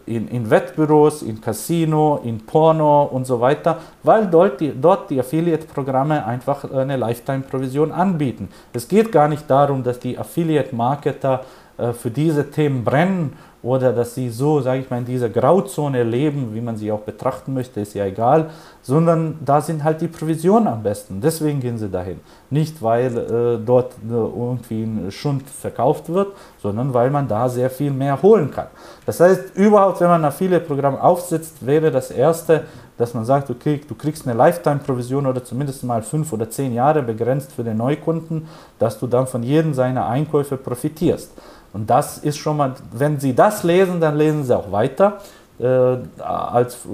in, 0.06 0.28
in 0.28 0.48
Wettbüros, 0.48 1.20
in 1.20 1.38
Casino, 1.38 2.22
in 2.24 2.38
Porno 2.46 3.02
und 3.02 3.26
so 3.26 3.38
weiter, 3.38 3.76
weil 4.02 4.26
dort 4.28 4.58
die, 4.62 4.72
dort 4.80 5.10
die 5.10 5.20
Affiliate-Programme 5.20 6.24
einfach 6.24 6.64
eine 6.72 6.96
Lifetime-Provision 6.96 7.92
anbieten. 7.92 8.48
Es 8.72 8.88
geht 8.88 9.12
gar 9.12 9.28
nicht 9.28 9.50
darum, 9.50 9.82
dass 9.82 9.98
die 9.98 10.16
Affiliate-Marketer 10.16 11.44
äh, 11.76 11.92
für 11.92 12.10
diese 12.10 12.50
Themen 12.50 12.82
brennen 12.82 13.36
oder 13.62 13.92
dass 13.92 14.14
sie 14.14 14.28
so, 14.28 14.60
sage 14.60 14.80
ich 14.80 14.90
mal, 14.90 14.98
in 14.98 15.04
dieser 15.04 15.28
Grauzone 15.28 16.02
leben, 16.02 16.52
wie 16.52 16.60
man 16.60 16.76
sie 16.76 16.90
auch 16.90 17.00
betrachten 17.00 17.54
möchte, 17.54 17.80
ist 17.80 17.94
ja 17.94 18.04
egal, 18.04 18.50
sondern 18.82 19.38
da 19.44 19.60
sind 19.60 19.84
halt 19.84 20.00
die 20.00 20.08
Provisionen 20.08 20.66
am 20.66 20.82
besten. 20.82 21.20
Deswegen 21.20 21.60
gehen 21.60 21.78
sie 21.78 21.88
dahin. 21.88 22.18
Nicht, 22.50 22.82
weil 22.82 23.16
äh, 23.16 23.64
dort 23.64 23.92
äh, 23.92 24.12
irgendwie 24.12 24.82
ein 24.82 25.12
Schund 25.12 25.48
verkauft 25.48 26.08
wird, 26.08 26.28
sondern 26.60 26.92
weil 26.92 27.10
man 27.10 27.28
da 27.28 27.48
sehr 27.48 27.70
viel 27.70 27.92
mehr 27.92 28.20
holen 28.20 28.50
kann. 28.50 28.66
Das 29.06 29.20
heißt, 29.20 29.54
überhaupt, 29.54 30.00
wenn 30.00 30.08
man 30.08 30.22
ein 30.22 30.28
Affiliate-Programm 30.28 30.96
aufsetzt, 30.96 31.64
wäre 31.64 31.92
das 31.92 32.10
erste, 32.10 32.64
dass 32.98 33.14
man 33.14 33.24
sagt, 33.24 33.48
okay, 33.48 33.80
du 33.86 33.94
kriegst 33.94 34.26
eine 34.26 34.36
Lifetime-Provision 34.36 35.26
oder 35.26 35.44
zumindest 35.44 35.84
mal 35.84 36.02
fünf 36.02 36.32
oder 36.32 36.50
zehn 36.50 36.74
Jahre 36.74 37.02
begrenzt 37.02 37.52
für 37.52 37.64
den 37.64 37.76
Neukunden, 37.76 38.48
dass 38.78 38.98
du 38.98 39.06
dann 39.06 39.26
von 39.26 39.42
jedem 39.42 39.72
seiner 39.72 40.06
Einkäufe 40.06 40.56
profitierst. 40.56 41.32
Und 41.72 41.88
das 41.88 42.18
ist 42.18 42.36
schon 42.36 42.56
mal, 42.56 42.74
wenn 42.92 43.18
Sie 43.18 43.34
das 43.34 43.62
lesen, 43.62 44.00
dann 44.00 44.16
lesen 44.16 44.44
Sie 44.44 44.56
auch 44.56 44.70
weiter. 44.70 45.18
Äh, 45.58 45.96
als, 46.18 46.74
äh, 46.74 46.88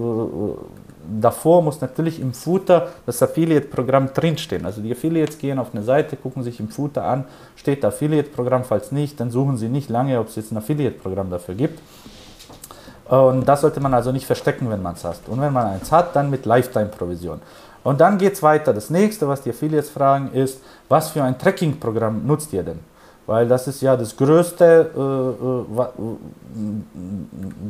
davor 1.21 1.63
muss 1.63 1.81
natürlich 1.81 2.21
im 2.21 2.33
Footer 2.33 2.89
das 3.07 3.23
Affiliate-Programm 3.23 4.13
drinstehen. 4.13 4.65
Also 4.67 4.81
die 4.81 4.93
Affiliates 4.93 5.39
gehen 5.39 5.59
auf 5.59 5.69
eine 5.73 5.83
Seite, 5.83 6.17
gucken 6.17 6.43
sich 6.43 6.61
im 6.61 6.69
Footer 6.69 7.05
an, 7.05 7.25
steht 7.57 7.85
Affiliate-Programm, 7.85 8.65
falls 8.65 8.93
nicht, 8.93 9.19
dann 9.19 9.31
suchen 9.31 9.57
Sie 9.57 9.69
nicht 9.69 9.89
lange, 9.89 10.21
ob 10.21 10.29
es 10.29 10.37
jetzt 10.37 10.53
ein 10.53 10.59
Affiliate-Programm 10.59 11.31
dafür 11.31 11.55
gibt. 11.55 11.81
Und 13.09 13.49
das 13.49 13.63
sollte 13.63 13.81
man 13.81 13.95
also 13.95 14.13
nicht 14.13 14.27
verstecken, 14.27 14.69
wenn 14.69 14.83
man 14.83 14.95
es 14.95 15.05
hat. 15.05 15.21
Und 15.29 15.41
wenn 15.41 15.53
man 15.53 15.67
eins 15.67 15.91
hat, 15.91 16.15
dann 16.15 16.29
mit 16.29 16.45
Lifetime-Provision. 16.45 17.41
Und 17.83 18.01
dann 18.01 18.19
geht 18.19 18.35
es 18.35 18.43
weiter. 18.43 18.75
Das 18.75 18.91
nächste, 18.91 19.27
was 19.27 19.41
die 19.41 19.51
Affiliates 19.51 19.89
fragen, 19.89 20.31
ist, 20.33 20.61
was 20.91 21.09
für 21.09 21.23
ein 21.23 21.39
Tracking-Programm 21.39 22.27
nutzt 22.27 22.53
ihr 22.53 22.63
denn? 22.63 22.81
Weil 23.29 23.47
das 23.47 23.69
ist 23.69 23.83
ja 23.83 23.95
das 23.95 24.17
größte, 24.17 24.91
äh, 24.97 25.01
äh, 25.01 25.87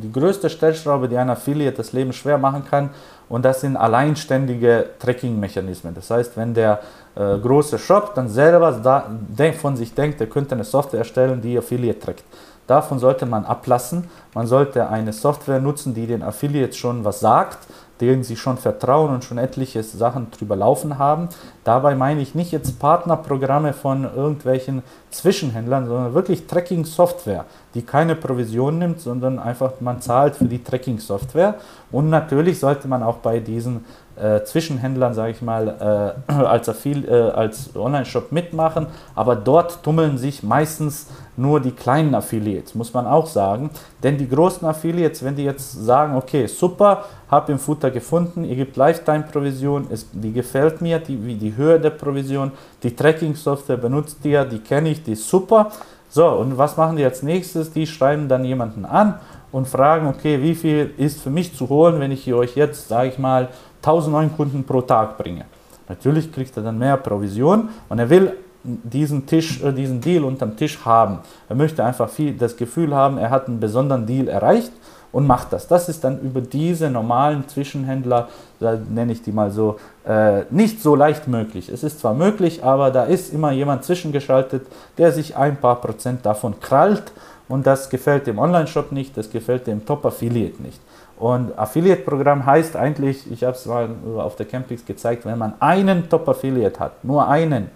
die 0.01 0.11
größte 0.11 0.49
Stellschraube, 0.49 1.09
die 1.09 1.17
ein 1.17 1.29
Affiliate 1.29 1.75
das 1.75 1.91
Leben 1.91 2.13
schwer 2.13 2.37
machen 2.37 2.63
kann. 2.63 2.91
Und 3.27 3.43
das 3.43 3.59
sind 3.59 3.75
alleinständige 3.75 4.85
Tracking-Mechanismen. 4.99 5.93
Das 5.93 6.09
heißt, 6.09 6.37
wenn 6.37 6.53
der 6.53 6.79
äh, 7.13 7.37
große 7.37 7.77
Shop 7.77 8.15
dann 8.15 8.29
selber 8.29 8.71
da, 8.71 9.51
von 9.59 9.75
sich 9.75 9.93
denkt, 9.93 10.21
er 10.21 10.27
könnte 10.27 10.55
eine 10.55 10.63
Software 10.63 10.99
erstellen, 10.99 11.41
die 11.41 11.57
Affiliate 11.57 11.99
trackt. 11.99 12.23
Davon 12.65 12.97
sollte 12.97 13.25
man 13.25 13.43
ablassen. 13.43 14.09
Man 14.33 14.47
sollte 14.47 14.87
eine 14.87 15.11
Software 15.11 15.59
nutzen, 15.59 15.93
die 15.93 16.07
den 16.07 16.23
Affiliates 16.23 16.77
schon 16.77 17.03
was 17.03 17.19
sagt 17.19 17.57
denen 18.01 18.23
sie 18.23 18.35
schon 18.35 18.57
vertrauen 18.57 19.13
und 19.13 19.23
schon 19.23 19.37
etliche 19.37 19.83
Sachen 19.83 20.31
drüber 20.31 20.55
laufen 20.55 20.97
haben. 20.97 21.29
Dabei 21.63 21.95
meine 21.95 22.21
ich 22.21 22.35
nicht 22.35 22.51
jetzt 22.51 22.79
Partnerprogramme 22.79 23.73
von 23.73 24.03
irgendwelchen 24.03 24.83
Zwischenhändlern, 25.11 25.87
sondern 25.87 26.13
wirklich 26.13 26.47
Tracking-Software, 26.47 27.45
die 27.73 27.81
keine 27.81 28.15
Provision 28.15 28.77
nimmt, 28.77 29.01
sondern 29.01 29.39
einfach 29.39 29.73
man 29.81 30.01
zahlt 30.01 30.35
für 30.35 30.45
die 30.45 30.63
Tracking-Software. 30.63 31.55
Und 31.91 32.09
natürlich 32.09 32.59
sollte 32.59 32.87
man 32.87 33.03
auch 33.03 33.17
bei 33.17 33.39
diesen 33.39 33.85
äh, 34.19 34.43
Zwischenhändlern, 34.43 35.13
sage 35.13 35.31
ich 35.31 35.41
mal, 35.41 36.15
äh, 36.27 36.33
als, 36.45 36.67
äh, 36.85 37.13
als 37.13 37.75
Online-Shop 37.75 38.31
mitmachen, 38.31 38.87
aber 39.15 39.35
dort 39.35 39.83
tummeln 39.83 40.17
sich 40.17 40.43
meistens 40.43 41.07
nur 41.39 41.59
die 41.59 41.71
kleinen 41.71 42.13
Affiliates, 42.13 42.75
muss 42.75 42.93
man 42.93 43.07
auch 43.07 43.25
sagen. 43.25 43.69
Denn 44.03 44.17
die 44.17 44.27
großen 44.27 44.67
Affiliates, 44.67 45.23
wenn 45.23 45.35
die 45.35 45.45
jetzt 45.45 45.71
sagen, 45.71 46.15
okay, 46.15 46.47
super, 46.47 47.05
habe 47.31 47.53
im 47.53 47.59
Futter 47.59 47.91
gefunden, 47.91 48.43
ihr 48.43 48.55
gibt 48.55 48.75
Lifetime-Provision, 48.75 49.87
die 50.13 50.33
gefällt 50.33 50.81
mir, 50.81 50.99
die, 50.99 51.25
wie 51.25 51.35
die 51.35 51.55
Höhe 51.55 51.79
der 51.79 51.91
Provision, 51.91 52.51
die 52.83 52.95
Tracking-Software 52.95 53.77
benutzt 53.77 54.17
ihr, 54.25 54.43
die 54.43 54.59
kenne 54.59 54.89
ich, 54.89 55.03
die 55.03 55.13
ist 55.13 55.29
super. 55.29 55.71
So, 56.09 56.27
und 56.27 56.57
was 56.57 56.75
machen 56.75 56.97
die 56.97 57.05
als 57.05 57.23
nächstes? 57.23 57.71
Die 57.71 57.87
schreiben 57.87 58.27
dann 58.27 58.43
jemanden 58.43 58.83
an 58.83 59.19
und 59.51 59.67
fragen, 59.67 60.07
okay, 60.07 60.41
wie 60.41 60.55
viel 60.55 60.93
ist 60.97 61.21
für 61.21 61.29
mich 61.29 61.55
zu 61.55 61.69
holen, 61.69 61.99
wenn 61.99 62.11
ich 62.11 62.31
euch 62.33 62.55
jetzt, 62.55 62.87
sage 62.87 63.09
ich 63.09 63.17
mal, 63.17 63.49
1000 63.77 64.13
neuen 64.13 64.35
Kunden 64.35 64.63
pro 64.63 64.81
Tag 64.81 65.17
bringe. 65.17 65.45
Natürlich 65.87 66.31
kriegt 66.31 66.55
er 66.57 66.63
dann 66.63 66.77
mehr 66.77 66.97
Provision 66.97 67.69
und 67.87 67.99
er 67.99 68.09
will 68.09 68.33
diesen 68.63 69.25
Tisch, 69.25 69.63
äh, 69.63 69.71
diesen 69.71 70.01
Deal 70.01 70.23
unterm 70.23 70.57
Tisch 70.57 70.79
haben. 70.85 71.19
Er 71.47 71.55
möchte 71.55 71.83
einfach 71.83 72.09
viel 72.09 72.33
das 72.33 72.57
Gefühl 72.57 72.93
haben, 72.93 73.17
er 73.17 73.29
hat 73.29 73.47
einen 73.47 73.59
besonderen 73.59 74.05
Deal 74.05 74.27
erreicht 74.27 74.71
und 75.11 75.25
macht 75.25 75.53
das. 75.53 75.67
Das 75.67 75.89
ist 75.89 76.03
dann 76.03 76.19
über 76.21 76.41
diese 76.41 76.89
normalen 76.89 77.47
Zwischenhändler, 77.47 78.27
da 78.59 78.77
nenne 78.89 79.11
ich 79.13 79.21
die 79.21 79.31
mal 79.31 79.51
so, 79.51 79.77
äh, 80.05 80.41
nicht 80.49 80.81
so 80.81 80.95
leicht 80.95 81.27
möglich. 81.27 81.69
Es 81.69 81.83
ist 81.83 81.99
zwar 81.99 82.13
möglich, 82.13 82.63
aber 82.63 82.91
da 82.91 83.05
ist 83.05 83.33
immer 83.33 83.51
jemand 83.51 83.83
zwischengeschaltet, 83.83 84.67
der 84.97 85.11
sich 85.11 85.35
ein 85.35 85.57
paar 85.57 85.81
Prozent 85.81 86.25
davon 86.25 86.59
krallt 86.59 87.11
und 87.47 87.65
das 87.65 87.89
gefällt 87.89 88.27
dem 88.27 88.37
Online-Shop 88.37 88.91
nicht, 88.91 89.17
das 89.17 89.29
gefällt 89.29 89.67
dem 89.67 89.85
Top-Affiliate 89.85 90.61
nicht. 90.61 90.79
Und 91.17 91.57
Affiliate-Programm 91.57 92.45
heißt 92.45 92.77
eigentlich, 92.77 93.29
ich 93.29 93.43
habe 93.43 93.53
es 93.57 93.65
mal 93.65 93.89
auf 94.17 94.37
der 94.37 94.45
Campix 94.45 94.85
gezeigt, 94.85 95.25
wenn 95.25 95.37
man 95.37 95.53
einen 95.59 96.07
Top-Affiliate 96.07 96.79
hat, 96.79 97.03
nur 97.03 97.27
einen, 97.27 97.69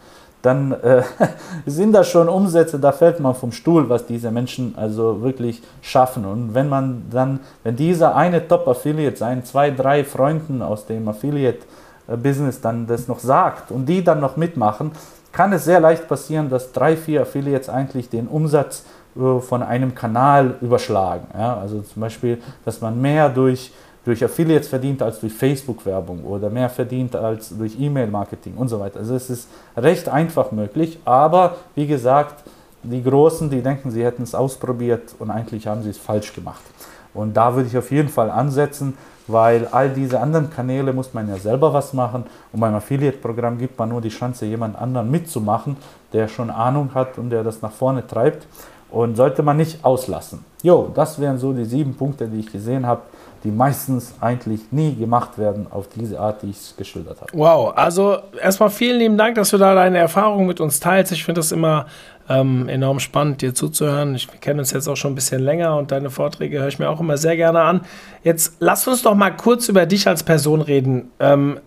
dann 0.43 0.73
äh, 0.73 1.01
sind 1.65 1.93
das 1.93 2.09
schon 2.09 2.29
Umsätze, 2.29 2.77
da 2.77 2.91
fällt 2.91 3.19
man 3.19 3.33
vom 3.33 3.51
Stuhl, 3.51 3.89
was 3.89 4.05
diese 4.05 4.29
Menschen 4.29 4.75
also 4.77 5.21
wirklich 5.21 5.63
schaffen. 5.81 6.25
Und 6.25 6.53
wenn 6.53 6.69
man 6.69 7.03
dann, 7.09 7.39
wenn 7.63 7.75
dieser 7.75 8.15
eine 8.15 8.47
Top-Affiliate 8.47 9.17
seinen 9.17 9.45
zwei, 9.45 9.71
drei 9.71 10.03
Freunden 10.03 10.61
aus 10.61 10.85
dem 10.85 11.07
Affiliate-Business 11.07 12.61
dann 12.61 12.85
das 12.85 13.07
noch 13.07 13.19
sagt 13.19 13.71
und 13.71 13.87
die 13.87 14.03
dann 14.03 14.19
noch 14.19 14.35
mitmachen, 14.35 14.91
kann 15.31 15.53
es 15.53 15.63
sehr 15.63 15.79
leicht 15.79 16.07
passieren, 16.07 16.49
dass 16.49 16.73
drei, 16.73 16.95
vier 16.97 17.21
Affiliates 17.21 17.69
eigentlich 17.69 18.09
den 18.09 18.27
Umsatz 18.27 18.83
äh, 19.15 19.39
von 19.39 19.63
einem 19.63 19.95
Kanal 19.95 20.55
überschlagen. 20.61 21.27
Ja? 21.33 21.57
Also 21.57 21.81
zum 21.81 22.01
Beispiel, 22.01 22.41
dass 22.65 22.81
man 22.81 23.01
mehr 23.01 23.29
durch, 23.29 23.71
durch 24.05 24.23
Affiliates 24.23 24.67
verdient 24.67 25.01
als 25.01 25.19
durch 25.19 25.33
Facebook-Werbung 25.33 26.23
oder 26.25 26.49
mehr 26.49 26.69
verdient 26.69 27.15
als 27.15 27.49
durch 27.57 27.79
E-Mail-Marketing 27.79 28.55
und 28.55 28.67
so 28.67 28.79
weiter. 28.79 28.99
Also 28.99 29.15
es 29.15 29.29
ist 29.29 29.49
recht 29.77 30.09
einfach 30.09 30.51
möglich, 30.51 30.99
aber 31.05 31.55
wie 31.75 31.87
gesagt, 31.87 32.43
die 32.83 33.01
Großen, 33.01 33.49
die 33.49 33.61
denken, 33.61 33.91
sie 33.91 34.03
hätten 34.03 34.23
es 34.23 34.35
ausprobiert 34.35 35.15
und 35.19 35.31
eigentlich 35.31 35.67
haben 35.67 35.83
sie 35.83 35.89
es 35.89 35.97
falsch 35.97 36.33
gemacht. 36.33 36.61
Und 37.13 37.37
da 37.37 37.55
würde 37.55 37.69
ich 37.69 37.77
auf 37.77 37.91
jeden 37.91 38.09
Fall 38.09 38.29
ansetzen, 38.29 38.97
weil 39.27 39.67
all 39.71 39.89
diese 39.89 40.19
anderen 40.19 40.49
Kanäle 40.49 40.91
muss 40.91 41.13
man 41.13 41.29
ja 41.29 41.37
selber 41.37 41.73
was 41.73 41.93
machen 41.93 42.25
und 42.51 42.59
beim 42.59 42.75
Affiliate-Programm 42.75 43.57
gibt 43.57 43.79
man 43.79 43.89
nur 43.89 44.01
die 44.01 44.09
Chance, 44.09 44.45
jemand 44.45 44.77
anderen 44.77 45.09
mitzumachen, 45.09 45.77
der 46.11 46.27
schon 46.27 46.49
Ahnung 46.49 46.93
hat 46.93 47.17
und 47.17 47.29
der 47.29 47.43
das 47.43 47.61
nach 47.61 47.71
vorne 47.71 48.05
treibt 48.05 48.47
und 48.91 49.15
sollte 49.15 49.41
man 49.43 49.57
nicht 49.57 49.83
auslassen. 49.85 50.43
Jo, 50.61 50.91
das 50.93 51.19
wären 51.19 51.37
so 51.37 51.53
die 51.53 51.65
sieben 51.65 51.95
Punkte, 51.95 52.27
die 52.27 52.39
ich 52.39 52.51
gesehen 52.51 52.85
habe, 52.85 53.01
die 53.43 53.51
meistens 53.51 54.13
eigentlich 54.21 54.71
nie 54.71 54.95
gemacht 54.95 55.37
werden 55.37 55.67
auf 55.69 55.87
diese 55.89 56.19
Art, 56.19 56.41
die 56.41 56.51
ich 56.51 56.57
es 56.57 56.75
geschildert 56.77 57.19
habe. 57.19 57.31
Wow, 57.33 57.73
also 57.75 58.19
erstmal 58.41 58.69
vielen 58.69 58.99
lieben 58.99 59.17
Dank, 59.17 59.35
dass 59.35 59.49
du 59.49 59.57
da 59.57 59.75
deine 59.75 59.97
Erfahrungen 59.97 60.47
mit 60.47 60.61
uns 60.61 60.79
teilst. 60.79 61.11
Ich 61.11 61.25
finde 61.25 61.39
das 61.39 61.51
immer 61.51 61.87
ähm, 62.29 62.69
enorm 62.69 62.99
spannend, 62.99 63.41
dir 63.41 63.53
zuzuhören. 63.53 64.15
Ich, 64.15 64.31
wir 64.31 64.39
kennen 64.39 64.59
uns 64.59 64.71
jetzt 64.71 64.87
auch 64.87 64.95
schon 64.95 65.11
ein 65.11 65.15
bisschen 65.15 65.41
länger 65.41 65.75
und 65.77 65.91
deine 65.91 66.09
Vorträge 66.09 66.59
höre 66.59 66.69
ich 66.69 66.79
mir 66.79 66.89
auch 66.89 66.99
immer 66.99 67.17
sehr 67.17 67.35
gerne 67.35 67.61
an. 67.61 67.81
Jetzt 68.23 68.55
lass 68.59 68.87
uns 68.87 69.01
doch 69.01 69.15
mal 69.15 69.31
kurz 69.31 69.67
über 69.67 69.85
dich 69.85 70.07
als 70.07 70.23
Person 70.23 70.61
reden. 70.61 71.11
Ähm, 71.19 71.59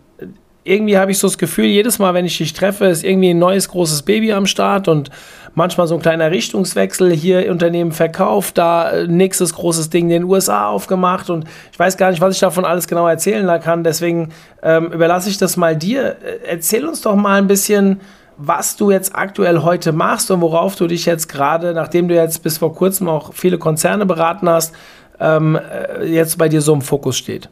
irgendwie 0.63 0.97
habe 0.97 1.11
ich 1.11 1.19
so 1.19 1.27
das 1.27 1.37
Gefühl, 1.37 1.65
jedes 1.65 1.99
Mal, 1.99 2.13
wenn 2.13 2.25
ich 2.25 2.37
dich 2.37 2.53
treffe, 2.53 2.85
ist 2.85 3.03
irgendwie 3.03 3.29
ein 3.29 3.39
neues 3.39 3.69
großes 3.69 4.01
Baby 4.01 4.33
am 4.33 4.45
Start 4.45 4.87
und 4.87 5.09
manchmal 5.57 5.87
so 5.87 5.95
ein 5.95 6.01
kleiner 6.01 6.29
Richtungswechsel. 6.29 7.11
Hier 7.11 7.49
Unternehmen 7.49 7.91
verkauft, 7.91 8.59
da 8.59 8.91
äh, 8.91 9.07
nächstes 9.07 9.55
großes 9.55 9.89
Ding 9.89 10.05
in 10.05 10.21
den 10.21 10.23
USA 10.25 10.67
aufgemacht 10.67 11.31
und 11.31 11.45
ich 11.71 11.79
weiß 11.79 11.97
gar 11.97 12.11
nicht, 12.11 12.21
was 12.21 12.35
ich 12.35 12.39
davon 12.39 12.63
alles 12.63 12.87
genau 12.87 13.07
erzählen 13.07 13.59
kann. 13.59 13.83
Deswegen 13.83 14.29
ähm, 14.61 14.91
überlasse 14.91 15.29
ich 15.31 15.39
das 15.39 15.57
mal 15.57 15.75
dir. 15.75 16.17
Äh, 16.23 16.47
erzähl 16.47 16.85
uns 16.85 17.01
doch 17.01 17.15
mal 17.15 17.39
ein 17.39 17.47
bisschen, 17.47 18.01
was 18.37 18.75
du 18.75 18.91
jetzt 18.91 19.15
aktuell 19.15 19.63
heute 19.63 19.93
machst 19.93 20.29
und 20.29 20.41
worauf 20.41 20.75
du 20.75 20.85
dich 20.85 21.07
jetzt 21.07 21.27
gerade, 21.27 21.73
nachdem 21.73 22.07
du 22.07 22.13
jetzt 22.13 22.43
bis 22.43 22.59
vor 22.59 22.75
kurzem 22.75 23.09
auch 23.09 23.33
viele 23.33 23.57
Konzerne 23.57 24.05
beraten 24.05 24.47
hast, 24.47 24.75
ähm, 25.19 25.57
äh, 25.57 26.05
jetzt 26.05 26.37
bei 26.37 26.49
dir 26.49 26.61
so 26.61 26.71
im 26.71 26.83
Fokus 26.83 27.17
steht. 27.17 27.49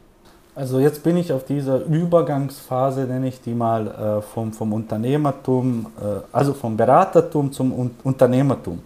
Also 0.56 0.80
jetzt 0.80 1.02
bin 1.02 1.18
ich 1.18 1.34
auf 1.34 1.44
dieser 1.44 1.84
Übergangsphase, 1.84 3.02
nenne 3.02 3.28
ich 3.28 3.42
die 3.42 3.52
mal, 3.52 3.88
äh, 3.88 4.22
vom, 4.22 4.54
vom 4.54 4.72
Unternehmertum, 4.72 5.88
äh, 6.00 6.20
also 6.32 6.54
vom 6.54 6.78
Beratertum 6.78 7.52
zum 7.52 7.78
Un 7.78 7.90
Unternehmertum. 8.02 8.80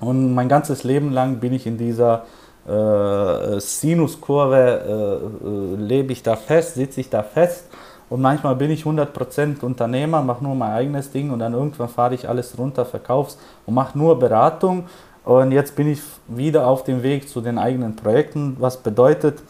Und 0.00 0.34
mein 0.34 0.50
ganzes 0.50 0.84
Leben 0.84 1.10
lang 1.10 1.36
bin 1.36 1.54
ich 1.54 1.66
in 1.66 1.78
dieser 1.78 2.26
äh, 2.68 3.58
Sinuskurve, 3.58 5.22
äh, 5.42 5.48
äh, 5.48 5.82
lebe 5.82 6.12
ich 6.12 6.22
da 6.22 6.36
fest, 6.36 6.74
sitze 6.74 7.00
ich 7.00 7.08
da 7.08 7.22
fest. 7.22 7.68
Und 8.10 8.20
manchmal 8.20 8.54
bin 8.56 8.70
ich 8.70 8.84
100% 8.84 9.64
Unternehmer, 9.64 10.20
mache 10.20 10.44
nur 10.44 10.54
mein 10.54 10.72
eigenes 10.72 11.10
Ding 11.10 11.30
und 11.30 11.38
dann 11.38 11.54
irgendwann 11.54 11.88
fahre 11.88 12.14
ich 12.14 12.28
alles 12.28 12.58
runter, 12.58 12.84
verkauf's 12.84 13.38
und 13.64 13.72
mache 13.72 13.96
nur 13.96 14.18
Beratung. 14.18 14.84
Und 15.24 15.52
jetzt 15.52 15.74
bin 15.74 15.88
ich 15.88 16.02
wieder 16.28 16.66
auf 16.66 16.84
dem 16.84 17.02
Weg 17.02 17.30
zu 17.30 17.40
den 17.40 17.56
eigenen 17.56 17.96
Projekten, 17.96 18.56
was 18.58 18.76
bedeutet, 18.76 19.42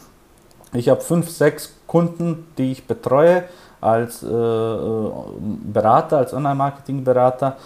ich 0.72 0.88
habe 0.88 1.00
fünf, 1.00 1.28
sechs 1.30 1.74
Kunden, 1.86 2.46
die 2.56 2.72
ich 2.72 2.86
betreue 2.86 3.44
als 3.80 4.22
äh, 4.22 4.26
Berater, 4.26 6.18
als 6.18 6.32
Online-Marketing-Berater, 6.32 7.56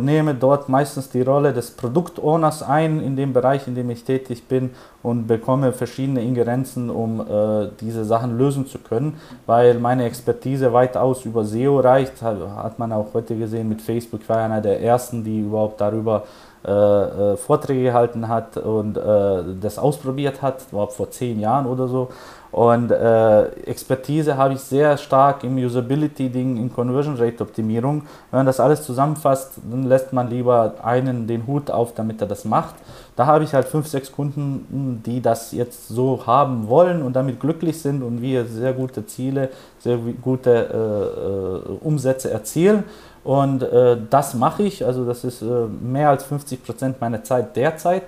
nehme 0.00 0.34
dort 0.34 0.68
meistens 0.68 1.08
die 1.08 1.22
Rolle 1.22 1.52
des 1.52 1.70
Produktowners 1.70 2.62
ein 2.62 3.00
in 3.00 3.16
dem 3.16 3.32
Bereich, 3.32 3.66
in 3.68 3.74
dem 3.74 3.88
ich 3.88 4.04
tätig 4.04 4.46
bin 4.48 4.70
und 5.02 5.26
bekomme 5.26 5.72
verschiedene 5.72 6.20
Ingerenzen, 6.20 6.90
um 6.90 7.20
äh, 7.20 7.68
diese 7.80 8.04
Sachen 8.04 8.36
lösen 8.36 8.66
zu 8.66 8.78
können, 8.80 9.18
weil 9.46 9.78
meine 9.78 10.04
Expertise 10.04 10.72
weitaus 10.72 11.24
über 11.24 11.44
SEO 11.44 11.80
reicht, 11.80 12.20
hat 12.20 12.78
man 12.78 12.92
auch 12.92 13.14
heute 13.14 13.36
gesehen 13.36 13.68
mit 13.68 13.80
Facebook, 13.80 14.28
war 14.28 14.38
einer 14.38 14.60
der 14.60 14.82
ersten, 14.82 15.24
die 15.24 15.40
überhaupt 15.40 15.80
darüber 15.80 16.24
äh, 16.64 16.70
äh, 16.70 17.36
Vorträge 17.36 17.82
gehalten 17.82 18.28
hat 18.28 18.56
und 18.56 18.96
äh, 18.96 19.42
das 19.60 19.78
ausprobiert 19.78 20.42
hat, 20.42 20.72
war 20.72 20.86
vor 20.86 21.10
zehn 21.10 21.40
Jahren 21.40 21.66
oder 21.66 21.88
so. 21.88 22.10
Und 22.52 22.90
äh, 22.90 23.46
Expertise 23.64 24.36
habe 24.36 24.52
ich 24.52 24.60
sehr 24.60 24.98
stark 24.98 25.42
im 25.42 25.56
Usability-Ding, 25.56 26.58
in 26.58 26.70
Conversion 26.70 27.16
Rate-Optimierung. 27.16 28.02
Wenn 28.30 28.38
man 28.40 28.46
das 28.46 28.60
alles 28.60 28.84
zusammenfasst, 28.84 29.52
dann 29.70 29.84
lässt 29.84 30.12
man 30.12 30.28
lieber 30.28 30.74
einen 30.82 31.26
den 31.26 31.46
Hut 31.46 31.70
auf, 31.70 31.94
damit 31.94 32.20
er 32.20 32.26
das 32.26 32.44
macht. 32.44 32.74
Da 33.16 33.24
habe 33.24 33.44
ich 33.44 33.54
halt 33.54 33.66
fünf, 33.66 33.86
sechs 33.86 34.12
Kunden, 34.12 35.02
die 35.06 35.22
das 35.22 35.52
jetzt 35.52 35.88
so 35.88 36.26
haben 36.26 36.68
wollen 36.68 37.02
und 37.02 37.16
damit 37.16 37.40
glücklich 37.40 37.80
sind 37.80 38.02
und 38.02 38.20
wir 38.20 38.44
sehr 38.44 38.74
gute 38.74 39.06
Ziele, 39.06 39.48
sehr 39.78 39.96
gute 40.20 40.50
äh, 40.50 41.72
äh, 41.72 41.78
Umsätze 41.82 42.30
erzielen. 42.30 42.84
Und 43.24 43.62
äh, 43.62 43.96
das 44.10 44.34
mache 44.34 44.64
ich, 44.64 44.84
also 44.84 45.06
das 45.06 45.24
ist 45.24 45.40
äh, 45.40 45.46
mehr 45.80 46.10
als 46.10 46.24
50 46.24 46.64
Prozent 46.64 47.00
meiner 47.00 47.22
Zeit 47.24 47.56
derzeit. 47.56 48.02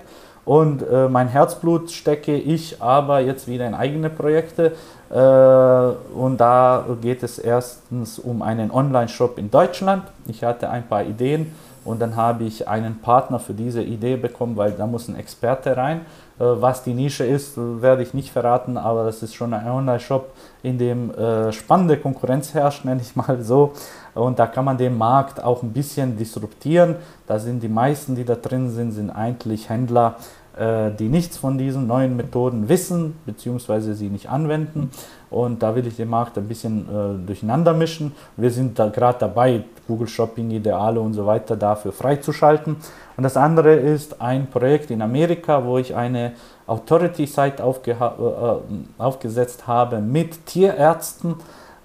Und 0.45 0.83
äh, 0.83 1.09
mein 1.09 1.27
Herzblut 1.27 1.91
stecke 1.91 2.35
ich 2.35 2.81
aber 2.81 3.19
jetzt 3.19 3.47
wieder 3.47 3.65
in 3.65 3.73
eigene 3.73 4.09
Projekte. 4.11 4.73
Äh, 5.09 5.15
und 5.15 6.37
da 6.37 6.85
geht 7.01 7.23
es 7.23 7.39
erstens 7.39 8.19
um 8.19 8.41
einen 8.41 8.69
Online-Shop 8.69 9.39
in 9.39 9.49
Deutschland. 9.49 10.03
Ich 10.27 10.43
hatte 10.43 10.69
ein 10.69 10.87
paar 10.87 11.03
Ideen 11.03 11.53
und 11.83 11.99
dann 11.99 12.15
habe 12.15 12.43
ich 12.43 12.67
einen 12.67 12.99
Partner 12.99 13.39
für 13.39 13.53
diese 13.53 13.81
Idee 13.81 14.17
bekommen, 14.17 14.57
weil 14.57 14.71
da 14.71 14.87
muss 14.87 15.07
ein 15.07 15.15
Experte 15.15 15.77
rein. 15.77 16.01
Äh, 16.39 16.43
was 16.43 16.83
die 16.83 16.93
Nische 16.93 17.25
ist, 17.25 17.53
werde 17.57 18.03
ich 18.03 18.13
nicht 18.13 18.31
verraten, 18.31 18.77
aber 18.77 19.03
das 19.03 19.23
ist 19.23 19.35
schon 19.35 19.53
ein 19.53 19.67
Online-Shop, 19.67 20.31
in 20.63 20.77
dem 20.77 21.11
äh, 21.11 21.51
spannende 21.53 21.97
Konkurrenz 21.97 22.53
herrscht, 22.53 22.85
nenne 22.85 23.01
ich 23.01 23.15
mal 23.15 23.41
so. 23.41 23.73
Und 24.15 24.39
da 24.39 24.47
kann 24.47 24.65
man 24.65 24.77
den 24.77 24.97
Markt 24.97 25.43
auch 25.43 25.61
ein 25.61 25.71
bisschen 25.71 26.17
disruptieren. 26.17 26.95
Da 27.27 27.37
sind 27.37 27.61
die 27.61 27.67
meisten, 27.69 28.15
die 28.15 28.25
da 28.25 28.35
drin 28.35 28.69
sind, 28.69 28.91
sind 28.91 29.09
eigentlich 29.09 29.69
Händler, 29.69 30.15
äh, 30.57 30.91
die 30.91 31.09
nichts 31.09 31.37
von 31.37 31.57
diesen 31.57 31.85
neuen 31.85 32.15
Methoden 32.15 32.69
wissen, 32.69 33.17
beziehungsweise 33.25 33.93
sie 33.93 34.09
nicht 34.09 34.29
anwenden. 34.29 34.89
Und 35.29 35.61
da 35.61 35.75
will 35.75 35.85
ich 35.85 35.97
den 35.97 36.09
Markt 36.09 36.37
ein 36.37 36.47
bisschen 36.47 36.87
äh, 36.87 37.25
durcheinander 37.27 37.73
mischen. 37.73 38.13
Wir 38.37 38.51
sind 38.51 38.79
da 38.79 38.87
gerade 38.87 39.19
dabei, 39.19 39.65
Google 39.85 40.07
Shopping, 40.07 40.49
Ideale 40.51 41.01
und 41.01 41.13
so 41.13 41.25
weiter 41.25 41.57
dafür 41.57 41.91
freizuschalten. 41.91 42.77
Und 43.17 43.23
das 43.23 43.35
andere 43.35 43.75
ist 43.75 44.21
ein 44.21 44.47
Projekt 44.47 44.91
in 44.91 45.01
Amerika, 45.01 45.65
wo 45.65 45.77
ich 45.77 45.93
eine 45.93 46.31
Authority-Site 46.67 47.61
aufge 47.61 47.91
äh, 47.91 49.01
aufgesetzt 49.01 49.67
habe 49.67 49.99
mit 49.99 50.45
Tierärzten, 50.45 51.35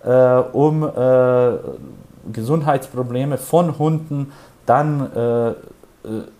äh, 0.05 0.11
um 0.53 0.85
äh, 0.85 1.59
Gesundheitsprobleme 2.33 3.39
von 3.39 3.79
Hunden 3.79 4.33
dann 4.66 5.11
äh, 5.14 5.49
äh, 5.51 5.55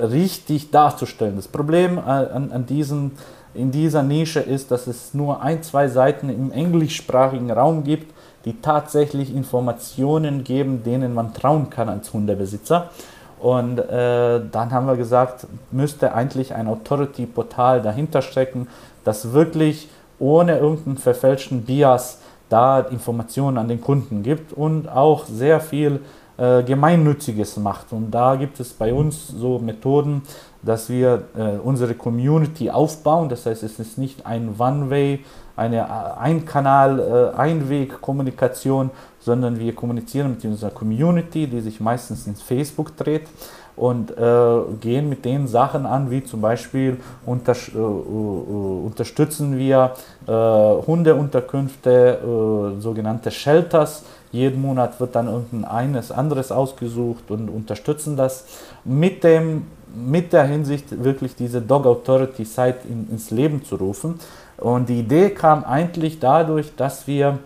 richtig 0.03 0.71
darzustellen. 0.71 1.37
Das 1.37 1.49
Problem 1.49 1.99
an, 1.99 2.51
an 2.53 2.67
diesen, 2.67 3.13
in 3.55 3.71
dieser 3.71 4.03
Nische 4.03 4.41
ist, 4.41 4.71
dass 4.71 4.87
es 4.87 5.13
nur 5.15 5.43
ein, 5.43 5.63
zwei 5.63 5.89
Seiten 5.89 6.31
im 6.31 6.51
englischsprachigen 6.53 7.51
Raum 7.51 7.85
gibt, 7.85 8.13
die 8.45 8.61
tatsächlich 8.61 9.35
Informationen 9.35 10.45
geben, 10.45 10.83
denen 10.83 11.13
man 11.13 11.35
trauen 11.35 11.69
kann 11.69 11.89
als 11.89 12.13
Hundebesitzer. 12.13 12.91
Und 13.39 13.79
äh, 13.79 14.41
dann 14.51 14.71
haben 14.71 14.87
wir 14.87 14.97
gesagt, 14.97 15.47
müsste 15.71 16.15
eigentlich 16.15 16.55
ein 16.55 16.69
Authority-Portal 16.69 17.83
dahinter 17.83 18.23
stecken, 18.23 18.69
das 19.05 19.33
wirklich 19.33 19.89
ohne 20.19 20.59
irgendeinen 20.59 20.99
verfälschten 20.99 21.63
Bias 21.63 22.19
da 22.51 22.81
Informationen 22.81 23.57
an 23.57 23.69
den 23.69 23.81
Kunden 23.81 24.23
gibt 24.23 24.53
und 24.53 24.89
auch 24.89 25.25
sehr 25.25 25.61
viel 25.61 26.01
äh, 26.37 26.63
Gemeinnütziges 26.63 27.57
macht. 27.57 27.93
Und 27.93 28.11
da 28.11 28.35
gibt 28.37 28.61
es 28.61 28.73
bei 28.73 28.93
uns 28.93 29.29
so 29.29 29.59
Methoden, 29.59 30.23
dass 30.63 30.89
wir 30.91 31.25
äh, 31.37 31.59
unsere 31.63 31.95
Community 31.95 32.71
aufbauen. 32.71 33.29
Das 33.29 33.47
heißt, 33.47 33.63
es 33.63 33.79
ist 33.79 33.99
nicht 33.99 34.27
ein 34.27 34.55
One-Way, 34.59 35.25
eine 35.57 35.79
äh, 35.79 36.19
Einkanal, 36.19 37.33
äh, 37.35 37.39
Einweg-Kommunikation, 37.39 38.91
sondern 39.21 39.59
wir 39.59 39.75
kommunizieren 39.75 40.31
mit 40.31 40.45
unserer 40.45 40.71
Community, 40.71 41.47
die 41.47 41.61
sich 41.61 41.81
meistens 41.81 42.27
in 42.27 42.35
Facebook 42.35 42.97
dreht 42.97 43.29
und 43.77 44.11
äh, 44.11 44.61
gehen 44.81 45.09
mit 45.09 45.25
den 45.25 45.47
Sachen 45.47 45.87
an, 45.87 46.11
wie 46.11 46.23
zum 46.23 46.41
Beispiel 46.41 46.99
unter, 47.25 47.53
äh, 47.53 47.79
uh, 47.79 48.85
unterstützen 48.87 49.59
wir 49.59 49.93
äh, 50.27 50.33
Hundeunterkünfte, 50.33 52.19
äh, 52.19 52.81
sogenannte 52.81 53.31
Shelters. 53.31 54.05
Jeden 54.33 54.61
Monat 54.61 55.01
wird 55.01 55.17
dann 55.17 55.27
irgendein 55.27 55.97
anderes 56.11 56.53
ausgesucht 56.53 57.31
und 57.31 57.49
unterstützen 57.49 58.17
das 58.17 58.45
mit, 58.85 59.25
dem, 59.25 59.67
mit 59.95 60.33
der 60.33 60.45
Hinsicht, 60.45 61.03
wirklich 61.03 61.35
diese 61.35 61.61
Dog 61.61 61.87
Authority 61.87 62.45
Site 62.45 62.81
in, 62.89 63.09
ins 63.11 63.31
Leben 63.31 63.65
zu 63.65 63.77
rufen. 63.77 64.21
Und 64.57 64.89
die 64.89 65.01
Idee 65.01 65.31
kam 65.31 65.65
eigentlich 65.65 66.21
dadurch, 66.21 66.77
dass 66.77 67.07
wir 67.07 67.39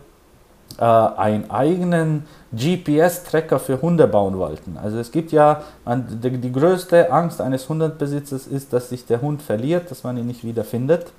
äh, 0.78 0.84
einen 0.84 1.50
eigenen 1.50 2.24
GPS-Tracker 2.52 3.58
für 3.58 3.80
Hunde 3.82 4.06
bauen 4.06 4.38
wollten. 4.38 4.76
Also 4.82 4.98
es 4.98 5.10
gibt 5.10 5.32
ja, 5.32 5.62
die, 5.86 6.52
größte 6.52 7.12
Angst 7.12 7.40
eines 7.40 7.68
Hundebesitzers 7.68 8.46
ist, 8.46 8.72
dass 8.72 8.88
sich 8.88 9.06
der 9.06 9.20
Hund 9.20 9.42
verliert, 9.42 9.90
dass 9.90 10.04
man 10.04 10.16
ihn 10.16 10.26
nicht 10.26 10.44
wieder 10.44 10.64
findet. 10.64 11.12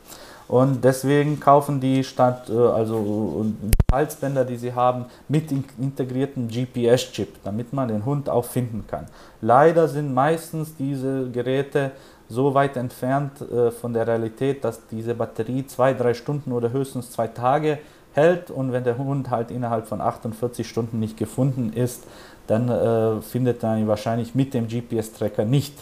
Und 0.47 0.83
deswegen 0.83 1.39
kaufen 1.39 1.79
die 1.79 2.03
statt, 2.03 2.49
äh, 2.49 2.57
also 2.57 3.45
Halsbänder, 3.91 4.45
die 4.45 4.57
sie 4.57 4.73
haben, 4.73 5.05
mit 5.27 5.51
integrierten 5.51 6.47
GPS-Chip, 6.47 7.43
damit 7.43 7.73
man 7.73 7.87
den 7.87 8.05
Hund 8.05 8.29
auch 8.29 8.45
finden 8.45 8.85
kann. 8.87 9.05
Leider 9.41 9.87
sind 9.87 10.13
meistens 10.13 10.75
diese 10.75 11.29
Geräte 11.31 11.91
so 12.27 12.53
weit 12.53 12.75
entfernt 12.77 13.41
äh, 13.41 13.71
von 13.71 13.93
der 13.93 14.07
Realität, 14.07 14.63
dass 14.63 14.85
diese 14.87 15.13
Batterie 15.13 15.65
zwei, 15.67 15.93
drei 15.93 16.13
Stunden 16.13 16.51
oder 16.51 16.71
höchstens 16.71 17.11
zwei 17.11 17.27
Tage 17.27 17.79
hält 18.15 18.49
und 18.49 18.71
wenn 18.71 18.83
der 18.83 18.97
Hund 18.97 19.29
halt 19.29 19.51
innerhalb 19.51 19.87
von 19.87 20.01
48 20.01 20.67
Stunden 20.67 20.99
nicht 20.99 21.17
gefunden 21.17 21.73
ist, 21.73 22.03
dann 22.47 22.69
äh, 22.69 23.21
findet 23.21 23.63
er 23.63 23.77
ihn 23.77 23.87
wahrscheinlich 23.87 24.35
mit 24.35 24.53
dem 24.53 24.67
GPS-Tracker 24.67 25.45
nicht. 25.45 25.73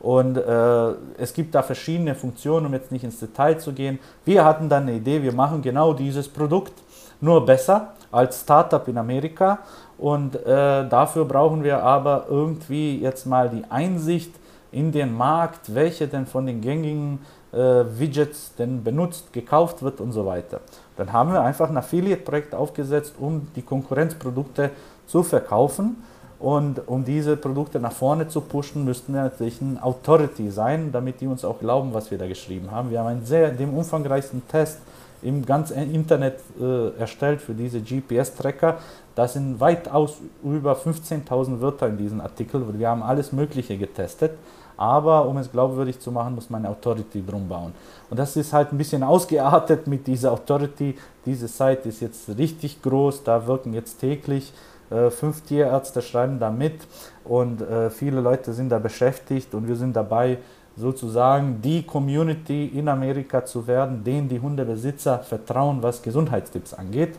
Und 0.00 0.36
äh, 0.38 0.92
es 1.18 1.34
gibt 1.34 1.54
da 1.54 1.62
verschiedene 1.62 2.14
Funktionen, 2.14 2.66
um 2.66 2.72
jetzt 2.72 2.90
nicht 2.90 3.04
ins 3.04 3.20
Detail 3.20 3.58
zu 3.58 3.72
gehen. 3.72 3.98
Wir 4.24 4.44
hatten 4.44 4.68
dann 4.68 4.84
eine 4.84 4.94
Idee, 4.94 5.22
wir 5.22 5.32
machen 5.32 5.62
genau 5.62 5.92
dieses 5.92 6.26
Produkt, 6.26 6.72
nur 7.20 7.44
besser 7.44 7.92
als 8.10 8.40
Startup 8.40 8.86
in 8.88 8.96
Amerika. 8.96 9.58
Und 9.98 10.34
äh, 10.34 10.88
dafür 10.88 11.26
brauchen 11.26 11.62
wir 11.62 11.82
aber 11.82 12.26
irgendwie 12.30 12.98
jetzt 12.98 13.26
mal 13.26 13.50
die 13.50 13.64
Einsicht 13.70 14.32
in 14.72 14.90
den 14.90 15.14
Markt, 15.14 15.74
welche 15.74 16.08
denn 16.08 16.26
von 16.26 16.46
den 16.46 16.60
gängigen 16.60 17.18
äh, 17.18 17.39
Widgets 17.52 18.54
denn 18.56 18.84
benutzt, 18.84 19.32
gekauft 19.32 19.82
wird 19.82 20.00
und 20.00 20.12
so 20.12 20.24
weiter. 20.26 20.60
Dann 20.96 21.12
haben 21.12 21.32
wir 21.32 21.42
einfach 21.42 21.68
ein 21.68 21.76
Affiliate-Projekt 21.76 22.54
aufgesetzt, 22.54 23.14
um 23.18 23.48
die 23.56 23.62
Konkurrenzprodukte 23.62 24.70
zu 25.06 25.22
verkaufen. 25.22 25.96
Und 26.38 26.88
um 26.88 27.04
diese 27.04 27.36
Produkte 27.36 27.80
nach 27.80 27.92
vorne 27.92 28.28
zu 28.28 28.40
pushen, 28.40 28.84
müssten 28.84 29.12
wir 29.12 29.24
natürlich 29.24 29.60
ein 29.60 29.78
Authority 29.82 30.50
sein, 30.50 30.90
damit 30.90 31.20
die 31.20 31.26
uns 31.26 31.44
auch 31.44 31.58
glauben, 31.58 31.92
was 31.92 32.10
wir 32.10 32.16
da 32.16 32.26
geschrieben 32.26 32.70
haben. 32.70 32.90
Wir 32.90 33.00
haben 33.00 33.08
einen 33.08 33.26
sehr, 33.26 33.50
dem 33.50 33.74
umfangreichsten 33.74 34.46
Test 34.48 34.78
im 35.22 35.44
ganzen 35.44 35.92
Internet 35.92 36.40
äh, 36.58 36.98
erstellt 36.98 37.42
für 37.42 37.52
diese 37.52 37.80
GPS-Tracker. 37.80 38.78
Das 39.14 39.34
sind 39.34 39.60
weitaus 39.60 40.18
über 40.42 40.74
15.000 40.74 41.60
Wörter 41.60 41.88
in 41.88 41.98
diesem 41.98 42.22
Artikel. 42.22 42.64
Wir 42.78 42.88
haben 42.88 43.02
alles 43.02 43.32
Mögliche 43.32 43.76
getestet. 43.76 44.32
Aber 44.80 45.28
um 45.28 45.36
es 45.36 45.52
glaubwürdig 45.52 46.00
zu 46.00 46.10
machen, 46.10 46.34
muss 46.34 46.48
man 46.48 46.64
eine 46.64 46.74
Authority 46.74 47.22
drum 47.22 47.46
bauen. 47.46 47.74
Und 48.08 48.18
das 48.18 48.34
ist 48.36 48.54
halt 48.54 48.72
ein 48.72 48.78
bisschen 48.78 49.02
ausgeartet 49.02 49.86
mit 49.86 50.06
dieser 50.06 50.32
Authority. 50.32 50.96
Diese 51.26 51.48
Site 51.48 51.86
ist 51.86 52.00
jetzt 52.00 52.30
richtig 52.38 52.80
groß, 52.80 53.22
da 53.22 53.46
wirken 53.46 53.74
jetzt 53.74 53.98
täglich 54.00 54.54
äh, 54.90 55.10
fünf 55.10 55.42
Tierärzte 55.42 56.00
schreiben 56.00 56.38
da 56.38 56.50
mit 56.50 56.86
und 57.24 57.60
äh, 57.60 57.90
viele 57.90 58.22
Leute 58.22 58.54
sind 58.54 58.70
da 58.70 58.78
beschäftigt 58.78 59.54
und 59.54 59.68
wir 59.68 59.76
sind 59.76 59.94
dabei, 59.94 60.38
sozusagen 60.76 61.60
die 61.60 61.82
Community 61.82 62.66
in 62.66 62.88
Amerika 62.88 63.44
zu 63.44 63.66
werden, 63.66 64.02
denen 64.02 64.30
die 64.30 64.40
Hundebesitzer 64.40 65.18
vertrauen, 65.18 65.82
was 65.82 66.00
Gesundheitstipps 66.00 66.72
angeht. 66.72 67.18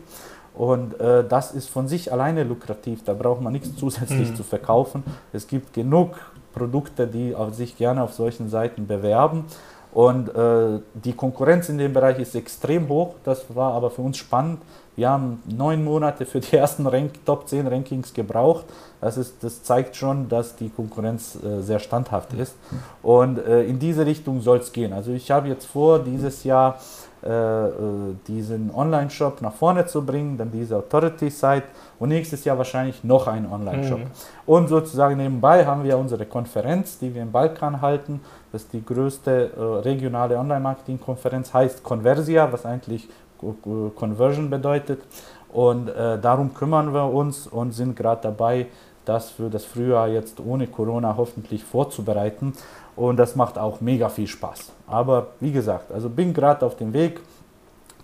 Und 0.54 0.98
äh, 0.98 1.22
das 1.28 1.52
ist 1.52 1.70
von 1.70 1.86
sich 1.86 2.12
alleine 2.12 2.42
lukrativ, 2.42 3.04
da 3.04 3.14
braucht 3.14 3.40
man 3.40 3.52
nichts 3.52 3.76
zusätzlich 3.76 4.30
mhm. 4.30 4.36
zu 4.36 4.42
verkaufen. 4.42 5.04
Es 5.32 5.46
gibt 5.46 5.72
genug 5.72 6.16
Produkte, 6.52 7.06
die 7.06 7.34
sich 7.52 7.76
gerne 7.76 8.02
auf 8.02 8.12
solchen 8.12 8.48
Seiten 8.48 8.86
bewerben. 8.86 9.44
Und 9.92 10.34
äh, 10.34 10.80
die 10.94 11.12
Konkurrenz 11.12 11.68
in 11.68 11.76
dem 11.76 11.92
Bereich 11.92 12.18
ist 12.18 12.34
extrem 12.34 12.88
hoch. 12.88 13.14
Das 13.24 13.44
war 13.54 13.74
aber 13.74 13.90
für 13.90 14.00
uns 14.00 14.16
spannend. 14.16 14.62
Wir 14.96 15.10
haben 15.10 15.42
neun 15.46 15.84
Monate 15.84 16.24
für 16.24 16.40
die 16.40 16.56
ersten 16.56 16.86
Rank 16.86 17.24
Top 17.26 17.46
10 17.46 17.66
Rankings 17.66 18.14
gebraucht. 18.14 18.64
Das, 19.02 19.18
ist, 19.18 19.44
das 19.44 19.62
zeigt 19.62 19.96
schon, 19.96 20.28
dass 20.30 20.56
die 20.56 20.70
Konkurrenz 20.70 21.36
äh, 21.42 21.60
sehr 21.60 21.78
standhaft 21.78 22.32
ist. 22.32 22.54
Und 23.02 23.38
äh, 23.38 23.64
in 23.64 23.78
diese 23.78 24.06
Richtung 24.06 24.40
soll 24.40 24.58
es 24.58 24.72
gehen. 24.72 24.94
Also 24.94 25.12
ich 25.12 25.30
habe 25.30 25.48
jetzt 25.48 25.66
vor, 25.66 25.98
dieses 25.98 26.44
Jahr 26.44 26.78
äh, 27.24 27.28
äh, 27.28 27.70
diesen 28.26 28.74
Online-Shop 28.74 29.42
nach 29.42 29.52
vorne 29.52 29.86
zu 29.86 30.04
bringen, 30.04 30.36
dann 30.36 30.50
diese 30.50 30.76
Authority-Site 30.76 31.62
und 32.02 32.08
nächstes 32.08 32.44
Jahr 32.44 32.58
wahrscheinlich 32.58 33.04
noch 33.04 33.28
einen 33.28 33.46
Online-Shop. 33.46 34.00
Mhm. 34.00 34.10
Und 34.44 34.68
sozusagen 34.68 35.18
nebenbei 35.18 35.64
haben 35.64 35.84
wir 35.84 35.96
unsere 35.96 36.26
Konferenz, 36.26 36.98
die 36.98 37.14
wir 37.14 37.22
im 37.22 37.30
Balkan 37.30 37.80
halten. 37.80 38.20
Das 38.50 38.62
ist 38.62 38.72
die 38.72 38.84
größte 38.84 39.52
äh, 39.56 39.60
regionale 39.82 40.36
Online-Marketing-Konferenz, 40.36 41.54
heißt 41.54 41.84
Conversia, 41.84 42.52
was 42.52 42.66
eigentlich 42.66 43.08
Conversion 43.94 44.50
bedeutet. 44.50 45.00
Und 45.52 45.90
äh, 45.90 46.18
darum 46.18 46.52
kümmern 46.52 46.92
wir 46.92 47.04
uns 47.04 47.46
und 47.46 47.70
sind 47.70 47.94
gerade 47.94 48.22
dabei, 48.22 48.66
das 49.04 49.30
für 49.30 49.48
das 49.48 49.64
Frühjahr 49.64 50.08
jetzt 50.08 50.40
ohne 50.44 50.66
Corona 50.66 51.14
hoffentlich 51.16 51.62
vorzubereiten. 51.62 52.52
Und 52.96 53.16
das 53.16 53.36
macht 53.36 53.58
auch 53.58 53.80
mega 53.80 54.08
viel 54.08 54.26
Spaß. 54.26 54.72
Aber 54.88 55.28
wie 55.38 55.52
gesagt, 55.52 55.92
also 55.92 56.08
bin 56.08 56.34
gerade 56.34 56.66
auf 56.66 56.76
dem 56.76 56.92
Weg, 56.92 57.20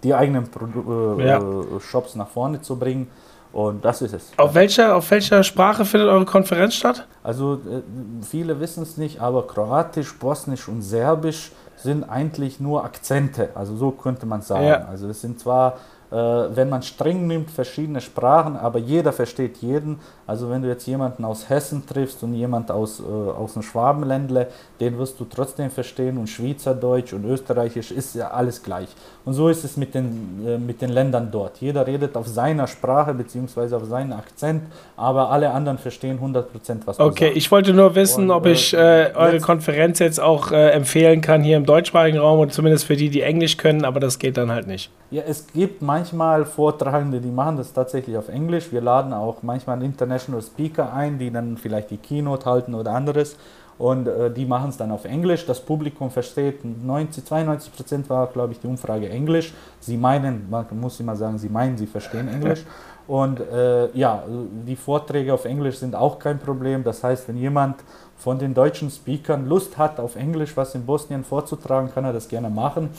die 0.05 0.15
eigenen 0.15 0.49
Pro 0.49 1.19
äh, 1.19 1.27
ja. 1.27 1.41
Shops 1.81 2.15
nach 2.15 2.29
vorne 2.29 2.63
zu 2.63 2.77
bringen. 2.77 3.09
Und 3.53 3.85
das 3.85 4.03
ist 4.03 4.13
es. 4.13 4.33
Auf 4.37 4.55
welcher, 4.55 4.95
auf 4.95 5.11
welcher 5.11 5.43
Sprache 5.43 5.85
findet 5.85 6.09
eure 6.09 6.25
Konferenz 6.25 6.75
statt? 6.75 7.07
Also 7.23 7.55
äh, 7.55 7.81
viele 8.29 8.61
wissen 8.61 8.83
es 8.83 8.97
nicht, 8.97 9.21
aber 9.21 9.47
Kroatisch, 9.47 10.19
Bosnisch 10.19 10.69
und 10.69 10.83
Serbisch 10.83 11.53
sind 11.77 12.05
eigentlich 12.05 12.61
nur 12.61 12.85
Akzente. 12.85 13.51
Also 13.55 13.77
so 13.77 13.91
könnte 13.93 14.27
man 14.27 14.43
sagen. 14.43 14.67
Ja. 14.67 14.85
Also 14.85 15.09
es 15.09 15.21
sind 15.21 15.41
zwar 15.41 15.79
wenn 16.11 16.69
man 16.69 16.83
streng 16.83 17.27
nimmt, 17.27 17.51
verschiedene 17.51 18.01
Sprachen, 18.01 18.57
aber 18.57 18.79
jeder 18.79 19.13
versteht 19.13 19.59
jeden. 19.59 20.01
Also 20.29 20.51
wenn 20.51 20.61
du 20.61 20.69
jetzt 20.69 20.87
jemanden 20.87 21.25
aus 21.25 21.49
Hessen 21.49 21.87
triffst 21.87 22.23
und 22.23 22.35
jemand 22.35 22.71
aus, 22.71 23.01
äh, 23.01 23.05
aus 23.05 23.55
dem 23.55 23.63
Schwabenländle, 23.63 24.49
den 24.79 24.99
wirst 24.99 25.19
du 25.19 25.25
trotzdem 25.25 25.71
verstehen 25.71 26.19
und 26.19 26.27
Schweizerdeutsch 26.27 27.15
und 27.15 27.25
Österreichisch 27.25 27.91
ist 27.91 28.15
ja 28.15 28.29
alles 28.31 28.63
gleich. 28.63 28.89
Und 29.25 29.33
so 29.33 29.49
ist 29.49 29.65
es 29.65 29.77
mit 29.77 29.95
den, 29.95 30.45
äh, 30.47 30.59
mit 30.59 30.83
den 30.83 30.91
Ländern 30.91 31.31
dort. 31.31 31.59
Jeder 31.61 31.87
redet 31.87 32.15
auf 32.17 32.27
seiner 32.27 32.67
Sprache 32.67 33.15
bzw. 33.15 33.75
auf 33.75 33.85
seinen 33.87 34.13
Akzent, 34.13 34.65
aber 34.97 35.31
alle 35.31 35.51
anderen 35.51 35.79
verstehen 35.79 36.19
100% 36.21 36.87
was 36.87 36.99
du 36.99 37.05
Okay, 37.05 37.31
ich 37.35 37.51
wollte 37.51 37.73
nur 37.73 37.95
wissen, 37.95 38.25
und, 38.25 38.31
ob 38.31 38.45
ich 38.45 38.75
äh, 38.75 39.13
eure 39.15 39.41
Konferenz 39.41 39.99
jetzt 39.99 40.21
auch 40.21 40.53
äh, 40.53 40.71
empfehlen 40.73 41.23
kann 41.23 41.43
hier 41.43 41.57
im 41.57 41.65
deutschsprachigen 41.65 42.19
Raum 42.19 42.39
oder 42.39 42.51
zumindest 42.51 42.85
für 42.85 42.97
die, 42.97 43.09
die 43.09 43.23
Englisch 43.23 43.57
können, 43.57 43.85
aber 43.85 43.99
das 43.99 44.19
geht 44.19 44.37
dann 44.37 44.51
halt 44.51 44.67
nicht. 44.67 44.91
Ja, 45.11 45.23
es 45.27 45.47
gibt 45.55 45.81
manchmal 45.99 46.45
Vortragende, 46.45 47.21
die 47.21 47.31
machen 47.31 47.57
das 47.57 47.73
tatsächlich 47.73 48.17
auf 48.17 48.29
Englisch. 48.29 48.71
Wir 48.71 48.81
laden 48.81 49.13
auch 49.13 49.43
manchmal 49.43 49.83
International 49.83 50.41
Speaker 50.41 50.93
ein, 50.93 51.19
die 51.19 51.31
dann 51.33 51.57
vielleicht 51.57 51.91
die 51.91 51.97
Keynote 51.97 52.47
halten 52.47 52.75
oder 52.75 52.93
anderes. 52.93 53.37
Und 53.79 54.07
äh, 54.07 54.31
die 54.31 54.47
machen 54.47 54.71
es 54.71 54.77
dann 54.77 54.93
auf 54.93 55.05
Englisch. 55.05 55.45
Das 55.47 55.61
Publikum 55.61 56.11
versteht 56.11 56.65
90, 56.65 57.25
92 57.25 57.73
Prozent 57.75 58.11
war, 58.11 58.29
glaube 58.29 58.53
ich, 58.53 58.61
die 58.61 58.69
Umfrage 58.69 59.09
Englisch. 59.09 59.53
Sie 59.81 59.97
meinen, 59.97 60.47
man 60.49 60.67
muss 60.73 61.01
immer 61.01 61.17
sagen, 61.17 61.39
sie 61.39 61.49
meinen, 61.49 61.77
sie 61.77 61.87
verstehen 61.87 62.29
Englisch. 62.29 62.65
Und 63.09 63.41
äh, 63.41 63.91
ja, 63.97 64.23
die 64.67 64.77
Vorträge 64.77 65.33
auf 65.33 65.47
Englisch 65.47 65.79
sind 65.79 65.97
auch 65.97 66.19
kein 66.19 66.39
Problem. 66.39 66.85
Das 66.85 67.03
heißt, 67.03 67.27
wenn 67.27 67.39
jemand 67.39 67.77
von 68.19 68.39
den 68.39 68.53
deutschen 68.55 68.91
Speakern 68.91 69.47
Lust 69.47 69.79
hat, 69.79 69.99
auf 69.99 70.15
Englisch 70.15 70.57
was 70.57 70.75
in 70.75 70.85
Bosnien 70.85 71.25
vorzutragen, 71.25 71.91
kann 71.93 72.05
er 72.05 72.13
das 72.13 72.29
gerne 72.29 72.51
machen. 72.51 72.91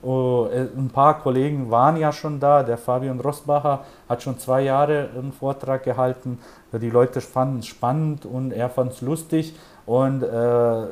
Oh, 0.00 0.46
äh, 0.52 0.66
ein 0.76 0.90
paar 0.92 1.20
Kollegen 1.20 1.70
waren 1.70 1.96
ja 1.96 2.12
schon 2.12 2.38
da. 2.38 2.62
Der 2.62 2.78
Fabian 2.78 3.18
Rosbacher 3.18 3.84
hat 4.08 4.22
schon 4.22 4.38
zwei 4.38 4.62
Jahre 4.62 5.08
einen 5.16 5.32
Vortrag 5.32 5.82
gehalten. 5.82 6.38
Die 6.72 6.90
Leute 6.90 7.20
fanden 7.20 7.60
es 7.60 7.66
spannend 7.66 8.24
und 8.24 8.52
er 8.52 8.70
fand 8.70 8.92
es 8.92 9.00
lustig. 9.00 9.54
Und 9.86 10.22
äh, 10.22 10.82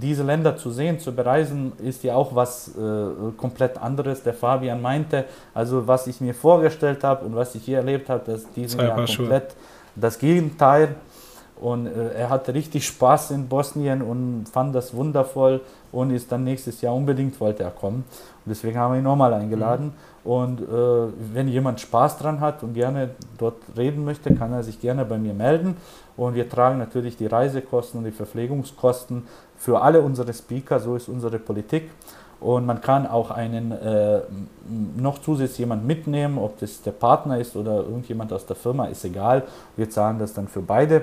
diese 0.00 0.22
Länder 0.22 0.56
zu 0.56 0.70
sehen, 0.70 0.98
zu 0.98 1.14
bereisen, 1.14 1.72
ist 1.84 2.02
ja 2.02 2.14
auch 2.14 2.34
was 2.34 2.68
äh, 2.68 3.32
komplett 3.36 3.76
anderes. 3.76 4.22
Der 4.22 4.32
Fabian 4.32 4.80
meinte, 4.80 5.26
also 5.52 5.86
was 5.86 6.06
ich 6.06 6.20
mir 6.22 6.34
vorgestellt 6.34 7.04
habe 7.04 7.26
und 7.26 7.36
was 7.36 7.54
ich 7.54 7.64
hier 7.64 7.76
erlebt 7.76 8.08
habe, 8.08 8.24
dass 8.24 8.50
diese 8.56 8.78
ja 8.78 8.94
komplett 8.94 9.54
das 9.94 10.18
Gegenteil. 10.18 10.94
Und 11.60 11.88
äh, 11.88 12.14
er 12.14 12.30
hatte 12.30 12.54
richtig 12.54 12.86
Spaß 12.86 13.32
in 13.32 13.48
Bosnien 13.48 14.00
und 14.00 14.46
fand 14.50 14.74
das 14.74 14.94
wundervoll 14.94 15.60
und 15.92 16.10
ist 16.10 16.30
dann 16.30 16.44
nächstes 16.44 16.80
Jahr 16.80 16.94
unbedingt 16.94 17.38
wollte 17.40 17.64
er 17.64 17.70
kommen. 17.70 18.04
Deswegen 18.48 18.78
haben 18.78 18.94
wir 18.94 18.98
ihn 18.98 19.04
nochmal 19.04 19.32
eingeladen. 19.34 19.86
Mhm. 19.86 20.30
Und 20.30 20.60
äh, 20.60 20.64
wenn 21.32 21.48
jemand 21.48 21.80
Spaß 21.80 22.18
dran 22.18 22.40
hat 22.40 22.62
und 22.62 22.74
gerne 22.74 23.10
dort 23.38 23.56
reden 23.76 24.04
möchte, 24.04 24.34
kann 24.34 24.52
er 24.52 24.62
sich 24.62 24.80
gerne 24.80 25.04
bei 25.04 25.18
mir 25.18 25.34
melden. 25.34 25.76
Und 26.16 26.34
wir 26.34 26.48
tragen 26.48 26.78
natürlich 26.78 27.16
die 27.16 27.26
Reisekosten 27.26 27.98
und 27.98 28.04
die 28.04 28.12
Verpflegungskosten 28.12 29.26
für 29.56 29.80
alle 29.80 30.02
unsere 30.02 30.32
Speaker. 30.34 30.80
So 30.80 30.96
ist 30.96 31.08
unsere 31.08 31.38
Politik. 31.38 31.90
Und 32.40 32.66
man 32.66 32.80
kann 32.80 33.06
auch 33.06 33.30
einen 33.30 33.72
äh, 33.72 34.20
noch 34.96 35.18
zusätzlich 35.18 35.58
jemand 35.58 35.84
mitnehmen, 35.84 36.38
ob 36.38 36.58
das 36.60 36.82
der 36.82 36.92
Partner 36.92 37.38
ist 37.38 37.56
oder 37.56 37.76
irgendjemand 37.76 38.32
aus 38.32 38.46
der 38.46 38.54
Firma, 38.54 38.86
ist 38.86 39.04
egal. 39.04 39.42
Wir 39.76 39.90
zahlen 39.90 40.18
das 40.18 40.34
dann 40.34 40.46
für 40.46 40.62
beide. 40.62 41.02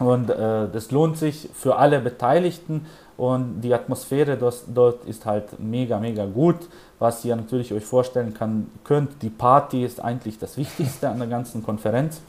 Und 0.00 0.30
äh, 0.30 0.66
das 0.72 0.90
lohnt 0.90 1.18
sich 1.18 1.50
für 1.54 1.76
alle 1.76 2.00
Beteiligten 2.00 2.86
und 3.20 3.60
die 3.60 3.74
Atmosphäre 3.74 4.38
dort, 4.38 4.62
dort 4.66 5.04
ist 5.04 5.26
halt 5.26 5.60
mega, 5.60 5.98
mega 5.98 6.24
gut. 6.24 6.56
Was 6.98 7.22
ihr 7.22 7.36
natürlich 7.36 7.70
euch 7.70 7.84
vorstellen 7.84 8.32
kann, 8.32 8.68
könnt, 8.82 9.20
die 9.20 9.28
Party 9.28 9.84
ist 9.84 10.02
eigentlich 10.02 10.38
das 10.38 10.56
Wichtigste 10.56 11.06
an 11.06 11.18
der 11.18 11.28
ganzen 11.28 11.62
Konferenz. 11.62 12.22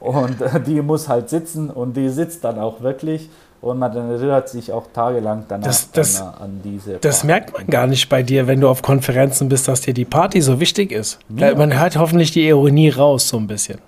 Und 0.00 0.40
äh, 0.40 0.58
die 0.58 0.80
muss 0.80 1.06
halt 1.06 1.28
sitzen 1.28 1.68
und 1.68 1.98
die 1.98 2.08
sitzt 2.08 2.44
dann 2.44 2.58
auch 2.58 2.80
wirklich. 2.80 3.28
Und 3.60 3.78
man 3.78 3.94
erinnert 3.94 4.48
sich 4.48 4.72
auch 4.72 4.86
tagelang 4.94 5.44
danach 5.48 5.66
das, 5.66 5.90
das, 5.92 6.22
an, 6.22 6.34
an, 6.40 6.60
diese. 6.64 6.94
Das 6.94 7.16
Party. 7.16 7.26
merkt 7.26 7.52
man 7.52 7.66
gar 7.66 7.86
nicht 7.86 8.08
bei 8.08 8.22
dir, 8.22 8.46
wenn 8.46 8.58
du 8.58 8.70
auf 8.70 8.80
Konferenzen 8.80 9.50
bist, 9.50 9.68
dass 9.68 9.82
dir 9.82 9.92
die 9.92 10.06
Party 10.06 10.40
so 10.40 10.58
wichtig 10.60 10.92
ist. 10.92 11.18
Ja. 11.36 11.54
Man 11.54 11.78
hört 11.78 11.98
hoffentlich 11.98 12.30
die 12.30 12.48
Ironie 12.48 12.88
raus, 12.88 13.28
so 13.28 13.36
ein 13.36 13.46
bisschen. 13.46 13.80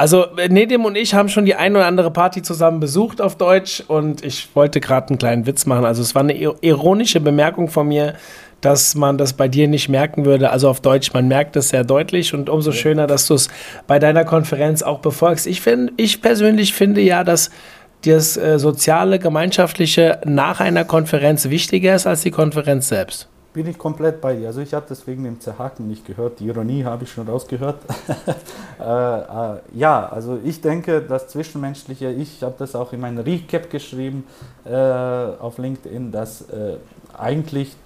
Also 0.00 0.28
Nedim 0.48 0.86
und 0.86 0.96
ich 0.96 1.12
haben 1.12 1.28
schon 1.28 1.44
die 1.44 1.56
ein 1.56 1.76
oder 1.76 1.84
andere 1.84 2.10
Party 2.10 2.40
zusammen 2.40 2.80
besucht 2.80 3.20
auf 3.20 3.36
Deutsch 3.36 3.84
und 3.86 4.24
ich 4.24 4.48
wollte 4.54 4.80
gerade 4.80 5.08
einen 5.08 5.18
kleinen 5.18 5.44
Witz 5.44 5.66
machen. 5.66 5.84
Also 5.84 6.00
es 6.00 6.14
war 6.14 6.22
eine 6.22 6.32
ironische 6.32 7.20
Bemerkung 7.20 7.68
von 7.68 7.86
mir, 7.86 8.14
dass 8.62 8.94
man 8.94 9.18
das 9.18 9.34
bei 9.34 9.46
dir 9.46 9.68
nicht 9.68 9.90
merken 9.90 10.24
würde. 10.24 10.52
Also 10.52 10.70
auf 10.70 10.80
Deutsch, 10.80 11.12
man 11.12 11.28
merkt 11.28 11.54
es 11.56 11.68
sehr 11.68 11.84
deutlich 11.84 12.32
und 12.32 12.48
umso 12.48 12.72
schöner, 12.72 13.06
dass 13.06 13.26
du 13.26 13.34
es 13.34 13.48
bei 13.86 13.98
deiner 13.98 14.24
Konferenz 14.24 14.82
auch 14.82 15.00
befolgst. 15.00 15.46
Ich, 15.46 15.60
find, 15.60 15.92
ich 15.98 16.22
persönlich 16.22 16.72
finde 16.72 17.02
ja, 17.02 17.22
dass 17.22 17.50
das 18.06 18.38
äh, 18.38 18.58
soziale, 18.58 19.18
gemeinschaftliche 19.18 20.22
nach 20.24 20.60
einer 20.60 20.86
Konferenz 20.86 21.50
wichtiger 21.50 21.94
ist 21.94 22.06
als 22.06 22.22
die 22.22 22.30
Konferenz 22.30 22.88
selbst 22.88 23.28
bin 23.52 23.66
ich 23.66 23.78
komplett 23.78 24.20
bei 24.20 24.36
dir. 24.36 24.48
Also 24.48 24.60
ich 24.60 24.74
habe 24.74 24.86
das 24.88 25.06
wegen 25.06 25.24
dem 25.24 25.40
Zerhaken 25.40 25.88
nicht 25.88 26.06
gehört. 26.06 26.40
Die 26.40 26.46
Ironie 26.46 26.84
habe 26.84 27.04
ich 27.04 27.10
schon 27.10 27.28
rausgehört. 27.28 27.80
äh, 28.80 28.82
äh, 28.82 29.58
ja, 29.74 30.08
also 30.08 30.38
ich 30.44 30.60
denke, 30.60 31.02
das 31.02 31.28
Zwischenmenschliche, 31.28 32.10
ich 32.10 32.42
habe 32.42 32.54
das 32.58 32.74
auch 32.74 32.92
in 32.92 33.00
meinem 33.00 33.18
Recap 33.18 33.70
geschrieben 33.70 34.24
äh, 34.64 34.72
auf 34.72 35.58
LinkedIn, 35.58 36.12
dass 36.12 36.42
äh, 36.42 36.76
eigentlich 37.16 37.76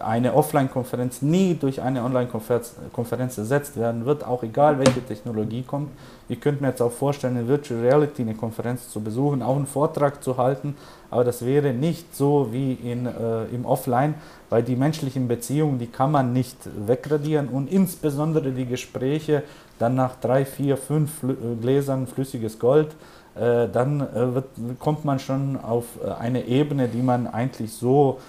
eine 0.00 0.34
Offline-Konferenz 0.34 1.22
nie 1.22 1.54
durch 1.54 1.80
eine 1.80 2.02
Online-Konferenz 2.02 3.38
ersetzt 3.38 3.76
werden 3.76 4.06
wird, 4.06 4.24
auch 4.24 4.42
egal 4.42 4.78
welche 4.78 5.04
Technologie 5.04 5.62
kommt. 5.62 5.90
Ihr 6.28 6.36
könnt 6.36 6.60
mir 6.60 6.68
jetzt 6.68 6.82
auch 6.82 6.92
vorstellen, 6.92 7.36
in 7.36 7.48
Virtual 7.48 7.80
Reality 7.80 8.22
eine 8.22 8.34
Konferenz 8.34 8.88
zu 8.88 9.00
besuchen, 9.00 9.42
auch 9.42 9.56
einen 9.56 9.66
Vortrag 9.66 10.22
zu 10.22 10.36
halten, 10.36 10.76
aber 11.10 11.24
das 11.24 11.44
wäre 11.44 11.72
nicht 11.72 12.14
so 12.14 12.48
wie 12.50 12.72
in, 12.72 13.06
äh, 13.06 13.44
im 13.52 13.66
Offline, 13.66 14.14
weil 14.50 14.62
die 14.62 14.76
menschlichen 14.76 15.28
Beziehungen, 15.28 15.78
die 15.78 15.86
kann 15.86 16.10
man 16.10 16.32
nicht 16.32 16.56
wegradieren 16.86 17.48
und 17.48 17.70
insbesondere 17.70 18.52
die 18.52 18.66
Gespräche 18.66 19.42
dann 19.78 19.94
nach 19.94 20.16
drei, 20.16 20.44
vier, 20.44 20.76
fünf 20.76 21.22
äh, 21.22 21.34
Gläsern 21.60 22.06
flüssiges 22.06 22.58
Gold, 22.58 22.94
äh, 23.34 23.68
dann 23.68 24.00
äh, 24.00 24.34
wird, 24.34 24.46
kommt 24.78 25.04
man 25.04 25.18
schon 25.18 25.58
auf 25.60 25.84
äh, 26.04 26.10
eine 26.20 26.46
Ebene, 26.46 26.88
die 26.88 27.02
man 27.02 27.26
eigentlich 27.26 27.72
so 27.72 28.20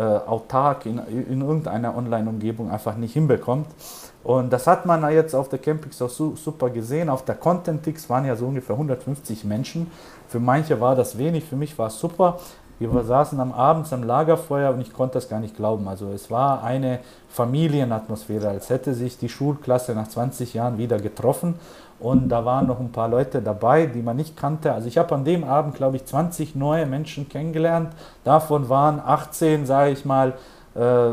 autark 0.00 0.86
in, 0.86 0.98
in 0.98 1.40
irgendeiner 1.42 1.96
Online-Umgebung 1.96 2.70
einfach 2.70 2.96
nicht 2.96 3.12
hinbekommt. 3.12 3.66
Und 4.24 4.52
das 4.52 4.66
hat 4.66 4.86
man 4.86 5.10
jetzt 5.12 5.34
auf 5.34 5.48
der 5.48 5.58
Campix 5.58 6.00
auch 6.00 6.10
super 6.10 6.70
gesehen. 6.70 7.08
Auf 7.08 7.24
der 7.24 7.34
Contentix 7.34 8.08
waren 8.08 8.24
ja 8.24 8.36
so 8.36 8.46
ungefähr 8.46 8.74
150 8.74 9.44
Menschen. 9.44 9.90
Für 10.28 10.38
manche 10.38 10.80
war 10.80 10.94
das 10.94 11.18
wenig, 11.18 11.44
für 11.44 11.56
mich 11.56 11.76
war 11.78 11.88
es 11.88 11.98
super. 11.98 12.38
Wir 12.78 13.04
saßen 13.04 13.38
am 13.38 13.52
Abend 13.52 13.92
am 13.92 14.02
Lagerfeuer 14.02 14.72
und 14.72 14.80
ich 14.80 14.92
konnte 14.92 15.14
das 15.14 15.28
gar 15.28 15.38
nicht 15.38 15.56
glauben. 15.56 15.86
Also 15.86 16.08
es 16.08 16.30
war 16.30 16.64
eine 16.64 16.98
Familienatmosphäre, 17.28 18.48
als 18.48 18.70
hätte 18.70 18.94
sich 18.94 19.18
die 19.18 19.28
Schulklasse 19.28 19.94
nach 19.94 20.08
20 20.08 20.54
Jahren 20.54 20.78
wieder 20.78 20.98
getroffen. 20.98 21.54
Und 22.02 22.30
da 22.30 22.44
waren 22.44 22.66
noch 22.66 22.80
ein 22.80 22.90
paar 22.90 23.08
Leute 23.08 23.40
dabei, 23.40 23.86
die 23.86 24.02
man 24.02 24.16
nicht 24.16 24.36
kannte. 24.36 24.72
Also 24.72 24.88
ich 24.88 24.98
habe 24.98 25.14
an 25.14 25.24
dem 25.24 25.44
Abend, 25.44 25.76
glaube 25.76 25.96
ich, 25.96 26.04
20 26.04 26.56
neue 26.56 26.84
Menschen 26.84 27.28
kennengelernt. 27.28 27.90
Davon 28.24 28.68
waren 28.68 29.00
18, 29.04 29.66
sage 29.66 29.92
ich 29.92 30.04
mal, 30.04 30.34
äh, 30.74 31.12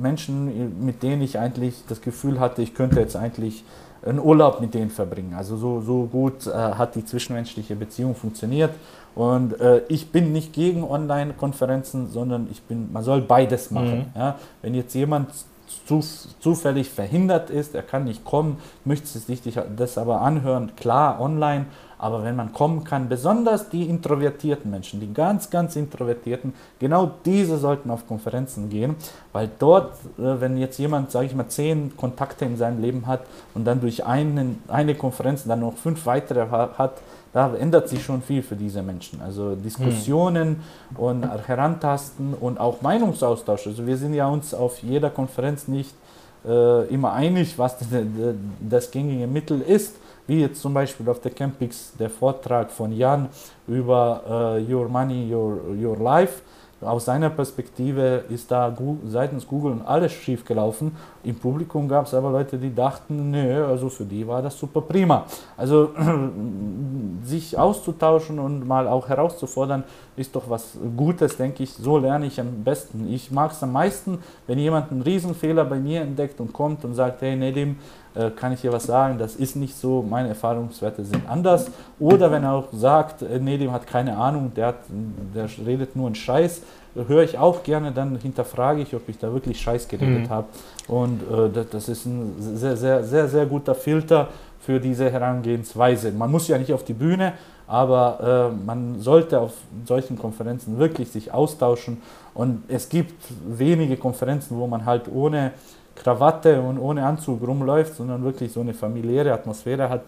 Menschen, 0.00 0.82
mit 0.84 1.02
denen 1.02 1.20
ich 1.20 1.38
eigentlich 1.38 1.84
das 1.88 2.00
Gefühl 2.00 2.40
hatte, 2.40 2.62
ich 2.62 2.74
könnte 2.74 3.00
jetzt 3.00 3.16
eigentlich 3.16 3.64
einen 4.02 4.18
Urlaub 4.18 4.62
mit 4.62 4.72
denen 4.72 4.88
verbringen. 4.88 5.34
Also 5.36 5.58
so, 5.58 5.82
so 5.82 6.04
gut 6.10 6.46
äh, 6.46 6.52
hat 6.52 6.94
die 6.94 7.04
zwischenmenschliche 7.04 7.76
Beziehung 7.76 8.14
funktioniert. 8.14 8.70
Und 9.14 9.60
äh, 9.60 9.82
ich 9.88 10.10
bin 10.10 10.32
nicht 10.32 10.54
gegen 10.54 10.84
Online-Konferenzen, 10.84 12.08
sondern 12.08 12.48
ich 12.50 12.62
bin, 12.62 12.90
man 12.90 13.02
soll 13.02 13.20
beides 13.20 13.70
machen. 13.70 14.10
Mhm. 14.14 14.18
Ja? 14.20 14.36
Wenn 14.62 14.72
jetzt 14.72 14.94
jemand 14.94 15.28
zufällig 16.40 16.90
verhindert 16.90 17.50
ist, 17.50 17.74
er 17.74 17.82
kann 17.82 18.04
nicht 18.04 18.24
kommen, 18.24 18.58
möchte 18.84 19.06
sich 19.06 19.40
das 19.76 19.98
aber 19.98 20.20
anhören, 20.20 20.72
klar 20.76 21.20
online, 21.20 21.66
aber 22.00 22.24
wenn 22.24 22.34
man 22.34 22.52
kommen 22.52 22.82
kann, 22.82 23.10
besonders 23.10 23.68
die 23.68 23.84
introvertierten 23.84 24.70
Menschen, 24.70 25.00
die 25.00 25.12
ganz, 25.12 25.50
ganz 25.50 25.76
introvertierten, 25.76 26.54
genau 26.78 27.10
diese 27.26 27.58
sollten 27.58 27.90
auf 27.90 28.08
Konferenzen 28.08 28.70
gehen, 28.70 28.96
weil 29.32 29.50
dort, 29.58 29.92
äh, 30.18 30.40
wenn 30.40 30.56
jetzt 30.56 30.78
jemand, 30.78 31.10
sage 31.10 31.26
ich 31.26 31.34
mal, 31.34 31.48
zehn 31.48 31.94
Kontakte 31.98 32.46
in 32.46 32.56
seinem 32.56 32.80
Leben 32.80 33.06
hat 33.06 33.20
und 33.54 33.66
dann 33.66 33.82
durch 33.82 34.06
einen, 34.06 34.62
eine 34.68 34.94
Konferenz 34.94 35.44
dann 35.44 35.60
noch 35.60 35.76
fünf 35.76 36.06
weitere 36.06 36.48
hat, 36.48 37.02
da 37.32 37.54
ändert 37.54 37.88
sich 37.88 38.02
schon 38.02 38.22
viel 38.22 38.42
für 38.42 38.56
diese 38.56 38.82
Menschen. 38.82 39.20
Also 39.22 39.54
Diskussionen 39.54 40.62
hm. 40.94 40.96
und 40.96 41.48
Herantasten 41.48 42.34
und 42.34 42.58
auch 42.58 42.82
Meinungsaustausch. 42.82 43.68
Also 43.68 43.86
wir 43.86 43.96
sind 43.96 44.14
ja 44.14 44.28
uns 44.28 44.52
auf 44.52 44.78
jeder 44.82 45.10
Konferenz 45.10 45.68
nicht 45.68 45.94
äh, 46.44 46.86
immer 46.88 47.12
einig, 47.12 47.58
was 47.58 47.76
das 48.60 48.90
gängige 48.90 49.26
Mittel 49.26 49.60
ist. 49.60 49.96
Wie 50.26 50.40
jetzt 50.40 50.60
zum 50.60 50.74
Beispiel 50.74 51.08
auf 51.08 51.20
der 51.20 51.32
Campix 51.32 51.92
der 51.98 52.08
Vortrag 52.08 52.70
von 52.70 52.92
Jan 52.92 53.28
über 53.66 54.60
uh, 54.60 54.72
Your 54.72 54.88
Money, 54.88 55.32
Your, 55.32 55.60
Your 55.76 55.96
Life 55.96 56.42
aus 56.82 57.04
seiner 57.04 57.28
Perspektive 57.28 58.24
ist 58.30 58.50
da 58.50 58.74
seitens 59.04 59.46
Google 59.46 59.80
alles 59.84 60.12
schief 60.12 60.44
gelaufen. 60.44 60.96
Im 61.22 61.36
Publikum 61.36 61.88
gab 61.88 62.06
es 62.06 62.14
aber 62.14 62.30
Leute, 62.30 62.56
die 62.56 62.74
dachten, 62.74 63.30
nö, 63.30 63.66
also 63.66 63.90
für 63.90 64.04
die 64.04 64.26
war 64.26 64.40
das 64.40 64.58
super 64.58 64.80
prima. 64.80 65.26
Also 65.58 65.90
sich 67.22 67.58
auszutauschen 67.58 68.38
und 68.38 68.66
mal 68.66 68.88
auch 68.88 69.08
herauszufordern, 69.08 69.84
ist 70.16 70.34
doch 70.34 70.48
was 70.48 70.78
Gutes, 70.96 71.36
denke 71.36 71.62
ich. 71.62 71.72
So 71.74 71.98
lerne 71.98 72.26
ich 72.26 72.40
am 72.40 72.64
besten. 72.64 73.12
Ich 73.12 73.30
mag 73.30 73.52
es 73.52 73.62
am 73.62 73.72
meisten, 73.72 74.18
wenn 74.46 74.58
jemand 74.58 74.90
einen 74.90 75.02
Riesenfehler 75.02 75.64
bei 75.66 75.78
mir 75.78 76.00
entdeckt 76.00 76.40
und 76.40 76.52
kommt 76.52 76.84
und 76.84 76.94
sagt, 76.94 77.20
hey 77.20 77.36
Nedim, 77.36 77.76
äh, 78.14 78.30
kann 78.30 78.52
ich 78.52 78.60
hier 78.60 78.72
was 78.72 78.84
sagen, 78.84 79.18
das 79.18 79.36
ist 79.36 79.56
nicht 79.56 79.76
so, 79.76 80.02
meine 80.02 80.28
Erfahrungswerte 80.28 81.04
sind 81.04 81.28
anders. 81.28 81.70
Oder 81.98 82.30
wenn 82.30 82.42
er 82.42 82.52
auch 82.52 82.68
sagt, 82.72 83.22
äh, 83.22 83.38
Nedim 83.38 83.72
hat 83.72 83.86
keine 83.86 84.16
Ahnung, 84.16 84.52
der, 84.54 84.66
hat, 84.68 84.76
der 85.34 85.48
redet 85.64 85.94
nur 85.94 86.06
einen 86.06 86.14
Scheiß, 86.14 86.62
höre 87.06 87.22
ich 87.22 87.38
auch 87.38 87.62
gerne, 87.62 87.92
dann 87.92 88.16
hinterfrage 88.16 88.82
ich, 88.82 88.94
ob 88.94 89.08
ich 89.08 89.18
da 89.18 89.32
wirklich 89.32 89.60
Scheiß 89.60 89.86
geredet 89.86 90.22
mhm. 90.22 90.30
habe. 90.30 90.46
Und 90.88 91.22
äh, 91.22 91.64
das 91.70 91.88
ist 91.88 92.06
ein 92.06 92.34
sehr, 92.38 92.76
sehr, 92.76 93.04
sehr, 93.04 93.28
sehr 93.28 93.46
guter 93.46 93.74
Filter 93.74 94.28
für 94.60 94.80
diese 94.80 95.10
Herangehensweise. 95.10 96.10
Man 96.12 96.30
muss 96.30 96.48
ja 96.48 96.58
nicht 96.58 96.72
auf 96.72 96.84
die 96.84 96.92
Bühne, 96.92 97.34
aber 97.66 98.50
äh, 98.52 98.66
man 98.66 99.00
sollte 99.00 99.40
auf 99.40 99.52
solchen 99.86 100.18
Konferenzen 100.18 100.78
wirklich 100.78 101.10
sich 101.10 101.32
austauschen. 101.32 102.02
Und 102.34 102.64
es 102.68 102.88
gibt 102.88 103.14
wenige 103.46 103.96
Konferenzen, 103.96 104.58
wo 104.58 104.66
man 104.66 104.84
halt 104.84 105.04
ohne 105.12 105.52
Krawatte 105.94 106.60
und 106.60 106.78
ohne 106.78 107.04
Anzug 107.04 107.46
rumläuft, 107.46 107.96
sondern 107.96 108.24
wirklich 108.24 108.52
so 108.52 108.60
eine 108.60 108.74
familiäre 108.74 109.32
Atmosphäre 109.32 109.88
hat, 109.88 110.02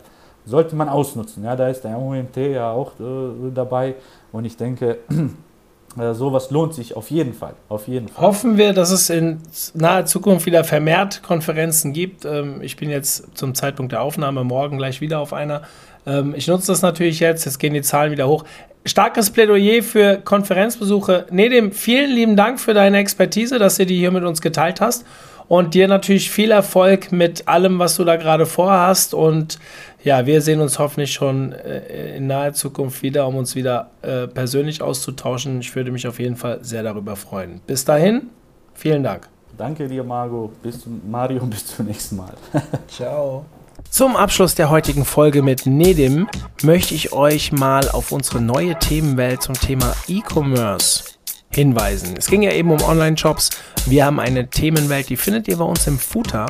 sollte 0.45 0.75
man 0.75 0.89
ausnutzen. 0.89 1.45
Ja, 1.45 1.57
da 1.57 1.69
ist 1.69 1.83
der 1.83 1.99
OMT 1.99 2.37
ja 2.37 2.71
auch 2.71 2.93
äh, 2.99 3.51
dabei 3.55 3.95
und 4.33 4.45
ich 4.45 4.57
denke, 4.57 4.99
äh, 5.99 6.15
sowas 6.15 6.51
lohnt 6.51 6.75
sich 6.75 6.97
auf 6.97 7.11
jeden 7.11 7.35
Fall. 7.35 7.55
Auf 7.69 7.87
jeden 7.89 8.09
Fall. 8.09 8.27
Hoffen 8.27 8.57
wir, 8.57 8.73
dass 8.73 8.91
es 8.91 9.11
in 9.11 9.39
naher 9.75 10.07
Zukunft 10.07 10.47
wieder 10.47 10.65
vermehrt 10.65 11.23
Konferenzen 11.23 11.93
gibt. 11.93 12.25
Ähm, 12.25 12.61
ich 12.63 12.77
bin 12.77 12.91
jetzt 12.91 13.37
zum 13.37 13.55
Zeitpunkt 13.55 13.93
der 13.93 14.03
Aufnahme 14.03 14.45
morgen 14.45 14.79
gleich 14.79 15.01
wieder 15.01 15.21
auf 15.21 15.33
einer. 15.33 15.63
Ähm, 16.07 16.35
ich 16.37 16.49
nutze 16.49 16.69
das 16.69 16.83
natürlich 16.83 17.21
jetzt, 17.21 17.45
jetzt 17.45 17.59
gehen 17.59 17.75
die 17.75 17.83
Zahlen 17.83 18.11
wieder 18.11 18.29
hoch. 18.29 18.45
Starkes 18.85 19.31
Plädoyer 19.31 19.81
für 19.83 20.17
Konferenzbesuche. 20.17 21.27
Nedim, 21.31 21.71
vielen 21.71 22.11
lieben 22.11 22.35
Dank 22.35 22.59
für 22.59 22.75
deine 22.75 22.99
Expertise, 22.99 23.61
dass 23.61 23.77
du 23.77 23.87
die 23.87 23.97
hier 23.97 24.11
mit 24.11 24.25
uns 24.25 24.41
geteilt 24.41 24.81
hast. 24.81 25.07
Und 25.53 25.75
dir 25.75 25.87
natürlich 25.87 26.31
viel 26.31 26.51
Erfolg 26.51 27.13
mit 27.13 27.47
allem, 27.47 27.79
was 27.79 27.97
du 27.97 28.05
da 28.05 28.17
gerade 28.17 28.47
vorhast. 28.47 29.13
Und 29.13 29.59
ja, 30.03 30.25
wir 30.25 30.41
sehen 30.41 30.63
uns 30.63 30.79
hoffentlich 30.79 31.13
schon 31.13 31.53
äh, 31.53 32.17
in 32.17 32.27
naher 32.27 32.55
Zukunft 32.55 33.03
wieder, 33.03 33.29
um 33.29 33.37
uns 33.37 33.55
wieder 33.55 33.91
äh, 34.01 34.29
persönlich 34.29 34.81
auszutauschen. 34.81 35.61
Ich 35.61 35.77
würde 35.77 35.91
mich 35.91 36.09
auf 36.09 36.19
jeden 36.19 36.37
Fall 36.37 36.61
sehr 36.65 36.83
darüber 36.83 37.17
freuen. 37.17 37.61
Bis 37.67 37.85
dahin, 37.85 38.31
vielen 38.73 39.03
Dank. 39.03 39.29
Danke 39.59 39.89
dir, 39.89 40.03
Margo. 40.03 40.51
Bis 40.63 40.81
zum, 40.81 41.03
Mario, 41.11 41.41
bis 41.45 41.67
zum 41.67 41.85
nächsten 41.85 42.17
Mal. 42.17 42.33
Ciao. 42.89 43.45
Zum 43.91 44.17
Abschluss 44.17 44.55
der 44.55 44.71
heutigen 44.71 45.05
Folge 45.05 45.43
mit 45.43 45.67
Nedim 45.67 46.29
möchte 46.63 46.95
ich 46.95 47.13
euch 47.13 47.53
mal 47.53 47.91
auf 47.91 48.11
unsere 48.11 48.41
neue 48.41 48.79
Themenwelt 48.79 49.43
zum 49.43 49.55
Thema 49.55 49.93
E-Commerce 50.09 51.12
hinweisen. 51.55 52.15
Es 52.17 52.27
ging 52.27 52.43
ja 52.43 52.53
eben 52.53 52.71
um 52.71 52.83
Online-Shops. 52.83 53.51
Wir 53.87 54.05
haben 54.07 54.21
eine 54.21 54.49
Themenwelt, 54.49 55.09
die 55.09 55.17
findet 55.17 55.49
ihr 55.49 55.57
bei 55.57 55.65
uns 55.65 55.87
im 55.87 55.99
Footer 55.99 56.47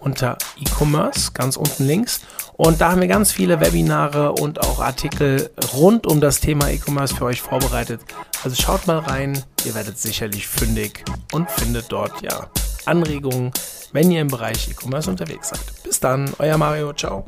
unter 0.00 0.36
E-Commerce, 0.60 1.32
ganz 1.32 1.56
unten 1.56 1.86
links. 1.86 2.20
Und 2.56 2.80
da 2.80 2.92
haben 2.92 3.00
wir 3.00 3.08
ganz 3.08 3.32
viele 3.32 3.60
Webinare 3.60 4.32
und 4.32 4.60
auch 4.60 4.78
Artikel 4.78 5.50
rund 5.72 6.06
um 6.06 6.20
das 6.20 6.40
Thema 6.40 6.70
E-Commerce 6.70 7.16
für 7.16 7.24
euch 7.24 7.42
vorbereitet. 7.42 8.00
Also 8.44 8.60
schaut 8.60 8.86
mal 8.86 8.98
rein, 8.98 9.42
ihr 9.64 9.74
werdet 9.74 9.98
sicherlich 9.98 10.46
fündig 10.46 11.04
und 11.32 11.50
findet 11.50 11.90
dort 11.90 12.22
ja 12.22 12.48
Anregungen, 12.84 13.50
wenn 13.92 14.10
ihr 14.10 14.20
im 14.20 14.28
Bereich 14.28 14.68
E-Commerce 14.68 15.10
unterwegs 15.10 15.48
seid. 15.48 15.82
Bis 15.82 15.98
dann, 15.98 16.32
euer 16.38 16.58
Mario, 16.58 16.92
ciao. 16.92 17.24